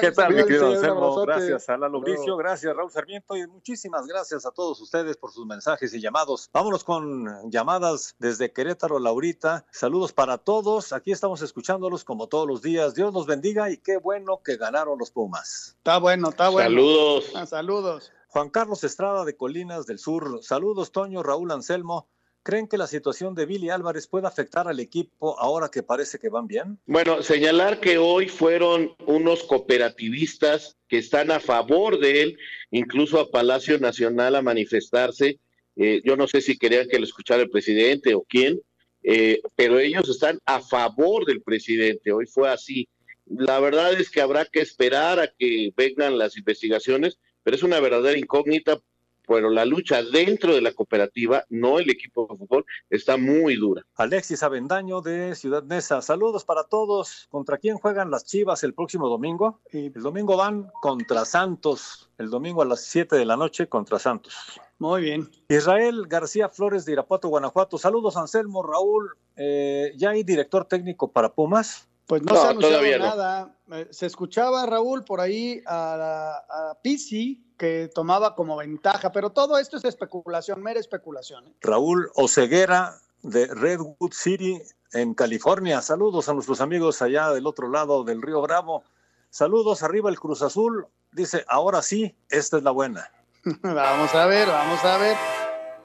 ¿Qué 0.00 0.12
tal, 0.12 0.34
mi 0.34 0.44
querido 0.44 0.72
Anselmo? 0.72 1.20
Gracias 1.26 1.68
a 1.68 1.76
Lalo 1.76 2.00
Bricio, 2.00 2.36
gracias 2.36 2.74
Raúl 2.74 2.90
Sarmiento 2.90 3.36
y 3.36 3.46
muchísimas 3.46 4.06
gracias 4.06 4.46
a 4.46 4.50
todos 4.50 4.80
ustedes 4.80 5.16
por 5.16 5.32
sus 5.32 5.46
mensajes 5.46 5.92
y 5.92 6.00
llamados. 6.00 6.48
Vámonos 6.52 6.84
con 6.84 7.50
llamadas 7.50 8.16
desde 8.18 8.52
Querétaro, 8.52 8.98
Laurita. 8.98 9.66
Saludos 9.70 10.12
para 10.12 10.38
todos. 10.38 10.92
Aquí 10.92 11.12
estamos 11.12 11.42
escuchándolos 11.42 12.04
como 12.04 12.28
todos 12.28 12.46
los 12.46 12.62
días. 12.62 12.94
Dios 12.94 13.12
los 13.12 13.26
bendiga 13.26 13.70
y 13.70 13.76
qué 13.76 13.98
bueno 13.98 14.40
que 14.42 14.56
ganaron 14.56 14.98
los 14.98 15.10
Pumas. 15.10 15.74
Está 15.78 15.98
bueno, 15.98 16.30
está 16.30 16.48
bueno. 16.48 16.70
Saludos. 16.70 17.32
Ah, 17.34 17.46
saludos. 17.46 18.12
Juan 18.28 18.50
Carlos 18.50 18.82
Estrada 18.82 19.24
de 19.24 19.36
Colinas 19.36 19.86
del 19.86 19.98
Sur. 20.00 20.40
Saludos, 20.42 20.90
Toño, 20.90 21.22
Raúl 21.22 21.52
Anselmo. 21.52 22.08
¿Creen 22.44 22.68
que 22.68 22.76
la 22.76 22.86
situación 22.86 23.34
de 23.34 23.46
Billy 23.46 23.70
Álvarez 23.70 24.06
puede 24.06 24.26
afectar 24.26 24.68
al 24.68 24.78
equipo 24.78 25.40
ahora 25.40 25.70
que 25.70 25.82
parece 25.82 26.18
que 26.18 26.28
van 26.28 26.46
bien? 26.46 26.78
Bueno, 26.84 27.22
señalar 27.22 27.80
que 27.80 27.96
hoy 27.96 28.28
fueron 28.28 28.94
unos 29.06 29.44
cooperativistas 29.44 30.76
que 30.86 30.98
están 30.98 31.30
a 31.30 31.40
favor 31.40 31.98
de 31.98 32.20
él, 32.20 32.38
incluso 32.70 33.18
a 33.18 33.30
Palacio 33.30 33.78
Nacional 33.78 34.34
a 34.34 34.42
manifestarse. 34.42 35.38
Eh, 35.74 36.02
yo 36.04 36.18
no 36.18 36.28
sé 36.28 36.42
si 36.42 36.58
querían 36.58 36.86
que 36.86 36.98
lo 36.98 37.06
escuchara 37.06 37.42
el 37.42 37.48
presidente 37.48 38.14
o 38.14 38.26
quién, 38.28 38.60
eh, 39.02 39.40
pero 39.56 39.78
ellos 39.78 40.06
están 40.10 40.38
a 40.44 40.60
favor 40.60 41.24
del 41.24 41.40
presidente. 41.40 42.12
Hoy 42.12 42.26
fue 42.26 42.50
así. 42.50 42.86
La 43.24 43.58
verdad 43.58 43.98
es 43.98 44.10
que 44.10 44.20
habrá 44.20 44.44
que 44.44 44.60
esperar 44.60 45.18
a 45.18 45.28
que 45.28 45.72
vengan 45.74 46.18
las 46.18 46.36
investigaciones, 46.36 47.18
pero 47.42 47.56
es 47.56 47.62
una 47.62 47.80
verdadera 47.80 48.18
incógnita 48.18 48.82
pero 49.26 49.50
la 49.50 49.64
lucha 49.64 50.02
dentro 50.02 50.54
de 50.54 50.60
la 50.60 50.72
cooperativa, 50.72 51.44
no 51.48 51.78
el 51.78 51.90
equipo 51.90 52.26
de 52.30 52.36
fútbol, 52.36 52.64
está 52.90 53.16
muy 53.16 53.56
dura. 53.56 53.82
Alexis 53.96 54.42
Avendaño 54.42 55.00
de 55.00 55.34
Ciudad 55.34 55.62
Neza, 55.62 56.02
saludos 56.02 56.44
para 56.44 56.64
todos. 56.64 57.26
¿Contra 57.30 57.58
quién 57.58 57.76
juegan 57.76 58.10
las 58.10 58.24
Chivas 58.24 58.64
el 58.64 58.74
próximo 58.74 59.08
domingo? 59.08 59.60
El 59.70 59.92
domingo 59.92 60.36
van 60.36 60.70
contra 60.80 61.24
Santos, 61.24 62.10
el 62.18 62.30
domingo 62.30 62.62
a 62.62 62.66
las 62.66 62.82
7 62.82 63.16
de 63.16 63.24
la 63.24 63.36
noche 63.36 63.68
contra 63.68 63.98
Santos. 63.98 64.60
Muy 64.78 65.02
bien. 65.02 65.30
Israel 65.48 66.06
García 66.08 66.48
Flores 66.48 66.84
de 66.84 66.92
Irapuato, 66.92 67.28
Guanajuato. 67.28 67.78
Saludos, 67.78 68.16
Anselmo, 68.16 68.62
Raúl. 68.62 69.16
Eh, 69.36 69.92
¿Ya 69.96 70.10
hay 70.10 70.24
director 70.24 70.64
técnico 70.64 71.10
para 71.10 71.32
Pumas? 71.32 71.88
Pues 72.06 72.22
no, 72.22 72.34
se 72.34 72.46
ha 72.46 72.50
anunciado 72.50 72.98
nada. 72.98 73.56
Eh, 73.72 73.88
se 73.90 74.06
escuchaba, 74.06 74.66
Raúl, 74.66 75.04
por 75.04 75.20
ahí 75.20 75.62
a, 75.66 76.42
a 76.48 76.78
Pisi, 76.82 77.42
que 77.56 77.90
tomaba 77.94 78.34
como 78.34 78.56
ventaja, 78.56 79.10
pero 79.12 79.30
todo 79.30 79.58
esto 79.58 79.76
es 79.76 79.84
especulación, 79.84 80.62
mera 80.62 80.80
especulación. 80.80 81.46
¿eh? 81.46 81.52
Raúl 81.60 82.10
Oceguera 82.14 82.98
de 83.22 83.46
Redwood 83.46 84.12
City 84.12 84.60
en 84.92 85.14
California. 85.14 85.80
Saludos 85.80 86.28
a 86.28 86.34
nuestros 86.34 86.60
amigos 86.60 87.00
allá 87.00 87.30
del 87.30 87.46
otro 87.46 87.68
lado 87.68 88.04
del 88.04 88.20
río 88.20 88.42
Bravo. 88.42 88.84
Saludos 89.30 89.82
arriba 89.82 90.10
el 90.10 90.20
Cruz 90.20 90.42
Azul. 90.42 90.86
Dice, 91.10 91.44
ahora 91.48 91.82
sí, 91.82 92.14
esta 92.28 92.58
es 92.58 92.62
la 92.62 92.70
buena. 92.70 93.10
vamos 93.62 94.14
a 94.14 94.26
ver, 94.26 94.46
vamos 94.46 94.84
a 94.84 94.98
ver. 94.98 95.16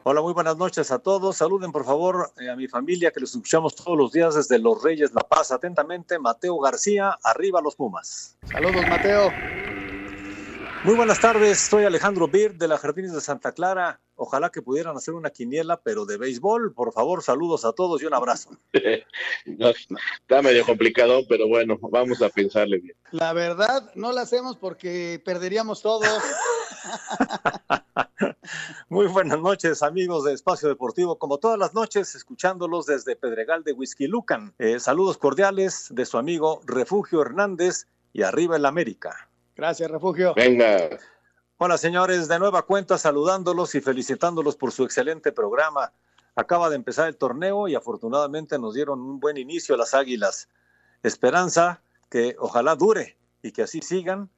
Hola, 0.04 0.22
muy 0.22 0.32
buenas 0.32 0.56
noches 0.56 0.92
a 0.92 1.00
todos. 1.00 1.36
Saluden 1.36 1.74
por 1.74 1.84
favor 1.84 2.32
eh, 2.40 2.50
a 2.50 2.56
mi 2.56 2.70
familia 2.70 3.12
que 3.12 3.20
les 3.20 3.32
escuchamos 3.32 3.76
todos 3.76 3.98
los 3.98 4.14
días 4.14 4.34
desde 4.34 4.58
Los 4.58 4.82
Reyes 4.82 5.14
La 5.14 5.22
Paz. 5.22 5.52
Atentamente, 5.52 6.18
Mateo 6.18 6.58
García, 6.58 7.20
arriba 7.22 7.62
los 7.62 7.76
Pumas. 7.76 8.38
Saludos, 8.46 8.88
Mateo. 8.88 9.34
Muy 10.84 10.96
buenas 10.96 11.20
tardes, 11.20 11.60
soy 11.60 11.84
Alejandro 11.84 12.30
Bird 12.30 12.56
de 12.56 12.70
la 12.70 12.78
Jardines 12.78 13.12
de 13.12 13.20
Santa 13.20 13.52
Clara. 13.52 14.00
Ojalá 14.22 14.50
que 14.50 14.62
pudieran 14.62 14.98
hacer 14.98 15.14
una 15.14 15.30
quiniela, 15.30 15.80
pero 15.82 16.06
de 16.06 16.18
béisbol. 16.18 16.74
Por 16.74 16.92
favor, 16.92 17.24
saludos 17.24 17.64
a 17.64 17.72
todos 17.72 18.02
y 18.02 18.06
un 18.06 18.14
abrazo. 18.14 18.50
está 19.46 20.42
medio 20.42 20.66
complicado, 20.66 21.22
pero 21.30 21.48
bueno, 21.48 21.78
vamos 21.82 22.22
a 22.22 22.28
pensarle 22.28 22.80
bien. 22.80 22.98
La 23.12 23.32
verdad, 23.32 23.90
no 23.96 24.12
la 24.12 24.24
hacemos 24.24 24.58
porque 24.58 25.22
perderíamos 25.24 25.82
todos. 25.82 26.10
Muy 28.90 29.08
buenas 29.08 29.40
noches, 29.40 29.82
amigos 29.84 30.26
de 30.26 30.34
Espacio 30.34 30.68
Deportivo. 30.68 31.18
Como 31.18 31.38
todas 31.38 31.58
las 31.58 31.74
noches, 31.74 32.14
escuchándolos 32.14 32.88
desde 32.88 33.16
Pedregal 33.16 33.64
de 33.64 33.72
Whisky 33.72 34.08
Lucan. 34.08 34.54
Eh, 34.60 34.82
saludos 34.82 35.18
cordiales 35.18 35.88
de 35.92 36.06
su 36.06 36.18
amigo 36.18 36.60
Refugio 36.66 37.22
Hernández 37.22 37.88
y 38.12 38.24
arriba 38.24 38.58
el 38.58 38.66
América. 38.66 39.30
Gracias, 39.56 39.90
Refugio. 39.90 40.34
Venga. 40.36 40.90
Hola, 41.62 41.78
señores, 41.78 42.30
de 42.30 42.40
nueva 42.40 42.62
cuenta 42.62 42.98
saludándolos 42.98 43.76
y 43.76 43.82
felicitándolos 43.82 44.56
por 44.56 44.72
su 44.72 44.86
excelente 44.86 45.34
programa. 45.34 45.92
Acaba 46.34 46.70
de 46.70 46.78
empezar 46.78 47.10
el 47.10 47.18
torneo 47.18 47.68
y 47.68 47.76
afortunadamente 47.76 48.58
nos 48.58 48.76
dieron 48.76 49.02
un 49.02 49.20
buen 49.20 49.36
inicio 49.36 49.76
a 49.76 49.78
las 49.78 49.94
Águilas. 49.94 50.48
Esperanza 51.04 51.82
que 52.10 52.38
ojalá 52.40 52.78
dure 52.78 53.18
y 53.44 53.52
que 53.52 53.64
así 53.64 53.82
sigan 53.82 54.30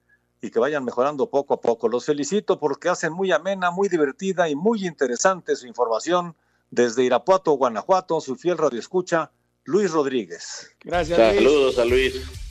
y 0.41 0.49
que 0.49 0.57
vayan 0.57 0.83
mejorando 0.83 1.29
poco 1.29 1.53
a 1.53 1.61
poco. 1.61 1.87
Los 1.87 2.05
felicito 2.05 2.59
porque 2.59 2.89
hacen 2.89 3.13
muy 3.13 3.31
amena, 3.31 3.69
muy 3.69 3.87
divertida 3.87 4.49
y 4.49 4.55
muy 4.55 4.87
interesante 4.87 5.55
su 5.55 5.67
información 5.67 6.35
desde 6.71 7.03
Irapuato, 7.03 7.51
Guanajuato, 7.51 8.19
su 8.19 8.35
fiel 8.35 8.57
radio 8.57 8.79
escucha, 8.79 9.29
Luis 9.65 9.91
Rodríguez. 9.91 10.75
Gracias. 10.83 11.35
Saludos 11.35 11.77
a 11.77 11.85
Luis. 11.85 12.50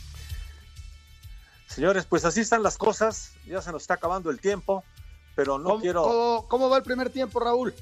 Señores, 1.80 2.04
pues 2.04 2.26
así 2.26 2.40
están 2.40 2.62
las 2.62 2.76
cosas, 2.76 3.32
ya 3.46 3.62
se 3.62 3.72
nos 3.72 3.80
está 3.80 3.94
acabando 3.94 4.28
el 4.28 4.38
tiempo, 4.38 4.84
pero 5.34 5.58
no 5.58 5.80
quiero... 5.80 6.44
¿cómo, 6.46 6.68
va 6.68 6.76
el 6.76 6.82
primer 6.82 7.08
tiempo, 7.08 7.40
Raúl? 7.40 7.72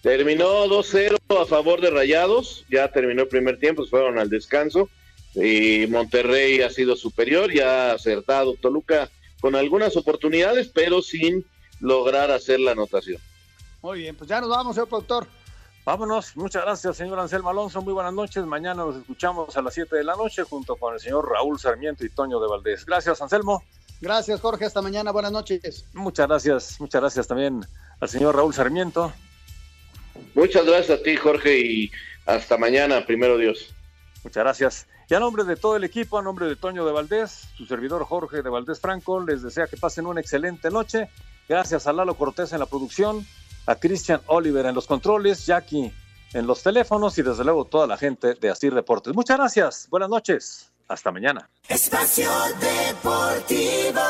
Terminó 0.00 0.64
2-0 0.64 1.18
a 1.38 1.44
favor 1.44 1.82
de 1.82 1.90
Rayados, 1.90 2.64
ya 2.70 2.90
terminó 2.90 3.20
el 3.20 3.28
primer 3.28 3.60
tiempo, 3.60 3.84
fueron 3.84 4.18
al 4.18 4.30
descanso 4.30 4.88
y 5.34 5.86
Monterrey 5.88 6.62
ha 6.62 6.70
sido 6.70 6.96
superior, 6.96 7.52
ya 7.52 7.90
ha 7.90 7.96
acertado 7.96 8.54
Toluca 8.54 9.10
con 9.42 9.56
algunas 9.56 9.94
oportunidades, 9.98 10.70
pero 10.72 11.02
sin 11.02 11.44
lograr 11.80 12.30
hacer 12.30 12.60
la 12.60 12.70
anotación. 12.70 13.20
Muy 13.82 13.98
bien, 13.98 14.16
pues 14.16 14.30
ya 14.30 14.40
nos 14.40 14.48
vamos, 14.48 14.74
señor 14.74 14.88
productor. 14.88 15.26
Vámonos, 15.84 16.36
muchas 16.36 16.62
gracias, 16.62 16.96
señor 16.96 17.18
Anselmo 17.18 17.50
Alonso. 17.50 17.82
Muy 17.82 17.92
buenas 17.92 18.12
noches. 18.12 18.46
Mañana 18.46 18.84
nos 18.84 18.96
escuchamos 18.96 19.56
a 19.56 19.62
las 19.62 19.74
7 19.74 19.96
de 19.96 20.04
la 20.04 20.14
noche 20.14 20.44
junto 20.44 20.76
con 20.76 20.94
el 20.94 21.00
señor 21.00 21.28
Raúl 21.28 21.58
Sarmiento 21.58 22.04
y 22.04 22.08
Toño 22.08 22.38
de 22.38 22.46
Valdés. 22.46 22.86
Gracias, 22.86 23.20
Anselmo. 23.20 23.64
Gracias, 24.00 24.40
Jorge. 24.40 24.64
Hasta 24.64 24.80
mañana. 24.80 25.10
Buenas 25.10 25.32
noches. 25.32 25.84
Muchas 25.92 26.28
gracias, 26.28 26.80
muchas 26.80 27.00
gracias 27.00 27.26
también 27.26 27.66
al 27.98 28.08
señor 28.08 28.36
Raúl 28.36 28.54
Sarmiento. 28.54 29.12
Muchas 30.36 30.64
gracias 30.64 31.00
a 31.00 31.02
ti, 31.02 31.16
Jorge, 31.16 31.58
y 31.58 31.90
hasta 32.26 32.56
mañana, 32.58 33.04
primero 33.04 33.36
Dios. 33.36 33.74
Muchas 34.22 34.44
gracias. 34.44 34.86
Y 35.10 35.14
a 35.14 35.20
nombre 35.20 35.42
de 35.42 35.56
todo 35.56 35.74
el 35.74 35.82
equipo, 35.82 36.16
a 36.16 36.22
nombre 36.22 36.46
de 36.46 36.54
Toño 36.54 36.86
de 36.86 36.92
Valdés, 36.92 37.48
su 37.56 37.66
servidor 37.66 38.04
Jorge 38.04 38.42
de 38.42 38.50
Valdés 38.50 38.78
Franco, 38.78 39.20
les 39.20 39.42
desea 39.42 39.66
que 39.66 39.76
pasen 39.76 40.06
una 40.06 40.20
excelente 40.20 40.70
noche. 40.70 41.08
Gracias 41.48 41.88
a 41.88 41.92
Lalo 41.92 42.14
Cortés 42.14 42.52
en 42.52 42.60
la 42.60 42.66
producción 42.66 43.26
a 43.66 43.74
Christian 43.76 44.20
Oliver 44.26 44.66
en 44.66 44.74
los 44.74 44.86
controles, 44.86 45.46
Jackie 45.46 45.92
en 46.32 46.46
los 46.46 46.62
teléfonos 46.62 47.16
y 47.18 47.22
desde 47.22 47.44
luego 47.44 47.64
toda 47.66 47.86
la 47.86 47.96
gente 47.96 48.34
de 48.34 48.50
Asir 48.50 48.74
Deportes. 48.74 49.14
Muchas 49.14 49.36
gracias, 49.36 49.86
buenas 49.90 50.08
noches, 50.08 50.72
hasta 50.88 51.12
mañana. 51.12 51.48
Espacio 51.68 52.30
Deportivo. 52.60 54.00